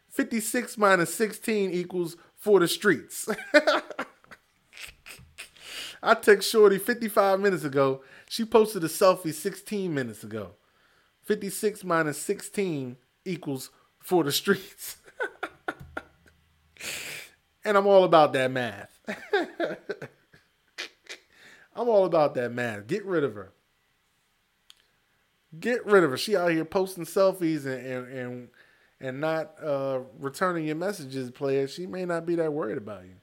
56 0.10 0.76
minus 0.80 1.14
16 1.14 1.70
equals 1.70 2.18
for 2.46 2.60
the 2.60 2.68
streets. 2.68 3.28
I 6.04 6.14
text 6.14 6.48
Shorty 6.52 6.78
55 6.78 7.40
minutes 7.40 7.64
ago. 7.64 8.04
She 8.30 8.46
posted 8.46 8.84
a 8.84 8.88
selfie 8.88 9.34
16 9.34 9.92
minutes 9.92 10.24
ago. 10.24 10.52
56 11.24 11.84
minus 11.84 12.22
16 12.22 12.98
equals 13.26 13.72
for 13.98 14.24
the 14.24 14.32
streets. 14.32 14.98
and 17.66 17.76
I'm 17.76 17.88
all 17.88 18.04
about 18.04 18.34
that 18.34 18.52
math. 18.52 19.00
I'm 21.76 21.90
all 21.90 22.06
about 22.06 22.36
that 22.36 22.52
math. 22.54 22.86
Get 22.86 23.04
rid 23.06 23.24
of 23.24 23.34
her. 23.34 23.54
Get 25.60 25.84
rid 25.84 26.04
of 26.04 26.12
her. 26.12 26.18
She 26.18 26.36
out 26.36 26.52
here 26.52 26.64
posting 26.64 27.06
selfies 27.06 27.66
and 27.66 27.84
and 27.84 28.08
and, 28.08 28.50
and 29.00 29.20
not 29.20 29.56
uh, 29.64 30.00
returning 30.20 30.66
your 30.66 30.76
messages, 30.76 31.32
player. 31.32 31.68
She 31.68 31.86
may 31.86 32.06
not 32.06 32.26
be 32.26 32.36
that 32.36 32.54
worried 32.54 32.78
about 32.78 33.04
you. 33.06 33.16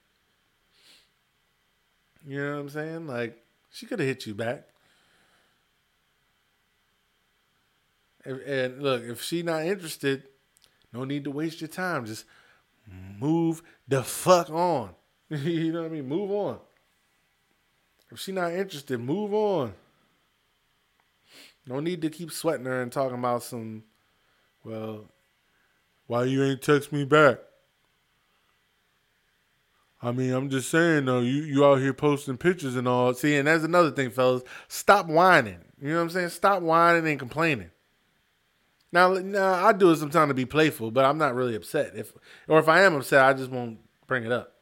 You 2.25 2.41
know 2.41 2.53
what 2.53 2.59
I'm 2.59 2.69
saying? 2.69 3.07
Like 3.07 3.43
she 3.69 3.85
could 3.85 3.99
have 3.99 4.07
hit 4.07 4.25
you 4.25 4.33
back. 4.33 4.67
And, 8.25 8.39
and 8.41 8.81
look, 8.81 9.03
if 9.03 9.21
she 9.21 9.43
not 9.43 9.63
interested, 9.63 10.23
no 10.93 11.03
need 11.03 11.25
to 11.25 11.31
waste 11.31 11.59
your 11.59 11.67
time. 11.67 12.05
Just 12.05 12.25
move 13.19 13.61
the 13.87 14.03
fuck 14.03 14.49
on. 14.49 14.91
you 15.29 15.73
know 15.73 15.81
what 15.81 15.91
I 15.91 15.93
mean? 15.93 16.07
Move 16.07 16.31
on. 16.31 16.59
If 18.11 18.19
she 18.19 18.31
not 18.31 18.53
interested, 18.53 18.99
move 18.99 19.33
on. 19.33 19.73
No 21.65 21.79
need 21.79 22.01
to 22.01 22.09
keep 22.09 22.31
sweating 22.31 22.65
her 22.65 22.81
and 22.81 22.91
talking 22.91 23.17
about 23.17 23.43
some, 23.43 23.83
well, 24.63 25.05
why 26.07 26.25
you 26.25 26.43
ain't 26.43 26.61
text 26.61 26.91
me 26.91 27.05
back? 27.05 27.39
I 30.01 30.11
mean, 30.11 30.33
I'm 30.33 30.49
just 30.49 30.69
saying 30.69 31.05
though, 31.05 31.21
you 31.21 31.43
you 31.43 31.65
out 31.65 31.79
here 31.79 31.93
posting 31.93 32.37
pictures 32.37 32.75
and 32.75 32.87
all. 32.87 33.13
See, 33.13 33.35
and 33.37 33.47
that's 33.47 33.63
another 33.63 33.91
thing, 33.91 34.09
fellas. 34.09 34.43
Stop 34.67 35.07
whining. 35.07 35.59
You 35.81 35.89
know 35.89 35.95
what 35.95 36.01
I'm 36.01 36.09
saying? 36.09 36.29
Stop 36.29 36.61
whining 36.61 37.07
and 37.07 37.19
complaining. 37.19 37.71
Now, 38.91 39.13
now 39.13 39.65
I 39.65 39.73
do 39.73 39.91
it 39.91 39.97
sometimes 39.97 40.29
to 40.29 40.33
be 40.33 40.45
playful, 40.45 40.91
but 40.91 41.05
I'm 41.05 41.17
not 41.17 41.33
really 41.33 41.55
upset. 41.55 41.95
If 41.95 42.13
or 42.47 42.59
if 42.59 42.67
I 42.67 42.81
am 42.81 42.95
upset, 42.95 43.23
I 43.23 43.33
just 43.33 43.49
won't 43.49 43.79
bring 44.05 44.25
it 44.25 44.31
up. 44.31 44.53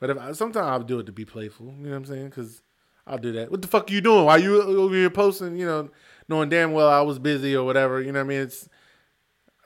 But 0.00 0.10
if 0.10 0.18
I, 0.18 0.32
sometimes 0.32 0.66
I'll 0.66 0.82
do 0.82 0.98
it 0.98 1.06
to 1.06 1.12
be 1.12 1.24
playful. 1.24 1.66
You 1.66 1.84
know 1.84 1.90
what 1.90 1.96
I'm 1.96 2.04
saying? 2.06 2.26
Because 2.30 2.62
I'll 3.06 3.18
do 3.18 3.32
that. 3.32 3.50
What 3.50 3.62
the 3.62 3.68
fuck 3.68 3.90
are 3.90 3.92
you 3.94 4.00
doing? 4.00 4.24
Why 4.24 4.38
you 4.38 4.60
over 4.60 4.94
here 4.94 5.10
posting? 5.10 5.56
You 5.56 5.66
know, 5.66 5.90
knowing 6.28 6.48
damn 6.48 6.72
well 6.72 6.88
I 6.88 7.02
was 7.02 7.18
busy 7.18 7.54
or 7.54 7.64
whatever. 7.64 8.00
You 8.00 8.12
know 8.12 8.20
what 8.20 8.26
I 8.26 8.28
mean? 8.28 8.40
It's 8.40 8.68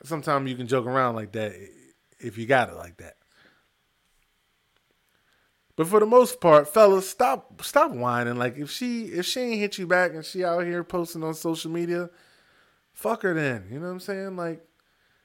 sometimes 0.03 0.49
you 0.49 0.55
can 0.55 0.67
joke 0.67 0.85
around 0.85 1.15
like 1.15 1.31
that 1.33 1.53
if 2.19 2.37
you 2.37 2.45
got 2.45 2.69
it 2.69 2.75
like 2.75 2.97
that. 2.97 3.15
But 5.75 5.87
for 5.87 5.99
the 5.99 6.05
most 6.05 6.41
part, 6.41 6.67
fellas, 6.67 7.09
stop 7.09 7.63
stop 7.63 7.91
whining. 7.91 8.37
Like 8.37 8.57
if 8.57 8.69
she 8.69 9.05
if 9.05 9.25
she 9.25 9.39
ain't 9.39 9.59
hit 9.59 9.77
you 9.77 9.87
back 9.87 10.13
and 10.13 10.23
she 10.23 10.43
out 10.43 10.65
here 10.65 10.83
posting 10.83 11.23
on 11.23 11.33
social 11.33 11.71
media, 11.71 12.09
fuck 12.93 13.23
her 13.23 13.33
then. 13.33 13.67
You 13.71 13.79
know 13.79 13.87
what 13.87 13.93
I'm 13.93 13.99
saying? 13.99 14.35
Like 14.35 14.65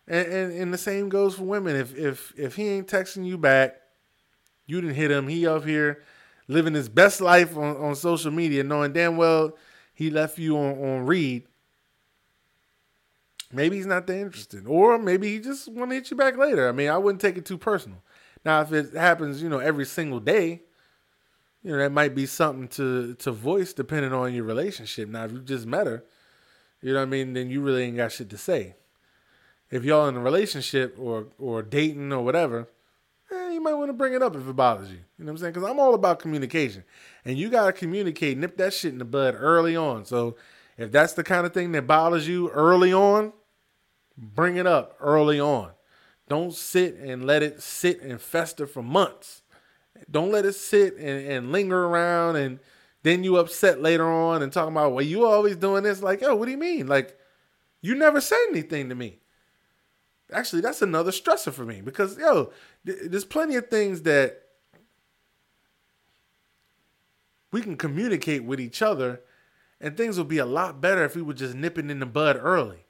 and, 0.08 0.26
and, 0.28 0.52
and 0.52 0.72
the 0.72 0.78
same 0.78 1.08
goes 1.08 1.34
for 1.34 1.44
women. 1.44 1.76
If 1.76 1.96
if 1.96 2.32
if 2.38 2.54
he 2.54 2.68
ain't 2.68 2.88
texting 2.88 3.26
you 3.26 3.36
back, 3.36 3.76
you 4.66 4.80
didn't 4.80 4.96
hit 4.96 5.10
him, 5.10 5.28
he 5.28 5.46
up 5.46 5.64
here 5.64 6.02
living 6.48 6.74
his 6.74 6.88
best 6.88 7.20
life 7.20 7.56
on, 7.56 7.76
on 7.76 7.94
social 7.96 8.30
media, 8.30 8.62
knowing 8.62 8.92
damn 8.92 9.16
well 9.16 9.56
he 9.92 10.10
left 10.10 10.38
you 10.38 10.56
on, 10.56 10.78
on 10.78 11.06
read. 11.06 11.44
Maybe 13.52 13.76
he's 13.76 13.86
not 13.86 14.06
that 14.06 14.18
interested. 14.18 14.66
Or 14.66 14.98
maybe 14.98 15.28
he 15.28 15.38
just 15.38 15.68
want 15.68 15.90
to 15.90 15.94
hit 15.94 16.10
you 16.10 16.16
back 16.16 16.36
later. 16.36 16.68
I 16.68 16.72
mean, 16.72 16.88
I 16.88 16.98
wouldn't 16.98 17.20
take 17.20 17.36
it 17.36 17.44
too 17.44 17.58
personal. 17.58 18.02
Now, 18.44 18.60
if 18.60 18.72
it 18.72 18.94
happens, 18.94 19.42
you 19.42 19.48
know, 19.48 19.58
every 19.58 19.84
single 19.84 20.20
day, 20.20 20.62
you 21.62 21.72
know, 21.72 21.78
that 21.78 21.90
might 21.90 22.14
be 22.14 22.26
something 22.26 22.68
to 22.68 23.14
to 23.14 23.32
voice 23.32 23.72
depending 23.72 24.12
on 24.12 24.32
your 24.32 24.44
relationship. 24.44 25.08
Now, 25.08 25.24
if 25.24 25.32
you 25.32 25.40
just 25.40 25.66
met 25.66 25.86
her, 25.86 26.04
you 26.80 26.92
know 26.92 27.00
what 27.00 27.06
I 27.06 27.10
mean, 27.10 27.32
then 27.32 27.50
you 27.50 27.60
really 27.60 27.82
ain't 27.84 27.96
got 27.96 28.12
shit 28.12 28.30
to 28.30 28.38
say. 28.38 28.76
If 29.70 29.82
y'all 29.82 30.06
in 30.08 30.16
a 30.16 30.20
relationship 30.20 30.96
or 30.96 31.26
or 31.38 31.62
dating 31.62 32.12
or 32.12 32.22
whatever, 32.22 32.68
eh, 33.32 33.50
you 33.50 33.60
might 33.60 33.74
want 33.74 33.88
to 33.88 33.94
bring 33.94 34.14
it 34.14 34.22
up 34.22 34.36
if 34.36 34.46
it 34.46 34.52
bothers 34.54 34.90
you. 34.90 34.98
You 35.18 35.24
know 35.24 35.26
what 35.26 35.30
I'm 35.32 35.38
saying? 35.38 35.52
Because 35.54 35.68
I'm 35.68 35.80
all 35.80 35.94
about 35.94 36.20
communication, 36.20 36.84
and 37.24 37.36
you 37.36 37.50
gotta 37.50 37.72
communicate, 37.72 38.38
nip 38.38 38.56
that 38.58 38.72
shit 38.72 38.92
in 38.92 38.98
the 38.98 39.04
bud 39.04 39.34
early 39.36 39.74
on. 39.74 40.04
So 40.04 40.36
if 40.76 40.92
that's 40.92 41.14
the 41.14 41.24
kind 41.24 41.46
of 41.46 41.54
thing 41.54 41.72
that 41.72 41.86
bothers 41.86 42.28
you 42.28 42.50
early 42.50 42.92
on, 42.92 43.32
bring 44.16 44.56
it 44.56 44.66
up 44.66 44.96
early 45.00 45.40
on. 45.40 45.70
Don't 46.28 46.52
sit 46.52 46.96
and 46.96 47.24
let 47.24 47.42
it 47.42 47.62
sit 47.62 48.02
and 48.02 48.20
fester 48.20 48.66
for 48.66 48.82
months. 48.82 49.42
Don't 50.10 50.30
let 50.30 50.44
it 50.44 50.54
sit 50.54 50.96
and, 50.96 51.26
and 51.26 51.52
linger 51.52 51.86
around 51.86 52.36
and 52.36 52.58
then 53.02 53.22
you 53.22 53.36
upset 53.36 53.80
later 53.80 54.10
on 54.10 54.42
and 54.42 54.52
talking 54.52 54.72
about, 54.72 54.92
well, 54.92 55.04
you 55.04 55.24
always 55.24 55.54
doing 55.54 55.84
this. 55.84 56.02
Like, 56.02 56.20
yo, 56.20 56.34
what 56.34 56.46
do 56.46 56.50
you 56.50 56.58
mean? 56.58 56.88
Like, 56.88 57.16
you 57.80 57.94
never 57.94 58.20
said 58.20 58.44
anything 58.50 58.88
to 58.88 58.96
me. 58.96 59.20
Actually, 60.32 60.60
that's 60.60 60.82
another 60.82 61.12
stressor 61.12 61.52
for 61.52 61.64
me 61.64 61.80
because, 61.80 62.18
yo, 62.18 62.50
th- 62.84 62.98
there's 63.04 63.24
plenty 63.24 63.54
of 63.54 63.68
things 63.68 64.02
that 64.02 64.42
we 67.52 67.60
can 67.60 67.76
communicate 67.76 68.42
with 68.42 68.58
each 68.58 68.82
other 68.82 69.20
and 69.80 69.96
things 69.96 70.18
would 70.18 70.28
be 70.28 70.38
a 70.38 70.46
lot 70.46 70.80
better 70.80 71.04
if 71.04 71.16
we 71.16 71.22
were 71.22 71.34
just 71.34 71.54
nipping 71.54 71.90
in 71.90 72.00
the 72.00 72.06
bud 72.06 72.38
early. 72.40 72.86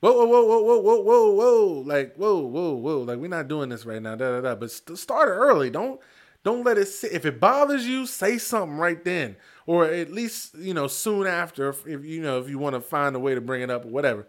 Whoa, 0.00 0.12
whoa, 0.12 0.26
whoa, 0.26 0.42
whoa, 0.42 0.62
whoa, 0.62 0.80
whoa, 0.80 1.02
whoa, 1.02 1.30
whoa! 1.32 1.82
Like, 1.84 2.14
whoa, 2.14 2.38
whoa, 2.38 2.74
whoa! 2.74 2.98
Like, 3.00 3.18
we're 3.18 3.26
not 3.26 3.48
doing 3.48 3.68
this 3.68 3.84
right 3.84 4.00
now. 4.00 4.14
Da 4.14 4.30
da 4.30 4.40
da. 4.42 4.54
But 4.54 4.70
st- 4.70 4.96
start 4.96 5.28
early. 5.28 5.70
Don't 5.70 6.00
don't 6.44 6.64
let 6.64 6.78
it 6.78 6.86
sit. 6.86 7.12
If 7.12 7.26
it 7.26 7.40
bothers 7.40 7.86
you, 7.86 8.06
say 8.06 8.38
something 8.38 8.78
right 8.78 9.04
then, 9.04 9.36
or 9.66 9.86
at 9.86 10.12
least 10.12 10.54
you 10.56 10.72
know 10.72 10.86
soon 10.86 11.26
after. 11.26 11.68
If, 11.68 11.84
if 11.86 12.04
you 12.04 12.22
know 12.22 12.38
if 12.38 12.48
you 12.48 12.58
want 12.58 12.74
to 12.74 12.80
find 12.80 13.16
a 13.16 13.18
way 13.18 13.34
to 13.34 13.40
bring 13.40 13.62
it 13.62 13.70
up 13.70 13.84
or 13.84 13.88
whatever, 13.88 14.28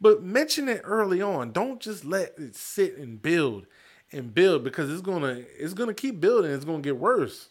but 0.00 0.22
mention 0.22 0.68
it 0.68 0.80
early 0.84 1.20
on. 1.20 1.52
Don't 1.52 1.80
just 1.80 2.04
let 2.04 2.32
it 2.38 2.56
sit 2.56 2.96
and 2.96 3.20
build 3.20 3.66
and 4.12 4.34
build 4.34 4.64
because 4.64 4.90
it's 4.90 5.02
gonna 5.02 5.42
it's 5.58 5.74
gonna 5.74 5.94
keep 5.94 6.18
building. 6.18 6.50
It's 6.50 6.64
gonna 6.64 6.80
get 6.80 6.96
worse. 6.96 7.50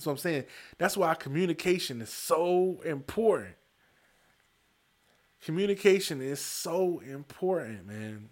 That's 0.00 0.06
what 0.06 0.12
I'm 0.12 0.18
saying. 0.18 0.44
That's 0.78 0.96
why 0.96 1.14
communication 1.14 2.00
is 2.00 2.10
so 2.10 2.80
important 2.84 3.54
communication 5.44 6.20
is 6.20 6.40
so 6.40 7.00
important, 7.00 7.86
man. 7.86 8.28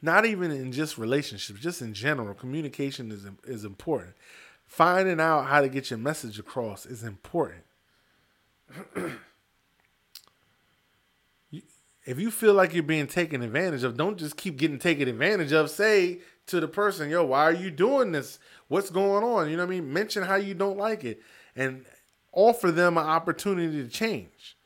Not 0.00 0.26
even 0.26 0.50
in 0.50 0.72
just 0.72 0.98
relationships, 0.98 1.60
just 1.60 1.80
in 1.80 1.94
general, 1.94 2.34
communication 2.34 3.10
is 3.10 3.24
is 3.44 3.64
important. 3.64 4.14
Finding 4.66 5.20
out 5.20 5.46
how 5.46 5.60
to 5.60 5.68
get 5.68 5.90
your 5.90 5.98
message 5.98 6.38
across 6.38 6.84
is 6.86 7.02
important. 7.02 7.64
if 12.04 12.18
you 12.18 12.30
feel 12.30 12.54
like 12.54 12.74
you're 12.74 12.82
being 12.82 13.06
taken 13.06 13.42
advantage 13.42 13.82
of, 13.82 13.96
don't 13.96 14.18
just 14.18 14.36
keep 14.36 14.56
getting 14.58 14.78
taken 14.78 15.08
advantage 15.08 15.52
of. 15.52 15.70
Say 15.70 16.20
to 16.46 16.60
the 16.60 16.68
person, 16.68 17.08
"Yo, 17.08 17.24
why 17.24 17.44
are 17.44 17.52
you 17.52 17.70
doing 17.70 18.12
this? 18.12 18.38
What's 18.68 18.90
going 18.90 19.24
on?" 19.24 19.50
You 19.50 19.56
know 19.56 19.66
what 19.66 19.74
I 19.74 19.80
mean? 19.80 19.92
Mention 19.92 20.22
how 20.22 20.36
you 20.36 20.54
don't 20.54 20.78
like 20.78 21.04
it, 21.04 21.22
and 21.54 21.84
offer 22.32 22.70
them 22.70 22.98
an 22.98 23.06
opportunity 23.06 23.82
to 23.82 23.88
change. 23.88 24.56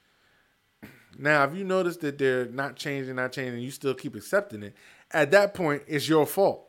Now, 1.19 1.45
if 1.45 1.55
you 1.55 1.65
notice 1.65 1.97
that 1.99 2.17
they're 2.17 2.47
not 2.47 2.77
changing, 2.77 3.17
not 3.17 3.33
changing, 3.33 3.61
you 3.61 3.73
still 3.73 3.95
keep 3.95 4.15
accepting 4.15 4.63
it, 4.63 4.75
at 5.11 5.33
that 5.33 5.53
point, 5.53 5.83
it's 5.87 6.09
your 6.09 6.27
fault. 6.27 6.65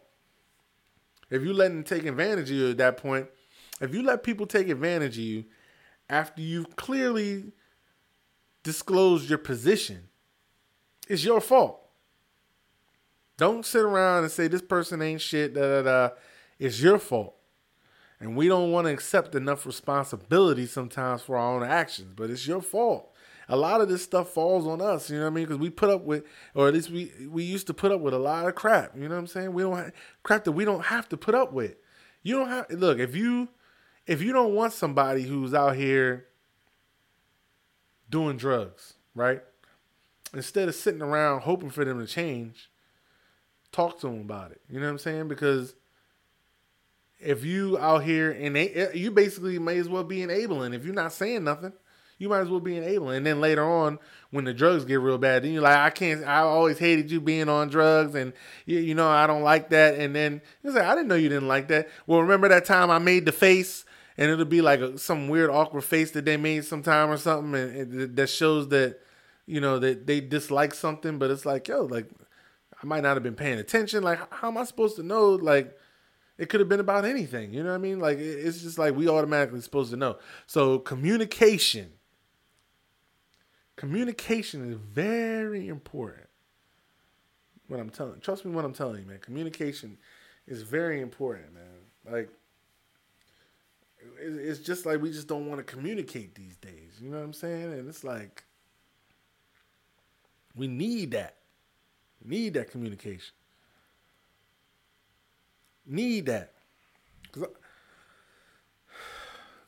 If 1.29 1.43
you 1.43 1.53
let 1.53 1.67
them 1.67 1.83
take 1.83 2.05
advantage 2.05 2.49
of 2.49 2.57
you 2.57 2.69
at 2.71 2.77
that 2.77 2.97
point, 2.97 3.27
if 3.79 3.93
you 3.93 4.01
let 4.01 4.23
people 4.23 4.47
take 4.47 4.67
advantage 4.67 5.17
of 5.17 5.23
you 5.23 5.45
after 6.09 6.41
you've 6.41 6.75
clearly 6.75 7.51
disclosed 8.63 9.29
your 9.29 9.37
position, 9.37 10.09
it's 11.07 11.23
your 11.23 11.39
fault. 11.39 11.79
Don't 13.37 13.65
sit 13.65 13.83
around 13.83 14.23
and 14.23 14.31
say 14.31 14.47
this 14.47 14.61
person 14.61 15.01
ain't 15.01 15.21
shit, 15.21 15.53
da 15.53 15.61
da 15.61 15.81
da. 15.83 16.15
It's 16.59 16.81
your 16.81 16.99
fault. 16.99 17.35
And 18.19 18.35
we 18.35 18.49
don't 18.49 18.71
want 18.71 18.85
to 18.85 18.93
accept 18.93 19.33
enough 19.33 19.65
responsibility 19.65 20.65
sometimes 20.65 21.21
for 21.21 21.37
our 21.37 21.55
own 21.55 21.63
actions, 21.63 22.13
but 22.15 22.29
it's 22.29 22.45
your 22.45 22.61
fault. 22.61 23.15
A 23.47 23.55
lot 23.55 23.81
of 23.81 23.89
this 23.89 24.03
stuff 24.03 24.29
falls 24.29 24.67
on 24.67 24.81
us, 24.81 25.09
you 25.09 25.17
know 25.17 25.23
what 25.23 25.31
I 25.31 25.33
mean? 25.33 25.45
Because 25.45 25.57
we 25.57 25.69
put 25.69 25.89
up 25.89 26.03
with, 26.03 26.23
or 26.53 26.67
at 26.67 26.73
least 26.73 26.91
we 26.91 27.11
we 27.27 27.43
used 27.43 27.65
to 27.67 27.73
put 27.73 27.91
up 27.91 28.01
with 28.01 28.13
a 28.13 28.19
lot 28.19 28.45
of 28.45 28.53
crap. 28.53 28.95
You 28.95 29.03
know 29.03 29.15
what 29.15 29.21
I'm 29.21 29.27
saying? 29.27 29.53
We 29.53 29.63
don't 29.63 29.77
have 29.77 29.93
crap 30.21 30.43
that 30.43 30.51
we 30.51 30.65
don't 30.65 30.85
have 30.85 31.09
to 31.09 31.17
put 31.17 31.33
up 31.33 31.51
with. 31.51 31.75
You 32.21 32.35
don't 32.35 32.49
have 32.49 32.69
look 32.69 32.99
if 32.99 33.15
you 33.15 33.49
if 34.05 34.21
you 34.21 34.33
don't 34.33 34.53
want 34.53 34.73
somebody 34.73 35.23
who's 35.23 35.53
out 35.53 35.75
here 35.75 36.27
doing 38.09 38.37
drugs, 38.37 38.95
right? 39.15 39.41
Instead 40.33 40.67
of 40.67 40.75
sitting 40.75 41.01
around 41.01 41.41
hoping 41.41 41.71
for 41.71 41.83
them 41.83 41.99
to 41.99 42.05
change, 42.05 42.69
talk 43.71 43.99
to 44.01 44.07
them 44.07 44.21
about 44.21 44.51
it. 44.51 44.61
You 44.69 44.79
know 44.79 44.85
what 44.85 44.91
I'm 44.91 44.97
saying? 44.99 45.27
Because 45.27 45.73
if 47.19 47.43
you 47.43 47.77
out 47.77 48.03
here 48.03 48.31
and 48.31 48.57
eh, 48.57 48.89
you 48.93 49.11
basically 49.11 49.59
may 49.59 49.77
as 49.77 49.89
well 49.89 50.03
be 50.03 50.21
enabling. 50.21 50.73
If 50.73 50.85
you're 50.85 50.93
not 50.93 51.13
saying 51.13 51.43
nothing, 51.43 51.73
you 52.17 52.29
might 52.29 52.41
as 52.41 52.49
well 52.49 52.59
be 52.59 52.77
enabling. 52.77 53.17
And 53.17 53.25
then 53.25 53.41
later 53.41 53.63
on, 53.63 53.97
when 54.31 54.45
the 54.45 54.53
drugs 54.53 54.85
get 54.85 54.99
real 54.99 55.17
bad, 55.17 55.43
then 55.43 55.53
you're 55.53 55.61
like, 55.61 55.77
I 55.77 55.89
can't. 55.89 56.23
I 56.25 56.39
always 56.39 56.77
hated 56.77 57.09
you 57.09 57.19
being 57.19 57.49
on 57.49 57.69
drugs, 57.69 58.13
and 58.13 58.33
you, 58.65 58.79
you 58.79 58.93
know 58.93 59.09
I 59.09 59.25
don't 59.25 59.41
like 59.41 59.69
that. 59.69 59.95
And 59.95 60.15
then 60.15 60.41
you 60.63 60.71
say, 60.71 60.81
I 60.81 60.95
didn't 60.95 61.07
know 61.07 61.15
you 61.15 61.29
didn't 61.29 61.47
like 61.47 61.69
that. 61.69 61.89
Well, 62.05 62.21
remember 62.21 62.49
that 62.49 62.65
time 62.65 62.91
I 62.91 62.99
made 62.99 63.25
the 63.25 63.31
face, 63.31 63.85
and 64.17 64.29
it'll 64.29 64.45
be 64.45 64.61
like 64.61 64.81
a, 64.81 64.97
some 64.97 65.29
weird 65.29 65.49
awkward 65.49 65.83
face 65.83 66.11
that 66.11 66.25
they 66.25 66.37
made 66.37 66.65
sometime 66.65 67.09
or 67.09 67.17
something, 67.17 67.55
and 67.55 68.15
that 68.15 68.27
shows 68.27 68.67
that 68.69 68.99
you 69.45 69.61
know 69.61 69.79
that 69.79 70.05
they 70.05 70.19
dislike 70.21 70.73
something. 70.73 71.17
But 71.17 71.31
it's 71.31 71.45
like, 71.45 71.67
yo, 71.67 71.85
like 71.85 72.09
I 72.83 72.85
might 72.85 73.01
not 73.01 73.15
have 73.15 73.23
been 73.23 73.35
paying 73.35 73.59
attention. 73.59 74.03
Like, 74.03 74.19
how 74.31 74.49
am 74.49 74.57
I 74.57 74.65
supposed 74.65 74.97
to 74.97 75.03
know? 75.03 75.31
Like 75.31 75.75
it 76.39 76.47
could 76.47 76.61
have 76.61 76.69
been 76.69 76.79
about 76.79 77.03
anything. 77.03 77.53
You 77.53 77.63
know 77.63 77.69
what 77.69 77.75
I 77.75 77.79
mean? 77.79 77.99
Like 77.99 78.17
it's 78.17 78.61
just 78.61 78.79
like 78.79 78.95
we 78.95 79.09
automatically 79.09 79.59
supposed 79.59 79.91
to 79.91 79.97
know. 79.97 80.17
So 80.47 80.79
communication. 80.79 81.91
Communication 83.75 84.71
is 84.71 84.77
very 84.77 85.67
important. 85.67 86.27
What 87.67 87.79
I'm 87.79 87.89
telling, 87.89 88.19
trust 88.21 88.45
me, 88.45 88.51
what 88.51 88.65
I'm 88.65 88.73
telling 88.73 89.01
you, 89.01 89.05
man. 89.05 89.19
Communication 89.19 89.97
is 90.47 90.63
very 90.63 91.01
important, 91.01 91.53
man. 91.53 91.63
Like 92.09 92.29
it's 94.21 94.59
just 94.59 94.85
like 94.85 95.01
we 95.01 95.11
just 95.11 95.27
don't 95.27 95.47
want 95.47 95.59
to 95.59 95.63
communicate 95.63 96.35
these 96.35 96.55
days. 96.55 96.93
You 97.01 97.09
know 97.09 97.17
what 97.17 97.25
I'm 97.25 97.33
saying? 97.33 97.73
And 97.73 97.89
it's 97.89 98.05
like 98.05 98.45
we 100.55 100.67
need 100.67 101.11
that. 101.11 101.35
We 102.23 102.29
need 102.29 102.53
that 102.53 102.71
communication. 102.71 103.33
Need 105.89 106.27
that. 106.27 106.53
Cause 107.31 107.45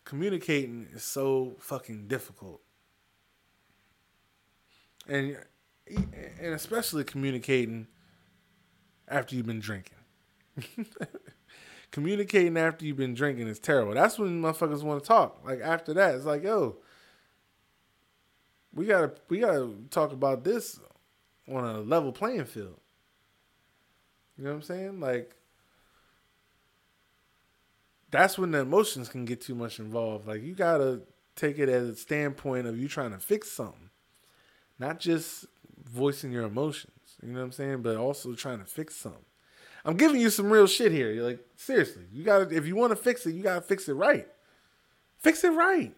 communicating 0.06 0.88
is 0.94 1.04
so 1.04 1.56
fucking 1.60 2.08
difficult. 2.08 2.62
And 5.08 5.38
and 5.88 6.54
especially 6.54 7.04
communicating 7.04 7.88
after 9.08 9.36
you've 9.36 9.48
been 9.48 9.60
drinking. 9.60 9.98
communicating 11.92 12.56
after 12.56 12.86
you've 12.86 12.98
been 12.98 13.16
drinking 13.16 13.48
is 13.48 13.60
terrible. 13.60 13.94
That's 13.94 14.20
when 14.20 14.42
motherfuckers 14.42 14.84
want 14.84 15.04
to 15.04 15.08
talk. 15.08 15.42
Like 15.44 15.60
after 15.62 15.94
that, 15.96 16.16
it's 16.16 16.26
like, 16.26 16.44
yo, 16.44 16.78
we 18.74 18.86
gotta 18.86 19.14
we 19.28 19.40
gotta 19.40 19.72
talk 19.90 20.12
about 20.12 20.44
this 20.44 20.80
on 21.52 21.66
a 21.66 21.82
level 21.82 22.12
playing 22.12 22.46
field. 22.46 22.80
You 24.38 24.46
know 24.46 24.52
what 24.52 24.56
I'm 24.58 24.62
saying? 24.62 25.00
Like 25.00 25.36
that's 28.12 28.38
when 28.38 28.52
the 28.52 28.60
emotions 28.60 29.10
can 29.10 29.26
get 29.26 29.42
too 29.42 29.56
much 29.56 29.80
involved. 29.80 30.28
Like 30.28 30.44
you 30.44 30.54
gotta 30.54 31.02
take 31.36 31.58
it 31.58 31.70
as 31.70 31.88
a 31.88 31.96
standpoint 31.96 32.68
of 32.68 32.78
you 32.78 32.88
trying 32.88 33.12
to 33.12 33.18
fix 33.18 33.50
something, 33.50 33.90
not 34.78 35.00
just 35.00 35.46
voicing 35.90 36.32
your 36.32 36.44
emotions. 36.44 36.92
You 37.24 37.30
know 37.30 37.40
what 37.40 37.46
I'm 37.46 37.52
saying? 37.52 37.82
But 37.82 37.98
also 37.98 38.34
trying 38.36 38.60
to 38.60 38.66
fix 38.66 38.96
something. 38.96 39.26
I'm 39.84 39.98
giving 39.98 40.22
you 40.22 40.30
some 40.30 40.52
real 40.52 40.68
shit 40.68 40.92
here. 40.92 41.12
You're 41.12 41.28
like, 41.28 41.40
seriously, 41.56 42.04
you 42.12 42.24
gotta 42.24 42.56
if 42.56 42.68
you 42.68 42.76
want 42.76 42.92
to 42.92 42.96
fix 42.96 43.26
it, 43.26 43.34
you 43.34 43.42
gotta 43.42 43.62
fix 43.62 43.88
it 43.88 43.94
right. 43.94 44.28
Fix 45.18 45.44
it 45.44 45.52
right. 45.52 45.94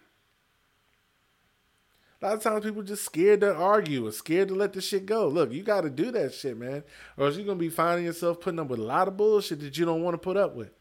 A 2.22 2.28
lot 2.28 2.36
of 2.36 2.44
times 2.44 2.64
people 2.64 2.84
just 2.84 3.04
scared 3.04 3.42
to 3.42 3.54
argue 3.54 4.08
or 4.08 4.12
scared 4.14 4.48
to 4.48 4.56
let 4.56 4.72
the 4.72 4.80
shit 4.80 5.06
go. 5.06 5.28
Look, 5.28 5.52
you 5.52 5.62
got 5.62 5.82
to 5.82 5.90
do 5.90 6.10
that 6.12 6.34
shit, 6.34 6.58
man, 6.58 6.86
or 7.18 7.26
else 7.26 7.36
you're 7.36 7.46
gonna 7.46 7.60
be 7.60 7.70
finding 7.70 8.06
yourself 8.06 8.40
putting 8.40 8.60
up 8.60 8.68
with 8.68 8.80
a 8.80 8.84
lot 8.84 9.10
of 9.10 9.18
bullshit 9.18 9.60
that 9.60 9.78
you 9.78 9.86
don't 9.86 10.04
want 10.04 10.14
to 10.14 10.18
put 10.18 10.38
up 10.38 10.56
with. 10.56 10.72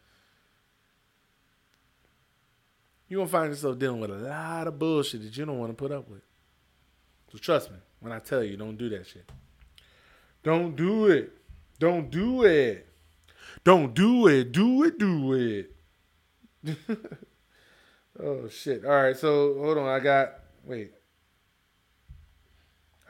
You're 3.12 3.18
gonna 3.18 3.28
find 3.28 3.50
yourself 3.50 3.78
dealing 3.78 4.00
with 4.00 4.10
a 4.10 4.14
lot 4.14 4.66
of 4.66 4.78
bullshit 4.78 5.22
that 5.22 5.36
you 5.36 5.44
don't 5.44 5.58
want 5.58 5.70
to 5.70 5.76
put 5.76 5.92
up 5.92 6.08
with. 6.08 6.22
So 7.30 7.36
trust 7.36 7.70
me 7.70 7.76
when 8.00 8.10
I 8.10 8.20
tell 8.20 8.42
you, 8.42 8.56
don't 8.56 8.78
do 8.78 8.88
that 8.88 9.06
shit. 9.06 9.30
Don't 10.42 10.74
do 10.74 11.08
it. 11.08 11.30
Don't 11.78 12.10
do 12.10 12.44
it. 12.44 12.86
Don't 13.64 13.92
do 13.92 14.28
it. 14.28 14.50
Do 14.52 14.84
it. 14.84 14.98
Do 14.98 15.32
it. 15.34 15.76
oh 18.18 18.48
shit. 18.48 18.82
All 18.82 19.02
right. 19.02 19.14
So 19.14 19.58
hold 19.58 19.76
on. 19.76 19.88
I 19.88 20.00
got 20.00 20.32
wait. 20.64 20.92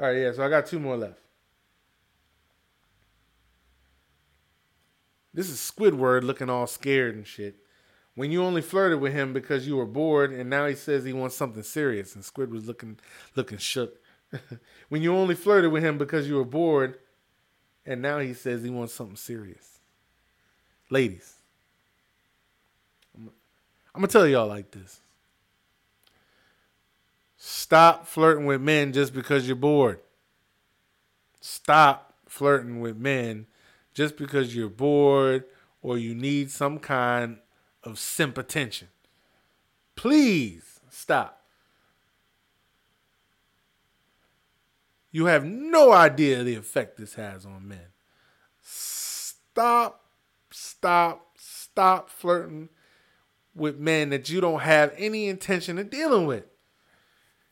All 0.00 0.06
right. 0.06 0.16
Yeah. 0.16 0.32
So 0.32 0.44
I 0.44 0.48
got 0.48 0.66
two 0.66 0.80
more 0.80 0.96
left. 0.96 1.20
This 5.32 5.48
is 5.48 5.58
Squidward 5.58 6.24
looking 6.24 6.50
all 6.50 6.66
scared 6.66 7.14
and 7.14 7.24
shit 7.24 7.61
when 8.14 8.30
you 8.30 8.42
only 8.42 8.62
flirted 8.62 9.00
with 9.00 9.12
him 9.12 9.32
because 9.32 9.66
you 9.66 9.76
were 9.76 9.86
bored, 9.86 10.32
and 10.32 10.50
now 10.50 10.66
he 10.66 10.74
says 10.74 11.04
he 11.04 11.12
wants 11.12 11.36
something 11.36 11.62
serious, 11.62 12.14
and 12.14 12.24
Squid 12.24 12.50
was 12.50 12.66
looking 12.66 12.98
looking 13.34 13.58
shook. 13.58 13.98
when 14.88 15.02
you 15.02 15.14
only 15.14 15.34
flirted 15.34 15.72
with 15.72 15.82
him 15.82 15.98
because 15.98 16.28
you 16.28 16.36
were 16.36 16.44
bored, 16.44 16.98
and 17.86 18.02
now 18.02 18.18
he 18.18 18.34
says 18.34 18.62
he 18.62 18.70
wants 18.70 18.92
something 18.92 19.16
serious. 19.16 19.80
Ladies, 20.90 21.36
I'm, 23.16 23.30
gonna 23.94 24.08
tell 24.08 24.26
y'all 24.26 24.46
like 24.46 24.70
this. 24.70 25.00
Stop 27.36 28.06
flirting 28.06 28.46
with 28.46 28.60
men 28.60 28.92
just 28.92 29.14
because 29.14 29.46
you're 29.46 29.56
bored. 29.56 30.00
Stop 31.40 32.14
flirting 32.28 32.80
with 32.80 32.96
men 32.96 33.46
just 33.94 34.16
because 34.16 34.54
you're 34.54 34.68
bored 34.68 35.44
or 35.82 35.98
you 35.98 36.14
need 36.14 36.50
some 36.50 36.78
kind 36.78 37.38
of 37.84 37.98
simp 37.98 38.38
attention. 38.38 38.88
Please 39.96 40.80
stop. 40.90 41.42
You 45.10 45.26
have 45.26 45.44
no 45.44 45.92
idea 45.92 46.42
the 46.42 46.54
effect 46.54 46.96
this 46.96 47.14
has 47.14 47.44
on 47.44 47.68
men. 47.68 47.92
Stop, 48.62 50.06
stop, 50.50 51.36
stop 51.36 52.08
flirting 52.08 52.70
with 53.54 53.78
men 53.78 54.08
that 54.10 54.30
you 54.30 54.40
don't 54.40 54.60
have 54.60 54.94
any 54.96 55.28
intention 55.28 55.78
of 55.78 55.90
dealing 55.90 56.26
with. 56.26 56.44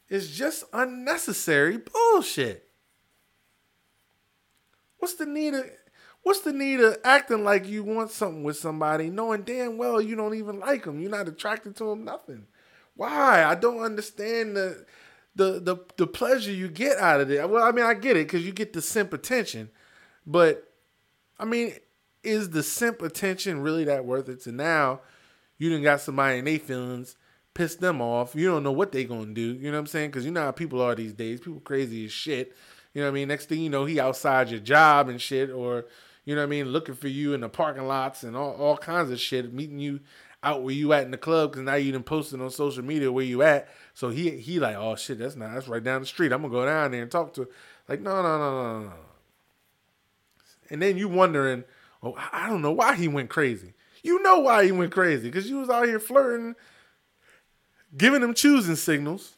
It's 0.08 0.28
just 0.28 0.64
unnecessary 0.72 1.76
bullshit. 1.76 2.68
What's 4.98 5.14
the 5.14 5.26
need 5.26 5.54
of 5.54 5.66
What's 6.22 6.40
the 6.40 6.52
need 6.52 6.80
of 6.80 6.98
acting 7.02 7.44
like 7.44 7.66
you 7.66 7.82
want 7.82 8.10
something 8.10 8.42
with 8.42 8.56
somebody, 8.56 9.08
knowing 9.08 9.42
damn 9.42 9.78
well 9.78 10.00
you 10.00 10.16
don't 10.16 10.34
even 10.34 10.60
like 10.60 10.84
them, 10.84 11.00
you're 11.00 11.10
not 11.10 11.28
attracted 11.28 11.76
to 11.76 11.84
them, 11.84 12.04
nothing? 12.04 12.46
Why? 12.94 13.44
I 13.44 13.54
don't 13.54 13.80
understand 13.80 14.56
the 14.56 14.84
the 15.34 15.60
the 15.60 15.76
the 15.96 16.06
pleasure 16.06 16.52
you 16.52 16.68
get 16.68 16.98
out 16.98 17.20
of 17.20 17.30
it. 17.30 17.48
Well, 17.48 17.64
I 17.64 17.72
mean, 17.72 17.84
I 17.84 17.94
get 17.94 18.16
it 18.16 18.26
because 18.26 18.44
you 18.44 18.52
get 18.52 18.72
the 18.72 18.82
simp 18.82 19.12
attention, 19.12 19.70
but 20.26 20.70
I 21.38 21.46
mean, 21.46 21.74
is 22.22 22.50
the 22.50 22.62
simp 22.62 23.00
attention 23.00 23.62
really 23.62 23.84
that 23.84 24.04
worth 24.04 24.28
it? 24.28 24.42
To 24.42 24.52
now, 24.52 25.00
you 25.56 25.70
didn't 25.70 25.84
got 25.84 26.02
somebody 26.02 26.38
in 26.38 26.44
their 26.44 26.58
feelings, 26.58 27.16
piss 27.54 27.76
them 27.76 28.02
off. 28.02 28.34
You 28.34 28.48
don't 28.48 28.62
know 28.62 28.72
what 28.72 28.92
they 28.92 29.04
gonna 29.04 29.32
do. 29.32 29.54
You 29.54 29.70
know 29.70 29.78
what 29.78 29.80
I'm 29.80 29.86
saying? 29.86 30.10
Because 30.10 30.24
you 30.26 30.30
know 30.30 30.42
how 30.42 30.50
people 30.50 30.82
are 30.82 30.94
these 30.94 31.14
days. 31.14 31.40
People 31.40 31.60
crazy 31.60 32.04
as 32.04 32.12
shit. 32.12 32.54
You 32.92 33.00
know 33.00 33.06
what 33.06 33.12
I 33.12 33.14
mean? 33.14 33.28
Next 33.28 33.48
thing 33.48 33.60
you 33.60 33.70
know, 33.70 33.84
he 33.84 34.00
outside 34.00 34.50
your 34.50 34.60
job 34.60 35.08
and 35.08 35.20
shit, 35.20 35.48
or 35.48 35.86
you 36.24 36.34
know 36.34 36.42
what 36.42 36.46
I 36.46 36.50
mean, 36.50 36.66
looking 36.66 36.94
for 36.94 37.08
you 37.08 37.34
in 37.34 37.40
the 37.40 37.48
parking 37.48 37.86
lots 37.86 38.22
and 38.22 38.36
all, 38.36 38.52
all 38.52 38.76
kinds 38.76 39.10
of 39.10 39.20
shit, 39.20 39.52
meeting 39.52 39.78
you 39.78 40.00
out 40.42 40.62
where 40.62 40.74
you 40.74 40.92
at 40.92 41.04
in 41.04 41.10
the 41.10 41.18
club 41.18 41.52
because 41.52 41.64
now 41.64 41.74
you 41.74 41.92
done 41.92 42.02
posted 42.02 42.40
on 42.40 42.50
social 42.50 42.84
media 42.84 43.12
where 43.12 43.24
you 43.24 43.42
at. 43.42 43.68
So 43.94 44.10
he 44.10 44.30
he 44.30 44.58
like, 44.58 44.76
oh 44.76 44.96
shit, 44.96 45.18
that's 45.18 45.36
not 45.36 45.54
that's 45.54 45.68
right 45.68 45.82
down 45.82 46.00
the 46.00 46.06
street. 46.06 46.32
I'm 46.32 46.42
gonna 46.42 46.52
go 46.52 46.64
down 46.64 46.90
there 46.90 47.02
and 47.02 47.10
talk 47.10 47.34
to 47.34 47.42
her. 47.42 47.48
Like, 47.88 48.00
no, 48.00 48.22
no, 48.22 48.38
no, 48.38 48.62
no, 48.62 48.80
no. 48.84 48.92
And 50.70 50.80
then 50.80 50.96
you 50.96 51.08
wondering, 51.08 51.64
oh, 52.02 52.14
I 52.32 52.48
don't 52.48 52.62
know 52.62 52.72
why 52.72 52.94
he 52.94 53.08
went 53.08 53.28
crazy. 53.28 53.74
You 54.02 54.22
know 54.22 54.38
why 54.40 54.64
he 54.64 54.72
went 54.72 54.92
crazy 54.92 55.28
because 55.28 55.50
you 55.50 55.58
was 55.58 55.68
out 55.68 55.86
here 55.86 56.00
flirting, 56.00 56.54
giving 57.96 58.22
him 58.22 58.32
choosing 58.34 58.76
signals, 58.76 59.34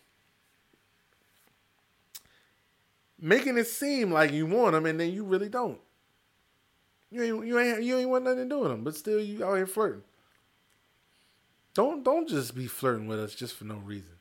making 3.19 3.57
it 3.57 3.67
seem 3.67 4.13
like 4.13 4.31
you 4.33 4.47
want 4.47 4.77
him, 4.77 4.87
and 4.87 5.01
then 5.01 5.13
you 5.13 5.25
really 5.25 5.49
don't. 5.49 5.81
You 7.13 7.23
ain't 7.23 7.47
you 7.47 7.59
ain't 7.59 7.83
you 7.83 7.99
ain't 7.99 8.09
want 8.09 8.25
nothing 8.25 8.49
to 8.49 8.49
do 8.49 8.61
with 8.61 8.71
them, 8.71 8.85
but 8.85 8.97
still 8.97 9.21
you 9.21 9.45
out 9.45 9.57
here 9.57 9.67
flirting. 9.67 10.03
Don't 11.75 12.03
don't 12.03 12.27
just 12.27 12.55
be 12.55 12.67
flirting 12.67 13.07
with 13.07 13.21
us 13.21 13.35
just 13.35 13.55
for 13.55 13.65
no 13.65 13.77
reason. 13.77 14.15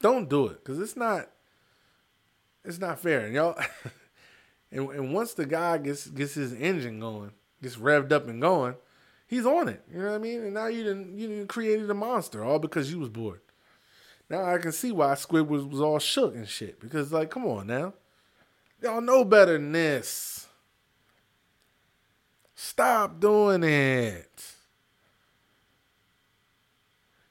Don't 0.00 0.28
do 0.28 0.48
it 0.48 0.64
because 0.64 0.80
it's 0.80 0.96
not 0.96 1.30
it's 2.64 2.80
not 2.80 2.98
fair. 2.98 3.20
And 3.20 3.34
y'all 3.34 3.56
and, 4.72 4.90
and 4.90 5.14
once 5.14 5.34
the 5.34 5.46
guy 5.46 5.78
gets 5.78 6.08
gets 6.08 6.34
his 6.34 6.52
engine 6.52 6.98
going, 6.98 7.30
gets 7.62 7.76
revved 7.76 8.10
up 8.10 8.26
and 8.26 8.40
going, 8.40 8.74
he's 9.28 9.46
on 9.46 9.68
it. 9.68 9.82
You 9.92 10.00
know 10.00 10.10
what 10.10 10.16
I 10.16 10.18
mean? 10.18 10.40
And 10.42 10.54
now 10.54 10.66
you 10.66 10.82
didn't 10.82 11.16
you 11.16 11.28
didn't 11.28 11.48
created 11.48 11.88
a 11.88 11.94
monster 11.94 12.42
all 12.42 12.58
because 12.58 12.90
you 12.90 12.98
was 12.98 13.10
bored. 13.10 13.42
Now 14.28 14.44
I 14.44 14.58
can 14.58 14.72
see 14.72 14.90
why 14.90 15.14
Squid 15.14 15.48
was, 15.48 15.64
was 15.64 15.80
all 15.80 16.00
shook 16.00 16.34
and 16.34 16.48
shit. 16.48 16.80
Because 16.80 17.12
like, 17.12 17.30
come 17.30 17.46
on 17.46 17.68
now. 17.68 17.94
Y'all 18.82 19.00
know 19.00 19.24
better 19.24 19.52
than 19.52 19.72
this. 19.72 20.48
Stop 22.54 23.20
doing 23.20 23.62
it. 23.62 24.44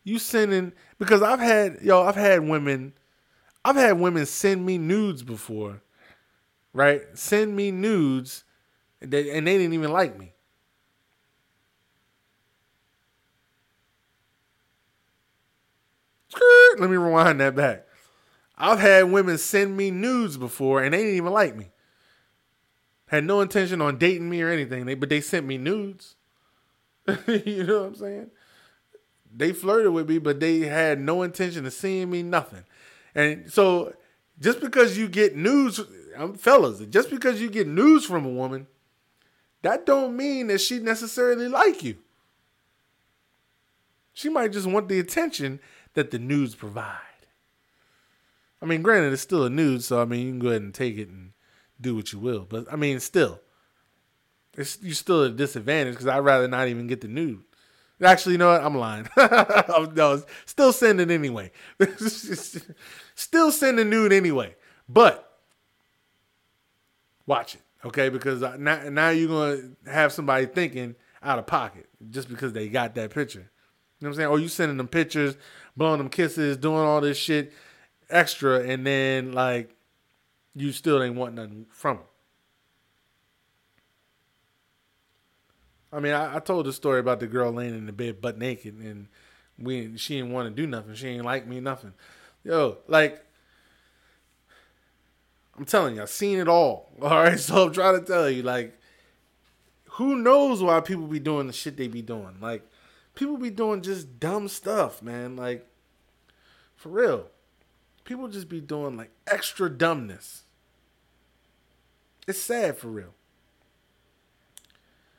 You 0.03 0.17
sending 0.17 0.73
because 0.97 1.21
I've 1.21 1.39
had 1.39 1.79
yo, 1.81 2.03
I've 2.03 2.15
had 2.15 2.47
women 2.47 2.93
I've 3.63 3.75
had 3.75 3.99
women 3.99 4.25
send 4.25 4.65
me 4.65 4.77
nudes 4.77 5.23
before. 5.23 5.81
Right? 6.73 7.01
Send 7.13 7.55
me 7.55 7.71
nudes 7.71 8.45
and 9.01 9.11
they, 9.11 9.29
and 9.31 9.45
they 9.45 9.57
didn't 9.57 9.73
even 9.73 9.91
like 9.91 10.17
me. 10.17 10.33
Let 16.79 16.89
me 16.89 16.95
rewind 16.95 17.41
that 17.41 17.55
back. 17.55 17.85
I've 18.61 18.79
had 18.79 19.11
women 19.11 19.39
send 19.39 19.75
me 19.75 19.89
nudes 19.89 20.37
before 20.37 20.83
and 20.83 20.93
they 20.93 20.99
didn't 20.99 21.15
even 21.15 21.33
like 21.33 21.55
me. 21.55 21.71
Had 23.07 23.23
no 23.23 23.41
intention 23.41 23.81
on 23.81 23.97
dating 23.97 24.29
me 24.29 24.41
or 24.43 24.49
anything, 24.49 24.85
they, 24.85 24.93
but 24.93 25.09
they 25.09 25.19
sent 25.19 25.47
me 25.47 25.57
nudes. 25.57 26.15
you 27.27 27.63
know 27.63 27.79
what 27.79 27.87
I'm 27.87 27.95
saying? 27.95 28.31
They 29.35 29.51
flirted 29.51 29.91
with 29.91 30.07
me, 30.07 30.19
but 30.19 30.39
they 30.39 30.59
had 30.59 30.99
no 30.99 31.23
intention 31.23 31.65
of 31.65 31.73
seeing 31.73 32.11
me, 32.11 32.21
nothing. 32.21 32.63
And 33.15 33.51
so 33.51 33.95
just 34.39 34.59
because 34.59 34.95
you 34.95 35.09
get 35.09 35.35
news, 35.35 35.81
I'm 36.15 36.35
fellas, 36.35 36.81
just 36.81 37.09
because 37.09 37.41
you 37.41 37.49
get 37.49 37.67
news 37.67 38.05
from 38.05 38.25
a 38.25 38.29
woman, 38.29 38.67
that 39.63 39.87
don't 39.87 40.15
mean 40.15 40.47
that 40.47 40.61
she 40.61 40.77
necessarily 40.77 41.47
like 41.47 41.83
you. 41.83 41.97
She 44.13 44.29
might 44.29 44.51
just 44.51 44.67
want 44.67 44.87
the 44.87 44.99
attention 44.99 45.59
that 45.95 46.11
the 46.11 46.19
nudes 46.19 46.53
provide. 46.53 46.99
I 48.61 48.65
mean, 48.65 48.81
granted, 48.81 49.13
it's 49.13 49.21
still 49.21 49.43
a 49.43 49.49
nude, 49.49 49.83
so 49.83 50.01
I 50.01 50.05
mean, 50.05 50.25
you 50.25 50.31
can 50.31 50.39
go 50.39 50.49
ahead 50.49 50.61
and 50.61 50.73
take 50.73 50.97
it 50.97 51.09
and 51.09 51.33
do 51.79 51.95
what 51.95 52.13
you 52.13 52.19
will. 52.19 52.45
But 52.47 52.71
I 52.71 52.75
mean, 52.75 52.99
still, 52.99 53.41
it's 54.55 54.77
you're 54.81 54.93
still 54.93 55.23
at 55.23 55.31
a 55.31 55.33
disadvantage 55.33 55.93
because 55.93 56.07
I'd 56.07 56.19
rather 56.19 56.47
not 56.47 56.67
even 56.67 56.87
get 56.87 57.01
the 57.01 57.07
nude. 57.07 57.43
Actually, 58.03 58.33
you 58.33 58.37
know 58.39 58.51
what? 58.51 58.63
I'm 58.63 58.77
lying. 58.77 59.07
no, 59.95 60.23
still 60.45 60.73
send 60.73 60.99
it 61.01 61.11
anyway. 61.11 61.51
still 63.15 63.51
send 63.51 63.77
the 63.77 63.85
nude 63.85 64.11
anyway. 64.11 64.55
But 64.89 65.39
watch 67.27 67.55
it, 67.55 67.61
okay? 67.85 68.09
Because 68.09 68.41
uh, 68.41 68.57
now, 68.57 68.89
now 68.89 69.09
you're 69.09 69.27
gonna 69.27 69.69
have 69.91 70.11
somebody 70.11 70.47
thinking 70.47 70.95
out 71.21 71.39
of 71.39 71.45
pocket 71.45 71.87
just 72.09 72.27
because 72.27 72.53
they 72.53 72.69
got 72.69 72.95
that 72.95 73.11
picture. 73.11 73.51
You 73.99 74.07
know 74.07 74.09
what 74.09 74.09
I'm 74.09 74.15
saying? 74.15 74.29
Or 74.29 74.39
you 74.39 74.47
sending 74.47 74.77
them 74.77 74.87
pictures, 74.87 75.37
blowing 75.77 75.99
them 75.99 76.09
kisses, 76.09 76.57
doing 76.57 76.79
all 76.79 77.01
this 77.01 77.17
shit 77.17 77.53
extra, 78.11 78.61
and 78.61 78.85
then 78.85 79.33
like 79.33 79.75
you 80.55 80.71
still 80.71 81.01
ain't 81.01 81.15
want 81.15 81.35
nothing 81.35 81.65
from 81.69 81.97
them. 81.97 82.05
I 85.93 85.99
mean, 85.99 86.13
I, 86.13 86.37
I, 86.37 86.39
told 86.39 86.65
the 86.65 86.73
story 86.73 87.01
about 87.01 87.19
the 87.19 87.27
girl 87.27 87.51
laying 87.51 87.75
in 87.75 87.85
the 87.85 87.91
bed 87.91 88.21
butt 88.21 88.37
naked, 88.37 88.75
and 88.75 89.07
we 89.57 89.97
she 89.97 90.17
didn't 90.17 90.31
want 90.31 90.47
to 90.49 90.61
do 90.61 90.67
nothing. 90.67 90.93
She 90.95 91.07
ain't 91.07 91.25
like 91.25 91.47
me 91.47 91.59
nothing. 91.59 91.93
Yo, 92.43 92.77
like 92.87 93.25
I'm 95.57 95.65
telling 95.65 95.95
you, 95.95 96.01
I've 96.01 96.09
seen 96.09 96.39
it 96.39 96.47
all. 96.47 96.91
All 97.01 97.09
right, 97.09 97.39
so 97.39 97.67
I'm 97.67 97.73
trying 97.73 97.99
to 97.99 98.05
tell 98.05 98.29
you, 98.29 98.41
like, 98.41 98.79
who 99.91 100.15
knows 100.15 100.63
why 100.63 100.79
people 100.79 101.07
be 101.07 101.19
doing 101.19 101.47
the 101.47 101.53
shit 101.53 101.77
they 101.77 101.87
be 101.87 102.01
doing? 102.01 102.37
Like, 102.41 102.67
people 103.13 103.37
be 103.37 103.49
doing 103.49 103.81
just 103.81 104.19
dumb 104.19 104.47
stuff, 104.47 105.01
man. 105.01 105.35
Like, 105.35 105.67
for 106.75 106.89
real, 106.89 107.27
people 108.03 108.27
just 108.27 108.49
be 108.49 108.61
doing 108.61 108.97
like 108.97 109.11
extra 109.27 109.69
dumbness. 109.69 110.43
It's 112.27 112.39
sad 112.39 112.77
for 112.77 112.87
real. 112.87 113.13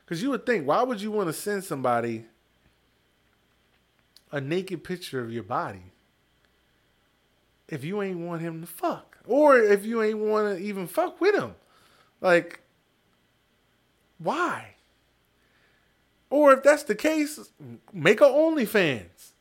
Because 0.05 0.21
you 0.21 0.29
would 0.29 0.45
think, 0.45 0.67
why 0.67 0.83
would 0.83 1.01
you 1.01 1.11
want 1.11 1.29
to 1.29 1.33
send 1.33 1.63
somebody 1.63 2.25
a 4.31 4.41
naked 4.41 4.83
picture 4.83 5.21
of 5.21 5.31
your 5.31 5.43
body 5.43 5.91
if 7.67 7.83
you 7.83 8.01
ain't 8.01 8.19
want 8.19 8.41
him 8.41 8.61
to 8.61 8.67
fuck? 8.67 9.17
Or 9.25 9.57
if 9.57 9.85
you 9.85 10.01
ain't 10.03 10.19
want 10.19 10.57
to 10.57 10.63
even 10.63 10.87
fuck 10.87 11.21
with 11.21 11.35
him? 11.35 11.55
Like, 12.19 12.61
why? 14.17 14.75
Or 16.29 16.53
if 16.53 16.63
that's 16.63 16.83
the 16.83 16.95
case, 16.95 17.39
make 17.93 18.19
a 18.19 18.25
OnlyFans. 18.25 19.32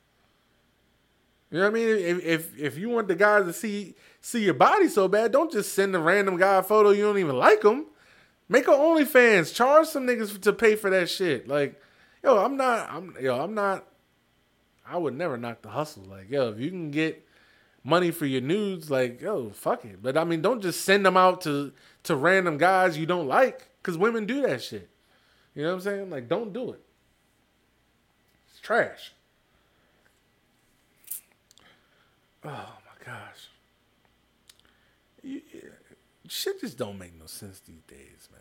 You 1.53 1.59
know 1.59 1.71
what 1.71 1.73
I 1.73 1.75
mean? 1.75 1.89
If, 1.89 2.25
if 2.25 2.59
if 2.59 2.79
you 2.79 2.89
want 2.89 3.09
the 3.09 3.15
guys 3.15 3.45
to 3.45 3.53
see 3.53 3.95
see 4.23 4.43
your 4.43 4.55
body 4.55 4.89
so 4.89 5.07
bad, 5.07 5.33
don't 5.33 5.53
just 5.53 5.75
send 5.75 5.95
a 5.95 5.99
random 5.99 6.39
guy 6.39 6.57
a 6.57 6.63
photo 6.63 6.91
you 6.91 7.03
don't 7.03 7.19
even 7.19 7.37
like 7.37 7.63
him. 7.63 7.85
Make 8.49 8.69
a 8.69 8.71
OnlyFans. 8.71 9.55
Charge 9.55 9.87
some 9.89 10.07
niggas 10.07 10.41
to 10.41 10.53
pay 10.55 10.77
for 10.77 10.89
that 10.89 11.11
shit. 11.11 11.47
Like, 11.47 11.79
yo, 12.25 12.43
I'm 12.43 12.57
not. 12.57 12.91
I'm 12.91 13.15
yo. 13.21 13.39
I'm 13.39 13.53
not. 13.53 13.87
I 14.87 14.97
would 14.97 15.15
never 15.15 15.37
knock 15.37 15.61
the 15.61 15.69
hustle. 15.69 16.05
Like, 16.05 16.31
yo, 16.31 16.49
if 16.49 16.59
you 16.59 16.71
can 16.71 16.91
get 16.91 17.27
money 17.85 18.11
for 18.11 18.25
your 18.25 18.41
nudes, 18.41 18.91
like, 18.91 19.21
yo, 19.21 19.51
fuck 19.51 19.85
it. 19.85 20.03
But 20.03 20.17
I 20.17 20.25
mean, 20.25 20.41
don't 20.41 20.63
just 20.63 20.87
send 20.87 21.05
them 21.05 21.19
out 21.19 21.43
to 21.43 21.73
to 22.05 22.17
random 22.17 22.57
guys 22.57 22.97
you 22.97 23.05
don't 23.05 23.29
like, 23.29 23.69
because 23.83 23.99
women 23.99 24.25
do 24.25 24.41
that 24.41 24.63
shit. 24.63 24.89
You 25.55 25.65
know 25.65 25.69
what 25.69 25.75
I'm 25.75 25.81
saying? 25.83 26.11
Like, 26.11 26.29
don't 26.29 26.55
do 26.55 26.73
it. 26.73 26.81
It's 28.49 28.61
trash. 28.61 29.13
Oh 32.45 32.49
my 32.49 33.05
gosh. 33.05 33.49
You, 35.23 35.41
shit 36.29 36.61
just 36.61 36.77
don't 36.77 36.99
make 36.99 37.19
no 37.19 37.27
sense 37.27 37.61
these 37.61 37.83
days, 37.87 38.29
man. 38.33 38.41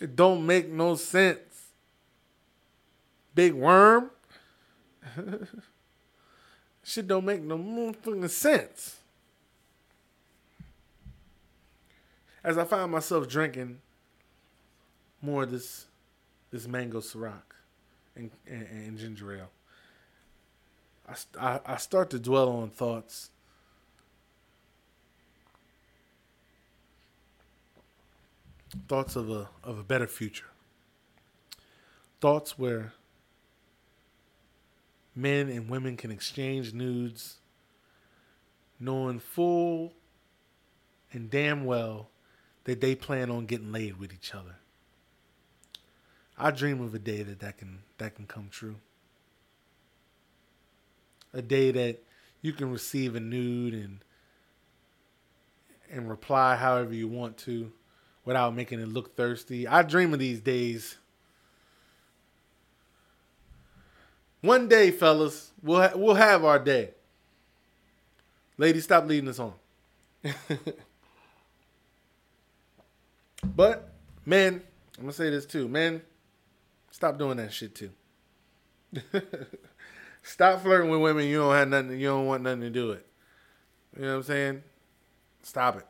It 0.00 0.16
don't 0.16 0.46
make 0.46 0.68
no 0.68 0.94
sense. 0.96 1.38
Big 3.34 3.52
worm. 3.52 4.10
shit 6.82 7.06
don't 7.06 7.24
make 7.24 7.42
no 7.42 7.58
motherfucking 7.58 8.30
sense. 8.30 8.96
As 12.42 12.56
I 12.56 12.64
find 12.64 12.90
myself 12.90 13.28
drinking 13.28 13.80
more 15.20 15.42
of 15.42 15.50
this 15.50 15.86
this 16.50 16.66
mango 16.66 17.00
Ciroc 17.00 17.42
and, 18.16 18.30
and, 18.46 18.66
and 18.70 18.98
ginger 18.98 19.36
ale, 19.36 19.50
I, 21.40 21.60
I, 21.64 21.76
start 21.78 22.10
to 22.10 22.18
dwell 22.18 22.50
on 22.50 22.68
thoughts 22.68 23.30
thoughts 28.88 29.16
of 29.16 29.30
a 29.30 29.48
of 29.64 29.78
a 29.78 29.82
better 29.82 30.06
future. 30.06 30.48
Thoughts 32.20 32.58
where 32.58 32.92
men 35.14 35.48
and 35.48 35.70
women 35.70 35.96
can 35.96 36.10
exchange 36.10 36.72
nudes 36.72 37.36
knowing 38.80 39.18
full 39.18 39.92
and 41.12 41.30
damn 41.30 41.64
well 41.64 42.08
that 42.64 42.80
they 42.80 42.94
plan 42.94 43.30
on 43.30 43.46
getting 43.46 43.72
laid 43.72 43.98
with 43.98 44.12
each 44.12 44.34
other. 44.34 44.56
I 46.36 46.50
dream 46.50 46.80
of 46.80 46.94
a 46.94 46.98
day 46.98 47.22
that 47.22 47.40
that 47.40 47.58
can 47.58 47.80
that 47.96 48.14
can 48.14 48.26
come 48.26 48.48
true. 48.50 48.76
A 51.34 51.42
day 51.42 51.70
that 51.70 52.02
you 52.42 52.52
can 52.52 52.70
receive 52.70 53.14
a 53.14 53.20
nude 53.20 53.74
and 53.74 53.98
and 55.90 56.08
reply 56.08 56.56
however 56.56 56.94
you 56.94 57.08
want 57.08 57.36
to 57.38 57.72
without 58.24 58.54
making 58.54 58.80
it 58.80 58.88
look 58.88 59.16
thirsty. 59.16 59.66
I 59.66 59.82
dream 59.82 60.12
of 60.12 60.18
these 60.18 60.40
days. 60.40 60.98
One 64.40 64.68
day, 64.68 64.90
fellas, 64.90 65.50
we'll 65.62 65.80
ha- 65.80 65.96
we'll 65.96 66.14
have 66.14 66.44
our 66.44 66.58
day. 66.58 66.90
Ladies, 68.56 68.84
stop 68.84 69.06
leading 69.06 69.28
us 69.28 69.38
on. 69.38 69.54
but 73.56 73.92
men, 74.26 74.62
I'm 74.96 75.04
gonna 75.04 75.12
say 75.12 75.30
this 75.30 75.46
too, 75.46 75.68
men, 75.68 76.02
stop 76.90 77.18
doing 77.18 77.38
that 77.38 77.52
shit 77.52 77.74
too. 77.74 77.90
stop 80.28 80.62
flirting 80.62 80.90
with 80.90 81.00
women 81.00 81.26
you 81.26 81.38
don't 81.38 81.54
have 81.54 81.68
nothing. 81.68 81.98
You 81.98 82.08
don't 82.08 82.26
want 82.26 82.42
nothing 82.42 82.60
to 82.60 82.70
do 82.70 82.92
it. 82.92 83.06
You 83.96 84.02
know 84.02 84.10
what 84.10 84.16
I'm 84.16 84.22
saying? 84.24 84.62
Stop 85.42 85.78
it. 85.78 85.86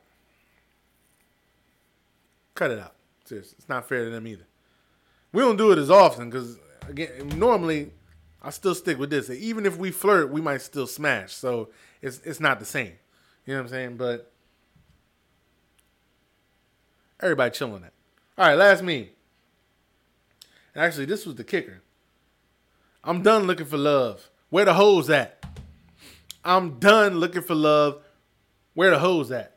Cut 2.55 2.71
it 2.71 2.79
out. 2.79 2.95
Seriously, 3.25 3.57
it's 3.59 3.69
not 3.69 3.89
fair 3.89 4.05
to 4.05 4.11
them 4.11 4.27
either. 4.27 4.47
We 5.33 5.43
don't 5.43 5.57
do 5.57 5.73
it 5.73 5.79
as 5.79 5.91
often 5.91 6.31
because 6.31 6.57
again, 6.89 7.33
normally 7.37 7.91
I 8.43 8.51
still 8.51 8.75
stick 8.75 8.99
with 8.99 9.11
this. 9.11 9.29
Even 9.29 9.67
if 9.67 9.77
we 9.77 9.91
flirt, 9.91 10.31
we 10.31 10.41
might 10.41 10.63
still 10.63 10.87
smash. 10.87 11.35
So 11.35 11.69
it's 12.01 12.21
it's 12.21 12.41
not 12.41 12.61
the 12.61 12.65
same. 12.65 12.93
You 13.45 13.55
know 13.55 13.61
what 13.61 13.65
I'm 13.65 13.69
saying? 13.69 13.97
But 13.97 14.33
everybody 17.21 17.51
chilling 17.51 17.83
that. 17.83 17.93
All 18.39 18.47
right, 18.47 18.55
last 18.55 18.83
meme. 18.83 19.09
Actually, 20.75 21.07
this 21.07 21.27
was 21.27 21.35
the 21.35 21.45
kicker. 21.45 21.83
I'm 23.09 23.23
done 23.23 23.47
looking 23.47 23.65
for 23.65 23.79
love. 23.79 24.29
Where 24.51 24.67
the 24.67 24.75
hoes 24.75 25.09
at? 25.09 25.43
I'm 26.45 26.79
done 26.79 27.15
looking 27.15 27.41
for 27.41 27.55
love. 27.55 28.03
Where 28.75 28.91
the 28.91 28.99
hoes 28.99 29.31
at? 29.31 29.57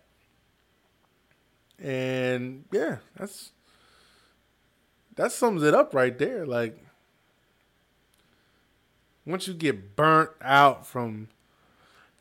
And 1.78 2.64
yeah, 2.72 3.00
that's 3.18 3.52
that 5.18 5.34
sums 5.34 5.64
it 5.64 5.74
up 5.74 5.94
right 5.94 6.18
there. 6.18 6.46
Like 6.46 6.82
once 9.26 9.50
you 9.50 9.54
get 9.54 9.98
burnt 9.98 10.30
out 10.42 10.88
from 10.88 11.28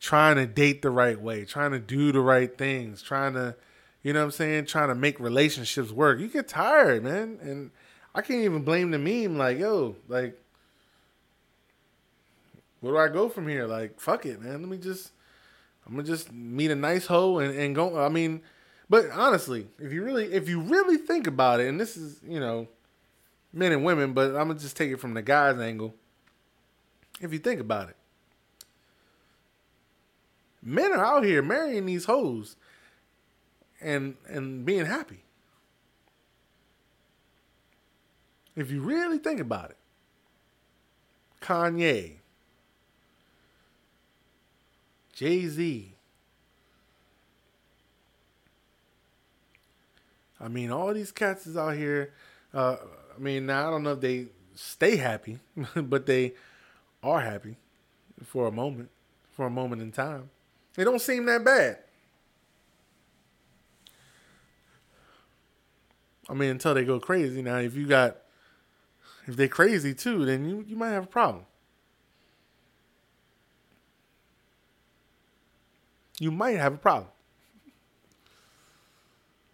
trying 0.01 0.35
to 0.35 0.45
date 0.45 0.81
the 0.81 0.89
right 0.91 1.21
way, 1.21 1.45
trying 1.45 1.71
to 1.71 1.79
do 1.79 2.11
the 2.11 2.19
right 2.19 2.57
things, 2.57 3.01
trying 3.01 3.35
to, 3.35 3.55
you 4.03 4.11
know 4.11 4.19
what 4.19 4.25
I'm 4.25 4.31
saying, 4.31 4.65
trying 4.65 4.89
to 4.89 4.95
make 4.95 5.17
relationships 5.17 5.91
work, 5.91 6.19
you 6.19 6.27
get 6.27 6.49
tired, 6.49 7.05
man. 7.05 7.39
And 7.41 7.71
I 8.13 8.21
can't 8.21 8.41
even 8.41 8.63
blame 8.63 8.91
the 8.91 8.99
meme. 8.99 9.37
Like, 9.37 9.59
yo, 9.59 9.95
like, 10.09 10.40
where 12.81 12.93
do 12.93 12.97
I 12.97 13.07
go 13.13 13.29
from 13.29 13.47
here? 13.47 13.65
Like, 13.65 13.99
fuck 13.99 14.25
it, 14.25 14.41
man. 14.41 14.61
Let 14.61 14.69
me 14.69 14.77
just, 14.77 15.11
I'm 15.85 15.93
gonna 15.93 16.07
just 16.07 16.31
meet 16.33 16.71
a 16.71 16.75
nice 16.75 17.05
hoe 17.05 17.37
and, 17.39 17.57
and 17.57 17.73
go. 17.75 18.03
I 18.03 18.09
mean, 18.09 18.41
but 18.89 19.09
honestly, 19.11 19.67
if 19.79 19.93
you 19.93 20.03
really, 20.03 20.25
if 20.33 20.49
you 20.49 20.59
really 20.59 20.97
think 20.97 21.27
about 21.27 21.59
it, 21.59 21.67
and 21.67 21.79
this 21.79 21.95
is, 21.95 22.19
you 22.27 22.39
know, 22.39 22.67
men 23.53 23.71
and 23.71 23.85
women, 23.85 24.13
but 24.13 24.29
I'm 24.35 24.47
gonna 24.47 24.59
just 24.59 24.75
take 24.75 24.91
it 24.91 24.99
from 24.99 25.13
the 25.13 25.21
guy's 25.21 25.59
angle. 25.59 25.93
If 27.21 27.31
you 27.31 27.39
think 27.39 27.61
about 27.61 27.89
it, 27.89 27.95
men 30.61 30.91
are 30.91 31.05
out 31.05 31.23
here 31.23 31.41
marrying 31.41 31.85
these 31.85 32.05
hoes 32.05 32.55
and 33.79 34.15
and 34.27 34.65
being 34.65 34.85
happy. 34.87 35.23
If 38.55 38.71
you 38.71 38.81
really 38.81 39.19
think 39.19 39.39
about 39.39 39.69
it, 39.69 39.77
Kanye, 41.41 42.15
Jay 45.21 45.45
Z, 45.45 45.93
I 50.39 50.47
mean, 50.47 50.71
all 50.71 50.91
these 50.95 51.11
cats 51.11 51.45
is 51.45 51.55
out 51.55 51.75
here. 51.75 52.11
Uh, 52.51 52.77
I 53.15 53.19
mean, 53.19 53.45
now 53.45 53.67
I 53.67 53.69
don't 53.69 53.83
know 53.83 53.91
if 53.91 54.01
they 54.01 54.29
stay 54.55 54.95
happy, 54.95 55.37
but 55.75 56.07
they 56.07 56.33
are 57.03 57.21
happy 57.21 57.57
for 58.25 58.47
a 58.47 58.51
moment, 58.51 58.89
for 59.33 59.45
a 59.45 59.51
moment 59.51 59.83
in 59.83 59.91
time. 59.91 60.31
They 60.73 60.83
don't 60.83 60.99
seem 60.99 61.27
that 61.27 61.45
bad. 61.45 61.77
I 66.27 66.33
mean, 66.33 66.49
until 66.49 66.73
they 66.73 66.83
go 66.83 66.99
crazy. 66.99 67.43
Now, 67.43 67.57
if 67.57 67.75
you 67.75 67.85
got, 67.85 68.17
if 69.27 69.35
they 69.35 69.47
crazy 69.47 69.93
too, 69.93 70.25
then 70.25 70.45
you 70.45 70.65
you 70.67 70.75
might 70.75 70.89
have 70.89 71.03
a 71.03 71.07
problem. 71.07 71.45
You 76.21 76.29
might 76.29 76.57
have 76.57 76.75
a 76.75 76.77
problem. 76.77 77.09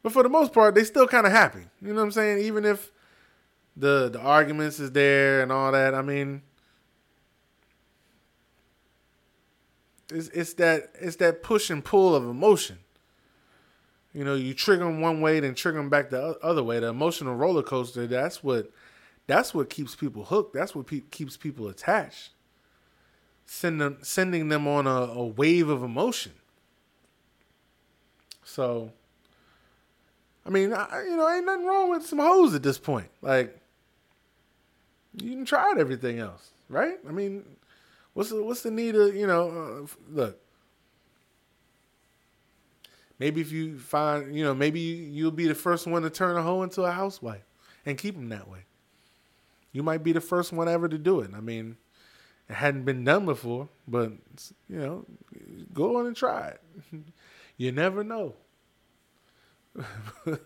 But 0.03 0.11
for 0.11 0.21
the 0.21 0.27
most 0.27 0.51
part, 0.51 0.75
they 0.75 0.83
still 0.83 1.07
kind 1.07 1.25
of 1.25 1.31
happy. 1.31 1.63
You 1.81 1.93
know 1.93 1.95
what 1.95 2.01
I'm 2.01 2.11
saying? 2.11 2.43
Even 2.43 2.65
if 2.65 2.91
the 3.77 4.09
the 4.09 4.19
arguments 4.19 4.77
is 4.77 4.91
there 4.91 5.39
and 5.41 5.49
all 5.49 5.71
that. 5.71 5.95
I 5.95 6.01
mean, 6.01 6.41
it's 10.11 10.27
it's 10.27 10.55
that 10.55 10.91
it's 10.99 11.15
that 11.15 11.41
push 11.41 11.69
and 11.69 11.85
pull 11.85 12.13
of 12.13 12.25
emotion. 12.25 12.79
You 14.13 14.25
know, 14.25 14.35
you 14.35 14.53
trigger 14.53 14.83
them 14.83 14.99
one 14.99 15.21
way, 15.21 15.39
then 15.39 15.55
trigger 15.55 15.77
them 15.77 15.89
back 15.89 16.09
the 16.09 16.37
other 16.43 16.63
way. 16.63 16.81
The 16.81 16.87
emotional 16.87 17.35
roller 17.35 17.63
coaster. 17.63 18.07
That's 18.07 18.43
what 18.43 18.71
that's 19.25 19.53
what 19.53 19.69
keeps 19.69 19.95
people 19.95 20.25
hooked. 20.25 20.53
That's 20.53 20.75
what 20.75 20.87
pe- 20.87 20.99
keeps 21.11 21.37
people 21.37 21.69
attached. 21.69 22.31
Send 23.45 23.79
them, 23.79 23.99
sending 24.01 24.49
them 24.49 24.67
on 24.67 24.85
a, 24.85 24.89
a 24.89 25.25
wave 25.25 25.69
of 25.69 25.81
emotion. 25.81 26.33
So, 28.47 28.91
I 30.45 30.49
mean, 30.49 30.71
I, 30.71 31.03
you 31.03 31.17
know, 31.17 31.29
ain't 31.29 31.45
nothing 31.45 31.65
wrong 31.65 31.89
with 31.89 32.05
some 32.05 32.19
hoes 32.19 32.55
at 32.55 32.63
this 32.63 32.79
point. 32.79 33.09
Like, 33.21 33.59
you 35.21 35.43
tried 35.43 35.77
everything 35.77 36.19
else, 36.19 36.51
right? 36.69 36.97
I 37.07 37.11
mean, 37.11 37.43
what's 38.13 38.29
the, 38.29 38.41
what's 38.41 38.61
the 38.61 38.71
need 38.71 38.95
of 38.95 39.13
you 39.13 39.27
know? 39.27 39.49
Uh, 39.83 40.15
look, 40.15 40.39
maybe 43.19 43.41
if 43.41 43.51
you 43.51 43.77
find 43.77 44.33
you 44.33 44.45
know, 44.45 44.55
maybe 44.55 44.79
you'll 44.79 45.31
be 45.31 45.47
the 45.47 45.55
first 45.55 45.85
one 45.85 46.03
to 46.03 46.09
turn 46.09 46.37
a 46.37 46.41
hoe 46.41 46.63
into 46.63 46.83
a 46.83 46.91
housewife 46.91 47.43
and 47.85 47.97
keep 47.97 48.15
them 48.15 48.29
that 48.29 48.47
way. 48.47 48.59
You 49.73 49.83
might 49.83 50.03
be 50.03 50.13
the 50.13 50.21
first 50.21 50.53
one 50.53 50.69
ever 50.69 50.87
to 50.87 50.97
do 50.97 51.19
it. 51.19 51.31
I 51.35 51.41
mean, 51.41 51.75
it 52.49 52.53
hadn't 52.53 52.85
been 52.85 53.03
done 53.03 53.25
before, 53.25 53.67
but 53.89 54.13
you 54.69 54.79
know, 54.79 55.05
go 55.73 55.97
on 55.97 56.07
and 56.07 56.15
try 56.15 56.47
it. 56.47 56.61
you 57.57 57.71
never 57.71 58.03
know. 58.03 58.35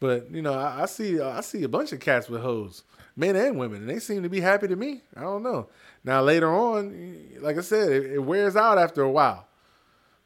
but 0.00 0.30
you 0.30 0.42
know, 0.42 0.52
I, 0.52 0.82
I, 0.82 0.86
see 0.86 1.20
I 1.20 1.40
see 1.40 1.62
a 1.62 1.68
bunch 1.68 1.92
of 1.92 2.00
cats 2.00 2.28
with 2.28 2.42
hoes, 2.42 2.84
men 3.16 3.36
and 3.36 3.58
women, 3.58 3.82
and 3.82 3.90
they 3.90 3.98
seem 3.98 4.22
to 4.22 4.28
be 4.28 4.40
happy 4.40 4.68
to 4.68 4.76
me. 4.76 5.02
I 5.16 5.22
don't 5.22 5.42
know. 5.42 5.68
Now 6.04 6.22
later 6.22 6.52
on, 6.52 7.18
like 7.40 7.58
I 7.58 7.62
said, 7.62 7.90
it, 7.90 8.12
it 8.12 8.18
wears 8.18 8.56
out 8.56 8.78
after 8.78 9.02
a 9.02 9.10
while. 9.10 9.48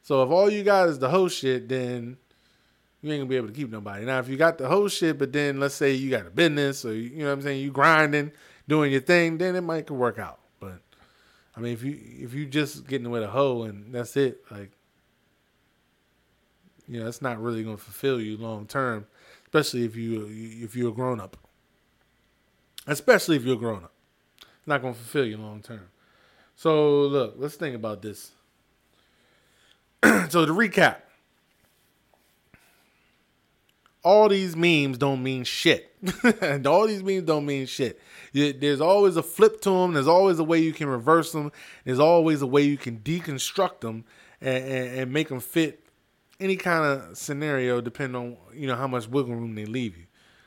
So 0.03 0.23
if 0.23 0.29
all 0.29 0.49
you 0.49 0.63
got 0.63 0.89
is 0.89 0.99
the 0.99 1.09
hoe 1.09 1.27
shit, 1.27 1.69
then 1.69 2.17
you 3.01 3.11
ain't 3.11 3.21
gonna 3.21 3.29
be 3.29 3.37
able 3.37 3.47
to 3.47 3.53
keep 3.53 3.71
nobody. 3.71 4.05
Now 4.05 4.19
if 4.19 4.29
you 4.29 4.37
got 4.37 4.57
the 4.57 4.67
hoe 4.67 4.87
shit, 4.87 5.17
but 5.17 5.31
then 5.31 5.59
let's 5.59 5.75
say 5.75 5.93
you 5.93 6.09
got 6.11 6.27
a 6.27 6.31
business 6.31 6.85
or 6.85 6.93
you 6.93 7.19
know 7.19 7.25
what 7.25 7.33
I'm 7.33 7.41
saying, 7.41 7.61
you 7.61 7.71
grinding, 7.71 8.31
doing 8.67 8.91
your 8.91 9.01
thing, 9.01 9.37
then 9.37 9.55
it 9.55 9.61
might 9.61 9.87
could 9.87 9.97
work 9.97 10.19
out. 10.19 10.39
But 10.59 10.79
I 11.55 11.59
mean, 11.59 11.73
if 11.73 11.83
you 11.83 11.99
if 12.19 12.33
you 12.33 12.45
just 12.45 12.87
getting 12.87 13.09
with 13.09 13.23
a 13.23 13.27
hoe 13.27 13.63
and 13.63 13.93
that's 13.93 14.15
it, 14.17 14.43
like 14.51 14.71
you 16.91 16.99
know, 16.99 17.07
it's 17.07 17.21
not 17.21 17.41
really 17.41 17.63
going 17.63 17.77
to 17.77 17.81
fulfill 17.81 18.19
you 18.19 18.35
long 18.35 18.67
term, 18.67 19.07
especially 19.45 19.85
if 19.85 19.95
you 19.95 20.27
if 20.29 20.75
you're 20.75 20.89
a 20.89 20.93
grown 20.93 21.21
up. 21.21 21.37
Especially 22.85 23.37
if 23.37 23.45
you're 23.45 23.55
a 23.55 23.57
grown 23.59 23.85
up, 23.85 23.93
it's 24.41 24.67
not 24.67 24.81
going 24.81 24.93
to 24.93 24.99
fulfill 24.99 25.25
you 25.25 25.37
long 25.37 25.61
term. 25.61 25.87
So 26.57 27.03
look, 27.03 27.35
let's 27.37 27.55
think 27.55 27.77
about 27.77 28.01
this. 28.01 28.31
so 30.03 30.45
to 30.45 30.51
recap, 30.51 30.97
all 34.03 34.27
these 34.27 34.57
memes 34.57 34.97
don't 34.97 35.23
mean 35.23 35.45
shit. 35.45 35.95
and 36.41 36.67
all 36.67 36.87
these 36.87 37.03
memes 37.03 37.23
don't 37.23 37.45
mean 37.45 37.67
shit. 37.67 38.01
There's 38.33 38.81
always 38.81 39.15
a 39.15 39.23
flip 39.23 39.61
to 39.61 39.69
them. 39.69 39.93
There's 39.93 40.09
always 40.09 40.39
a 40.39 40.43
way 40.43 40.59
you 40.59 40.73
can 40.73 40.89
reverse 40.89 41.31
them. 41.31 41.53
There's 41.85 41.99
always 41.99 42.41
a 42.41 42.47
way 42.47 42.63
you 42.63 42.77
can 42.77 42.99
deconstruct 42.99 43.79
them 43.79 44.03
and, 44.41 44.65
and, 44.65 44.99
and 44.99 45.13
make 45.13 45.29
them 45.29 45.39
fit 45.39 45.81
any 46.41 46.55
kind 46.55 46.83
of 46.83 47.17
scenario, 47.17 47.79
depending 47.81 48.15
on 48.15 48.37
you 48.53 48.67
know 48.67 48.75
how 48.75 48.87
much 48.87 49.07
wiggle 49.07 49.35
room 49.35 49.55
they 49.55 49.65
leave 49.65 49.97
you. 49.97 50.05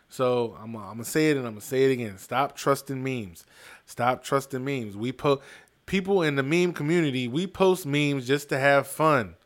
So 0.08 0.56
I'm, 0.60 0.76
I'm 0.76 0.92
gonna 0.92 1.04
say 1.04 1.30
it 1.30 1.36
and 1.36 1.46
I'm 1.46 1.54
gonna 1.54 1.60
say 1.62 1.84
it 1.84 1.92
again. 1.92 2.18
Stop 2.18 2.56
trusting 2.56 3.02
memes. 3.02 3.46
Stop 3.86 4.22
trusting 4.22 4.64
memes. 4.64 4.96
We 4.96 5.12
post 5.12 5.42
people 5.86 6.22
in 6.22 6.36
the 6.36 6.42
meme 6.42 6.72
community. 6.72 7.28
We 7.28 7.46
post 7.46 7.86
memes 7.86 8.26
just 8.26 8.48
to 8.50 8.58
have 8.58 8.86
fun. 8.86 9.36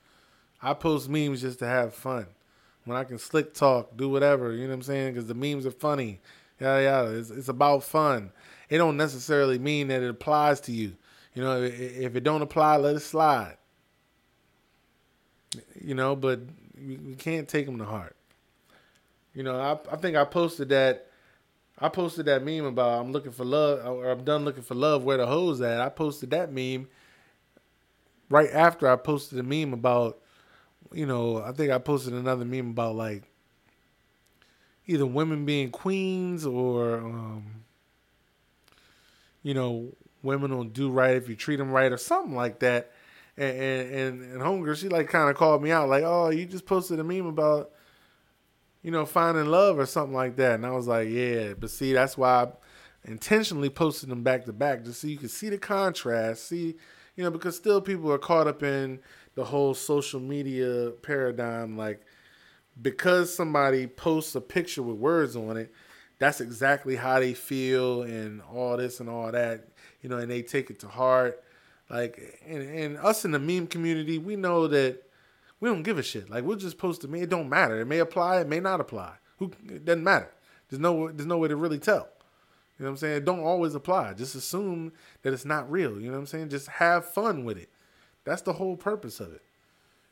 I 0.60 0.74
post 0.74 1.08
memes 1.08 1.42
just 1.42 1.60
to 1.60 1.66
have 1.66 1.94
fun. 1.94 2.26
When 2.84 2.96
I 2.96 3.04
can 3.04 3.18
slick 3.18 3.54
talk, 3.54 3.96
do 3.96 4.08
whatever, 4.08 4.52
you 4.52 4.62
know 4.62 4.68
what 4.68 4.76
I'm 4.76 4.82
saying? 4.82 5.14
Because 5.14 5.28
the 5.28 5.34
memes 5.34 5.66
are 5.66 5.70
funny. 5.70 6.20
Yeah, 6.58 6.78
yeah. 6.80 7.02
It's, 7.10 7.30
it's 7.30 7.48
about 7.48 7.84
fun. 7.84 8.32
It 8.68 8.78
don't 8.78 8.96
necessarily 8.96 9.58
mean 9.58 9.88
that 9.88 10.02
it 10.02 10.10
applies 10.10 10.60
to 10.62 10.72
you. 10.72 10.96
You 11.34 11.42
know, 11.42 11.62
if 11.62 12.16
it 12.16 12.24
don't 12.24 12.42
apply, 12.42 12.78
let 12.78 12.96
it 12.96 13.00
slide 13.00 13.58
you 15.80 15.94
know, 15.94 16.16
but 16.16 16.40
we 16.76 17.14
can't 17.16 17.48
take 17.48 17.66
them 17.66 17.78
to 17.78 17.84
heart. 17.84 18.16
You 19.34 19.42
know, 19.42 19.60
I 19.60 19.78
I 19.92 19.96
think 19.96 20.16
I 20.16 20.24
posted 20.24 20.68
that. 20.70 21.06
I 21.80 21.88
posted 21.88 22.26
that 22.26 22.44
meme 22.44 22.64
about 22.64 23.00
I'm 23.00 23.12
looking 23.12 23.30
for 23.30 23.44
love 23.44 23.86
or 23.86 24.10
I'm 24.10 24.24
done 24.24 24.44
looking 24.44 24.64
for 24.64 24.74
love. 24.74 25.04
Where 25.04 25.16
the 25.16 25.26
hoes 25.26 25.60
at? 25.60 25.80
I 25.80 25.88
posted 25.88 26.30
that 26.30 26.52
meme 26.52 26.88
right 28.30 28.50
after 28.52 28.88
I 28.88 28.96
posted 28.96 29.38
a 29.38 29.42
meme 29.42 29.72
about, 29.72 30.18
you 30.92 31.06
know, 31.06 31.42
I 31.42 31.52
think 31.52 31.70
I 31.70 31.78
posted 31.78 32.14
another 32.14 32.44
meme 32.44 32.70
about 32.70 32.96
like 32.96 33.24
either 34.86 35.06
women 35.06 35.44
being 35.44 35.70
queens 35.70 36.46
or, 36.46 36.96
um, 36.98 37.64
you 39.42 39.54
know, 39.54 39.92
women 40.22 40.56
will 40.56 40.64
do 40.64 40.90
right 40.90 41.16
if 41.16 41.28
you 41.28 41.36
treat 41.36 41.56
them 41.56 41.70
right 41.70 41.92
or 41.92 41.96
something 41.96 42.34
like 42.34 42.58
that 42.60 42.90
and 43.38 43.92
and 43.92 44.22
and, 44.22 44.42
homegirl, 44.42 44.76
she 44.76 44.88
like 44.88 45.08
kind 45.08 45.30
of 45.30 45.36
called 45.36 45.62
me 45.62 45.70
out, 45.70 45.88
like, 45.88 46.04
"Oh, 46.04 46.30
you 46.30 46.46
just 46.46 46.66
posted 46.66 46.98
a 46.98 47.04
meme 47.04 47.26
about 47.26 47.72
you 48.82 48.90
know, 48.90 49.04
finding 49.04 49.46
love 49.46 49.78
or 49.78 49.86
something 49.86 50.14
like 50.14 50.36
that. 50.36 50.54
And 50.54 50.66
I 50.66 50.70
was 50.70 50.86
like, 50.86 51.08
yeah, 51.08 51.54
but 51.58 51.70
see, 51.70 51.92
that's 51.92 52.16
why 52.16 52.44
I 52.44 52.48
intentionally 53.04 53.70
posted 53.70 54.08
them 54.08 54.22
back 54.22 54.44
to 54.44 54.52
back 54.52 54.84
just 54.84 55.00
so 55.00 55.06
you 55.08 55.18
can 55.18 55.28
see 55.28 55.48
the 55.48 55.58
contrast, 55.58 56.48
see, 56.48 56.76
you 57.16 57.24
know, 57.24 57.30
because 57.30 57.56
still 57.56 57.80
people 57.80 58.12
are 58.12 58.18
caught 58.18 58.46
up 58.46 58.62
in 58.62 59.00
the 59.34 59.44
whole 59.44 59.74
social 59.74 60.20
media 60.20 60.92
paradigm. 61.02 61.76
Like, 61.76 62.02
because 62.80 63.34
somebody 63.34 63.86
posts 63.86 64.34
a 64.34 64.40
picture 64.40 64.82
with 64.82 64.96
words 64.96 65.34
on 65.34 65.56
it, 65.56 65.72
that's 66.20 66.40
exactly 66.40 66.96
how 66.96 67.20
they 67.20 67.34
feel 67.34 68.02
and 68.02 68.42
all 68.42 68.76
this 68.76 69.00
and 69.00 69.08
all 69.08 69.30
that, 69.30 69.68
you 70.02 70.08
know, 70.08 70.18
and 70.18 70.30
they 70.30 70.42
take 70.42 70.70
it 70.70 70.80
to 70.80 70.88
heart. 70.88 71.42
Like, 71.90 72.40
and, 72.46 72.62
and 72.62 72.98
us 72.98 73.24
in 73.24 73.30
the 73.30 73.38
meme 73.38 73.66
community, 73.66 74.18
we 74.18 74.36
know 74.36 74.66
that 74.68 75.02
we 75.60 75.68
don't 75.68 75.82
give 75.82 75.98
a 75.98 76.02
shit. 76.02 76.28
Like, 76.28 76.44
we'll 76.44 76.56
just 76.56 76.78
post 76.78 77.04
it. 77.04 77.14
It 77.14 77.30
don't 77.30 77.48
matter. 77.48 77.80
It 77.80 77.86
may 77.86 77.98
apply. 77.98 78.40
It 78.40 78.48
may 78.48 78.60
not 78.60 78.80
apply. 78.80 79.14
Who? 79.38 79.52
It 79.68 79.84
doesn't 79.84 80.04
matter. 80.04 80.30
There's 80.68 80.80
no. 80.80 81.10
There's 81.10 81.26
no 81.26 81.38
way 81.38 81.48
to 81.48 81.56
really 81.56 81.78
tell. 81.78 82.08
You 82.78 82.84
know 82.84 82.90
what 82.90 82.94
I'm 82.94 82.96
saying? 82.98 83.16
It 83.16 83.24
don't 83.24 83.40
always 83.40 83.74
apply. 83.74 84.14
Just 84.14 84.36
assume 84.36 84.92
that 85.22 85.32
it's 85.32 85.44
not 85.44 85.70
real. 85.70 86.00
You 86.00 86.06
know 86.06 86.12
what 86.12 86.20
I'm 86.20 86.26
saying? 86.26 86.50
Just 86.50 86.68
have 86.68 87.04
fun 87.04 87.44
with 87.44 87.58
it. 87.58 87.70
That's 88.24 88.42
the 88.42 88.52
whole 88.52 88.76
purpose 88.76 89.18
of 89.18 89.32
it. 89.32 89.42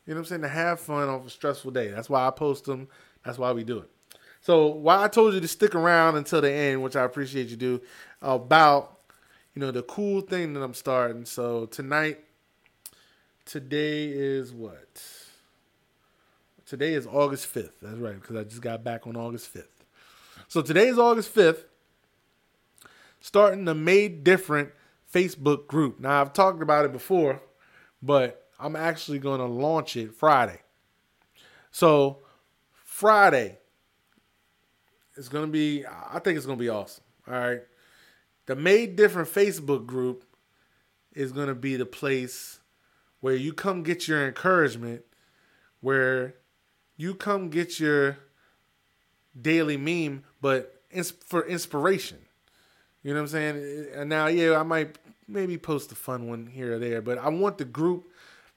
You 0.06 0.14
know 0.14 0.20
what 0.20 0.26
I'm 0.26 0.28
saying? 0.28 0.42
To 0.42 0.48
have 0.48 0.80
fun 0.80 1.08
off 1.08 1.26
a 1.26 1.30
stressful 1.30 1.70
day. 1.70 1.88
That's 1.88 2.10
why 2.10 2.26
I 2.26 2.30
post 2.30 2.64
them. 2.64 2.88
That's 3.24 3.38
why 3.38 3.52
we 3.52 3.62
do 3.62 3.78
it. 3.78 3.90
So 4.40 4.66
why 4.66 5.02
I 5.02 5.08
told 5.08 5.34
you 5.34 5.40
to 5.40 5.48
stick 5.48 5.74
around 5.74 6.16
until 6.16 6.40
the 6.40 6.50
end, 6.50 6.82
which 6.82 6.96
I 6.96 7.04
appreciate 7.04 7.48
you 7.48 7.56
do, 7.56 7.80
about 8.22 8.95
you 9.56 9.60
know 9.60 9.70
the 9.70 9.82
cool 9.82 10.20
thing 10.20 10.52
that 10.52 10.60
I'm 10.60 10.74
starting. 10.74 11.24
So 11.24 11.64
tonight, 11.64 12.20
today 13.46 14.06
is 14.06 14.52
what? 14.52 15.02
Today 16.66 16.92
is 16.92 17.06
August 17.06 17.52
5th. 17.52 17.72
That's 17.80 17.96
right, 17.96 18.20
because 18.20 18.36
I 18.36 18.44
just 18.44 18.60
got 18.60 18.84
back 18.84 19.06
on 19.06 19.16
August 19.16 19.52
5th. 19.54 19.68
So 20.46 20.60
today 20.60 20.88
is 20.88 20.98
August 20.98 21.34
5th. 21.34 21.64
Starting 23.20 23.64
the 23.64 23.74
Made 23.74 24.24
Different 24.24 24.72
Facebook 25.12 25.66
group. 25.66 26.00
Now 26.00 26.20
I've 26.20 26.34
talked 26.34 26.60
about 26.60 26.84
it 26.84 26.92
before, 26.92 27.40
but 28.02 28.46
I'm 28.60 28.76
actually 28.76 29.20
going 29.20 29.40
to 29.40 29.46
launch 29.46 29.96
it 29.96 30.12
Friday. 30.12 30.60
So 31.70 32.18
Friday 32.74 33.56
is 35.16 35.30
going 35.30 35.46
to 35.46 35.50
be, 35.50 35.86
I 35.86 36.18
think 36.18 36.36
it's 36.36 36.44
going 36.44 36.58
to 36.58 36.62
be 36.62 36.68
awesome. 36.68 37.04
All 37.26 37.34
right. 37.34 37.62
The 38.46 38.56
Made 38.56 38.96
Different 38.96 39.28
Facebook 39.28 39.86
group 39.86 40.24
is 41.12 41.32
going 41.32 41.48
to 41.48 41.54
be 41.54 41.76
the 41.76 41.86
place 41.86 42.60
where 43.20 43.34
you 43.34 43.52
come 43.52 43.82
get 43.82 44.06
your 44.06 44.26
encouragement, 44.26 45.02
where 45.80 46.34
you 46.96 47.14
come 47.14 47.50
get 47.50 47.80
your 47.80 48.18
daily 49.40 49.76
meme, 49.76 50.24
but 50.40 50.80
for 51.26 51.46
inspiration. 51.46 52.18
You 53.02 53.14
know 53.14 53.20
what 53.20 53.22
I'm 53.22 53.28
saying? 53.28 53.86
And 53.94 54.08
now, 54.08 54.26
yeah, 54.26 54.58
I 54.58 54.62
might 54.62 54.98
maybe 55.28 55.58
post 55.58 55.90
a 55.92 55.94
fun 55.94 56.28
one 56.28 56.46
here 56.46 56.74
or 56.74 56.78
there, 56.78 57.02
but 57.02 57.18
I 57.18 57.28
want 57.28 57.58
the 57.58 57.64
group 57.64 58.08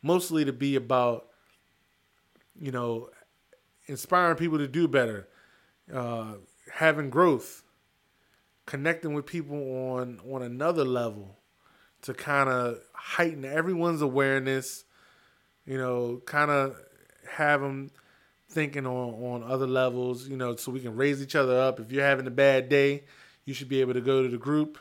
mostly 0.01 0.45
to 0.45 0.53
be 0.53 0.75
about, 0.75 1.27
you 2.59 2.71
know, 2.71 3.09
inspiring 3.87 4.37
people 4.37 4.59
to 4.59 4.67
do 4.67 4.87
better, 4.87 5.27
uh, 5.93 6.33
having 6.73 7.09
growth, 7.09 7.63
connecting 8.69 9.15
with 9.15 9.25
people 9.25 9.57
on 9.89 10.21
on 10.31 10.43
another 10.43 10.85
level 10.85 11.35
to 12.03 12.13
kind 12.13 12.47
of 12.47 12.77
heighten 12.93 13.43
everyone's 13.43 14.03
awareness, 14.03 14.85
you 15.65 15.75
know, 15.75 16.21
kind 16.27 16.51
of 16.51 16.77
have 17.27 17.61
them 17.61 17.89
thinking 18.47 18.85
on 18.85 19.15
on 19.23 19.43
other 19.43 19.65
levels, 19.65 20.29
you 20.29 20.37
know, 20.37 20.55
so 20.55 20.71
we 20.71 20.79
can 20.79 20.95
raise 20.95 21.19
each 21.19 21.35
other 21.35 21.59
up. 21.59 21.79
If 21.79 21.91
you're 21.91 22.05
having 22.05 22.27
a 22.27 22.31
bad 22.31 22.69
day, 22.69 23.05
you 23.43 23.55
should 23.55 23.69
be 23.69 23.81
able 23.81 23.95
to 23.95 24.01
go 24.01 24.21
to 24.21 24.29
the 24.29 24.37
group 24.37 24.77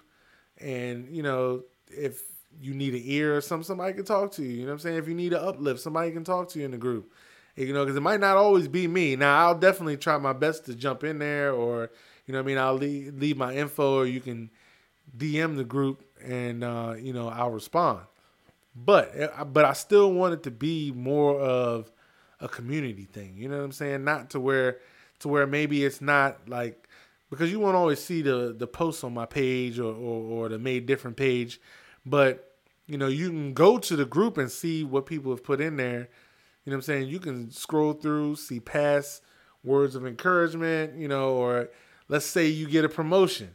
and, 0.58 1.08
you 1.10 1.22
know, 1.22 1.62
if 1.88 2.20
you 2.60 2.74
need 2.74 2.92
an 2.92 3.02
ear 3.04 3.38
or 3.38 3.40
somebody 3.40 3.94
can 3.94 4.04
talk 4.04 4.32
to 4.32 4.42
you. 4.42 4.50
You 4.50 4.62
know 4.64 4.66
what 4.66 4.72
I'm 4.72 4.78
saying? 4.80 4.98
If 4.98 5.08
you 5.08 5.14
need 5.14 5.32
an 5.32 5.42
uplift, 5.42 5.80
somebody 5.80 6.12
can 6.12 6.24
talk 6.24 6.50
to 6.50 6.58
you 6.58 6.66
in 6.66 6.72
the 6.72 6.76
group. 6.78 7.10
You 7.56 7.72
know, 7.72 7.84
because 7.84 7.96
it 7.96 8.02
might 8.02 8.20
not 8.20 8.36
always 8.36 8.68
be 8.68 8.86
me. 8.86 9.16
Now, 9.16 9.46
I'll 9.46 9.58
definitely 9.58 9.96
try 9.96 10.18
my 10.18 10.34
best 10.34 10.66
to 10.66 10.74
jump 10.74 11.02
in 11.02 11.18
there, 11.18 11.52
or 11.52 11.90
you 12.28 12.32
know, 12.32 12.40
what 12.40 12.44
I 12.44 12.46
mean, 12.46 12.58
I'll 12.58 12.74
leave, 12.74 13.14
leave 13.14 13.38
my 13.38 13.54
info, 13.54 14.00
or 14.00 14.06
you 14.06 14.20
can 14.20 14.50
DM 15.16 15.56
the 15.56 15.64
group, 15.64 16.04
and 16.22 16.62
uh, 16.62 16.94
you 17.00 17.14
know, 17.14 17.28
I'll 17.28 17.50
respond. 17.50 18.00
But 18.76 19.12
eh, 19.14 19.44
but 19.44 19.64
I 19.64 19.72
still 19.72 20.12
want 20.12 20.34
it 20.34 20.42
to 20.42 20.50
be 20.50 20.92
more 20.92 21.40
of 21.40 21.90
a 22.38 22.46
community 22.46 23.06
thing. 23.10 23.34
You 23.38 23.48
know 23.48 23.56
what 23.56 23.64
I'm 23.64 23.72
saying? 23.72 24.04
Not 24.04 24.30
to 24.30 24.40
where 24.40 24.78
to 25.20 25.28
where 25.28 25.46
maybe 25.46 25.86
it's 25.86 26.02
not 26.02 26.50
like 26.50 26.86
because 27.30 27.50
you 27.50 27.60
won't 27.60 27.76
always 27.76 28.04
see 28.04 28.20
the 28.20 28.54
the 28.56 28.66
posts 28.66 29.02
on 29.04 29.14
my 29.14 29.24
page 29.24 29.78
or, 29.78 29.92
or, 29.94 30.44
or 30.44 30.48
the 30.50 30.58
made 30.58 30.84
different 30.84 31.16
page, 31.16 31.58
but 32.04 32.56
you 32.86 32.98
know 32.98 33.08
you 33.08 33.28
can 33.30 33.54
go 33.54 33.78
to 33.78 33.96
the 33.96 34.04
group 34.04 34.36
and 34.36 34.52
see 34.52 34.84
what 34.84 35.06
people 35.06 35.32
have 35.32 35.42
put 35.42 35.62
in 35.62 35.78
there. 35.78 36.10
You 36.66 36.72
know 36.72 36.76
what 36.76 36.80
I'm 36.80 36.82
saying? 36.82 37.08
You 37.08 37.20
can 37.20 37.50
scroll 37.50 37.94
through, 37.94 38.36
see 38.36 38.60
past 38.60 39.22
words 39.64 39.94
of 39.94 40.06
encouragement, 40.06 40.94
you 40.98 41.08
know, 41.08 41.30
or 41.30 41.70
let's 42.08 42.26
say 42.26 42.46
you 42.46 42.68
get 42.68 42.84
a 42.84 42.88
promotion. 42.88 43.50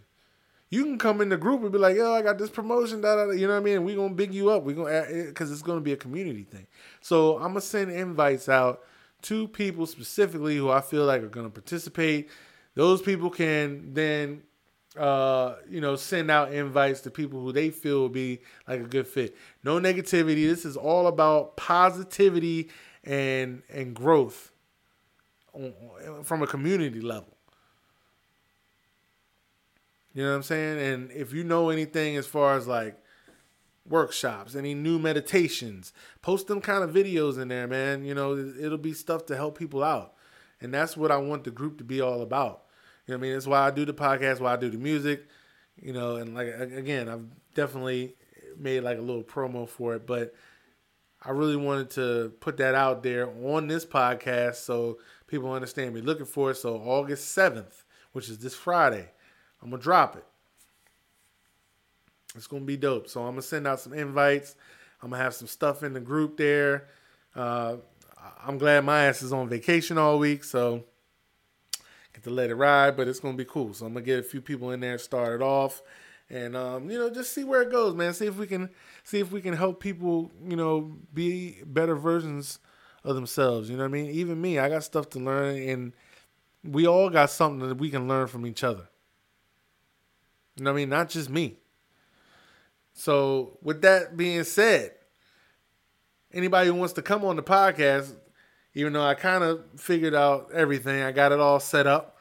You 0.69 0.85
can 0.85 0.97
come 0.97 1.21
in 1.21 1.29
the 1.29 1.37
group 1.37 1.61
and 1.61 1.71
be 1.71 1.77
like, 1.77 1.95
"Yo, 1.95 2.11
I 2.13 2.23
got 2.23 2.37
this 2.39 2.49
promotion." 2.49 3.01
Da, 3.01 3.15
da, 3.15 3.25
da. 3.27 3.31
You 3.33 3.45
know 3.47 3.53
what 3.53 3.59
I 3.59 3.63
mean? 3.63 3.83
We're 3.83 3.95
gonna 3.95 4.15
big 4.15 4.33
you 4.33 4.49
up. 4.49 4.63
We're 4.63 4.75
gonna 4.75 5.25
because 5.27 5.51
it's 5.51 5.61
gonna 5.61 5.81
be 5.81 5.93
a 5.93 5.97
community 5.97 6.43
thing. 6.43 6.65
So 7.01 7.35
I'm 7.35 7.49
gonna 7.49 7.61
send 7.61 7.91
invites 7.91 8.49
out 8.49 8.81
to 9.23 9.47
people 9.47 9.85
specifically 9.85 10.57
who 10.57 10.69
I 10.69 10.81
feel 10.81 11.05
like 11.05 11.21
are 11.21 11.27
gonna 11.29 11.49
participate. 11.51 12.29
Those 12.75 13.03
people 13.03 13.29
can 13.29 13.93
then, 13.93 14.41
uh, 14.97 15.57
you 15.69 15.79
know, 15.79 15.95
send 15.95 16.31
out 16.31 16.51
invites 16.51 17.01
to 17.01 17.11
people 17.11 17.39
who 17.39 17.51
they 17.51 17.69
feel 17.69 17.99
will 17.99 18.09
be 18.09 18.41
like 18.67 18.79
a 18.79 18.87
good 18.87 19.07
fit. 19.07 19.35
No 19.63 19.79
negativity. 19.79 20.47
This 20.47 20.65
is 20.65 20.75
all 20.75 21.05
about 21.05 21.55
positivity 21.55 22.71
and 23.03 23.61
and 23.69 23.95
growth 23.95 24.51
from 26.23 26.41
a 26.41 26.47
community 26.47 26.99
level. 26.99 27.32
You 30.13 30.23
know 30.23 30.29
what 30.29 30.35
I'm 30.35 30.43
saying? 30.43 30.79
And 30.79 31.11
if 31.11 31.33
you 31.33 31.43
know 31.43 31.69
anything 31.69 32.17
as 32.17 32.27
far 32.27 32.55
as 32.55 32.67
like 32.67 32.97
workshops, 33.87 34.55
any 34.55 34.73
new 34.73 34.99
meditations, 34.99 35.91
post 36.21 36.47
them 36.47 36.61
kind 36.61 36.83
of 36.83 36.91
videos 36.91 37.41
in 37.41 37.47
there, 37.47 37.67
man. 37.67 38.05
You 38.05 38.13
know, 38.13 38.37
it'll 38.37 38.77
be 38.77 38.93
stuff 38.93 39.25
to 39.27 39.35
help 39.35 39.57
people 39.57 39.83
out. 39.83 40.13
And 40.61 40.73
that's 40.73 40.95
what 40.95 41.11
I 41.11 41.17
want 41.17 41.43
the 41.43 41.51
group 41.51 41.77
to 41.79 41.83
be 41.83 41.99
all 41.99 42.21
about. 42.21 42.63
You 43.05 43.13
know 43.13 43.17
what 43.17 43.25
I 43.25 43.27
mean? 43.27 43.33
That's 43.33 43.47
why 43.47 43.67
I 43.67 43.71
do 43.71 43.85
the 43.85 43.93
podcast, 43.93 44.39
why 44.39 44.53
I 44.53 44.57
do 44.57 44.69
the 44.69 44.77
music, 44.77 45.27
you 45.81 45.91
know, 45.91 46.15
and 46.15 46.33
like 46.33 46.47
again, 46.47 47.09
I've 47.09 47.25
definitely 47.53 48.15
made 48.57 48.81
like 48.81 48.97
a 48.97 49.01
little 49.01 49.23
promo 49.23 49.67
for 49.67 49.95
it, 49.95 50.07
but 50.07 50.33
I 51.21 51.31
really 51.31 51.55
wanted 51.55 51.89
to 51.91 52.33
put 52.39 52.57
that 52.57 52.75
out 52.75 53.03
there 53.03 53.29
on 53.45 53.67
this 53.67 53.85
podcast 53.85 54.55
so 54.55 54.99
people 55.27 55.51
understand 55.51 55.93
me 55.93 56.01
looking 56.01 56.25
for 56.25 56.51
it. 56.51 56.55
So 56.55 56.75
August 56.75 57.35
7th, 57.35 57.83
which 58.11 58.29
is 58.29 58.39
this 58.39 58.55
Friday, 58.55 59.09
I'm 59.63 59.69
gonna 59.69 59.81
drop 59.81 60.17
it. 60.17 60.25
It's 62.35 62.47
gonna 62.47 62.65
be 62.65 62.77
dope. 62.77 63.07
So 63.07 63.21
I'm 63.21 63.31
gonna 63.31 63.41
send 63.41 63.67
out 63.67 63.79
some 63.79 63.93
invites. 63.93 64.55
I'm 65.01 65.11
gonna 65.11 65.23
have 65.23 65.33
some 65.33 65.47
stuff 65.47 65.83
in 65.83 65.93
the 65.93 65.99
group 65.99 66.37
there. 66.37 66.87
Uh, 67.35 67.77
I'm 68.45 68.57
glad 68.57 68.83
my 68.83 69.05
ass 69.05 69.21
is 69.21 69.31
on 69.33 69.47
vacation 69.49 69.97
all 69.97 70.19
week, 70.19 70.43
so 70.43 70.83
get 72.13 72.23
to 72.23 72.29
let 72.29 72.49
it 72.49 72.55
ride. 72.55 72.97
But 72.97 73.07
it's 73.07 73.19
gonna 73.19 73.37
be 73.37 73.45
cool. 73.45 73.73
So 73.73 73.85
I'm 73.85 73.93
gonna 73.93 74.05
get 74.05 74.19
a 74.19 74.23
few 74.23 74.41
people 74.41 74.71
in 74.71 74.81
there 74.81 74.97
started 74.97 75.43
off, 75.43 75.81
and 76.29 76.55
um, 76.57 76.89
you 76.89 76.97
know, 76.97 77.09
just 77.09 77.33
see 77.33 77.43
where 77.43 77.61
it 77.61 77.71
goes, 77.71 77.95
man. 77.95 78.13
See 78.13 78.25
if 78.25 78.37
we 78.37 78.47
can 78.47 78.69
see 79.03 79.19
if 79.19 79.31
we 79.31 79.41
can 79.41 79.53
help 79.53 79.79
people, 79.79 80.31
you 80.45 80.55
know, 80.55 80.97
be 81.13 81.61
better 81.65 81.95
versions 81.95 82.59
of 83.03 83.15
themselves. 83.15 83.69
You 83.69 83.77
know 83.77 83.83
what 83.83 83.89
I 83.89 83.93
mean? 83.93 84.11
Even 84.11 84.41
me, 84.41 84.59
I 84.59 84.69
got 84.69 84.83
stuff 84.83 85.09
to 85.11 85.19
learn, 85.19 85.57
and 85.57 85.93
we 86.63 86.87
all 86.87 87.09
got 87.09 87.29
something 87.29 87.67
that 87.67 87.77
we 87.77 87.89
can 87.89 88.07
learn 88.07 88.27
from 88.27 88.45
each 88.45 88.63
other. 88.63 88.87
You 90.55 90.63
know 90.63 90.71
what 90.71 90.77
I 90.77 90.81
mean? 90.81 90.89
Not 90.89 91.09
just 91.09 91.29
me. 91.29 91.57
So, 92.93 93.57
with 93.61 93.81
that 93.81 94.15
being 94.15 94.43
said, 94.43 94.91
anybody 96.31 96.67
who 96.69 96.75
wants 96.75 96.93
to 96.93 97.01
come 97.01 97.25
on 97.25 97.35
the 97.35 97.43
podcast, 97.43 98.15
even 98.75 98.93
though 98.93 99.03
I 99.03 99.15
kind 99.15 99.43
of 99.43 99.63
figured 99.77 100.13
out 100.13 100.51
everything, 100.53 101.01
I 101.01 101.11
got 101.11 101.31
it 101.31 101.39
all 101.39 101.59
set 101.59 101.87
up. 101.87 102.17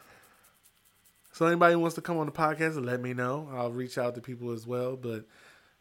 So, 1.32 1.46
anybody 1.46 1.74
who 1.74 1.80
wants 1.80 1.94
to 1.96 2.00
come 2.00 2.16
on 2.16 2.26
the 2.26 2.32
podcast, 2.32 2.82
let 2.82 3.00
me 3.02 3.12
know. 3.12 3.50
I'll 3.52 3.70
reach 3.70 3.98
out 3.98 4.14
to 4.14 4.22
people 4.22 4.52
as 4.52 4.66
well. 4.66 4.96
But 4.96 5.26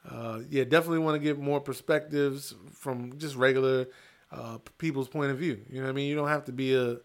uh, 0.09 0.39
yeah, 0.49 0.65
definitely 0.65 0.99
want 0.99 1.15
to 1.15 1.19
get 1.19 1.39
more 1.39 1.61
perspectives 1.61 2.53
from 2.73 3.17
just 3.17 3.35
regular 3.35 3.87
uh, 4.31 4.57
people's 4.77 5.07
point 5.07 5.31
of 5.31 5.37
view. 5.37 5.61
You 5.69 5.79
know 5.79 5.83
what 5.83 5.91
I 5.91 5.93
mean? 5.93 6.09
You 6.09 6.15
don't 6.15 6.27
have 6.27 6.45
to 6.45 6.51
be 6.51 6.73
a, 6.73 6.97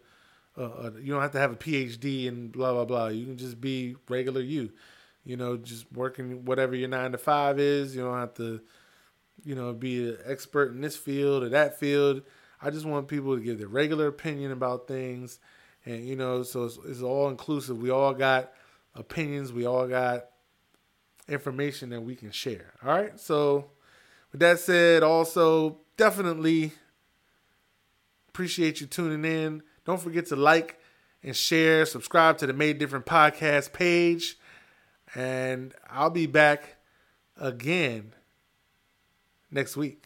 a, 0.57 0.61
a 0.61 0.91
you 1.01 1.13
don't 1.13 1.21
have 1.21 1.31
to 1.33 1.39
have 1.39 1.51
a 1.51 1.57
PhD 1.57 2.27
and 2.27 2.51
blah 2.51 2.73
blah 2.73 2.85
blah. 2.85 3.07
You 3.07 3.25
can 3.25 3.37
just 3.37 3.61
be 3.61 3.95
regular 4.09 4.41
you 4.41 4.71
you 5.27 5.35
know, 5.37 5.57
just 5.57 5.85
working 5.91 6.45
whatever 6.45 6.75
your 6.75 6.89
nine 6.89 7.11
to 7.11 7.17
five 7.17 7.59
is. 7.59 7.95
You 7.95 8.03
don't 8.03 8.17
have 8.17 8.33
to, 8.35 8.61
you 9.43 9.55
know, 9.55 9.73
be 9.73 10.09
an 10.09 10.17
expert 10.25 10.71
in 10.71 10.81
this 10.81 10.95
field 10.95 11.43
or 11.43 11.49
that 11.49 11.77
field. 11.79 12.21
I 12.61 12.71
just 12.71 12.85
want 12.85 13.07
people 13.07 13.35
to 13.35 13.43
give 13.43 13.59
their 13.59 13.67
regular 13.67 14.07
opinion 14.07 14.51
about 14.51 14.87
things 14.87 15.39
and 15.87 16.05
you 16.05 16.17
know, 16.17 16.43
so 16.43 16.65
it's, 16.65 16.77
it's 16.85 17.01
all 17.01 17.29
inclusive. 17.29 17.81
We 17.81 17.89
all 17.89 18.13
got 18.13 18.51
opinions. 18.93 19.53
We 19.53 19.65
all 19.65 19.87
got 19.87 20.25
information 21.29 21.89
that 21.91 22.01
we 22.01 22.15
can 22.15 22.31
share. 22.31 22.73
All 22.83 22.89
right. 22.89 23.17
So, 23.19 23.71
with 24.31 24.41
that 24.41 24.59
said, 24.59 25.01
also 25.01 25.79
definitely 25.95 26.73
appreciate 28.27 28.81
you 28.81 28.87
tuning 28.87 29.23
in. 29.23 29.63
Don't 29.85 30.01
forget 30.01 30.25
to 30.27 30.35
like 30.35 30.77
and 31.23 31.35
share, 31.35 31.85
subscribe 31.85 32.37
to 32.39 32.47
the 32.47 32.53
Made 32.53 32.79
Different 32.79 33.05
podcast 33.05 33.71
page, 33.71 34.37
and 35.15 35.73
I'll 35.89 36.09
be 36.09 36.27
back 36.27 36.77
again 37.39 38.13
next 39.51 39.77
week. 39.77 40.05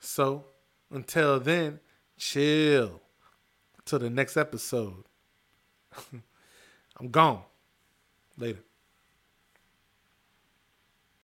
So, 0.00 0.46
until 0.90 1.40
then, 1.40 1.80
chill 2.16 3.00
till 3.84 3.98
the 3.98 4.10
next 4.10 4.36
episode. 4.36 5.04
I'm 7.00 7.08
gone. 7.10 7.42
Later. 8.36 8.67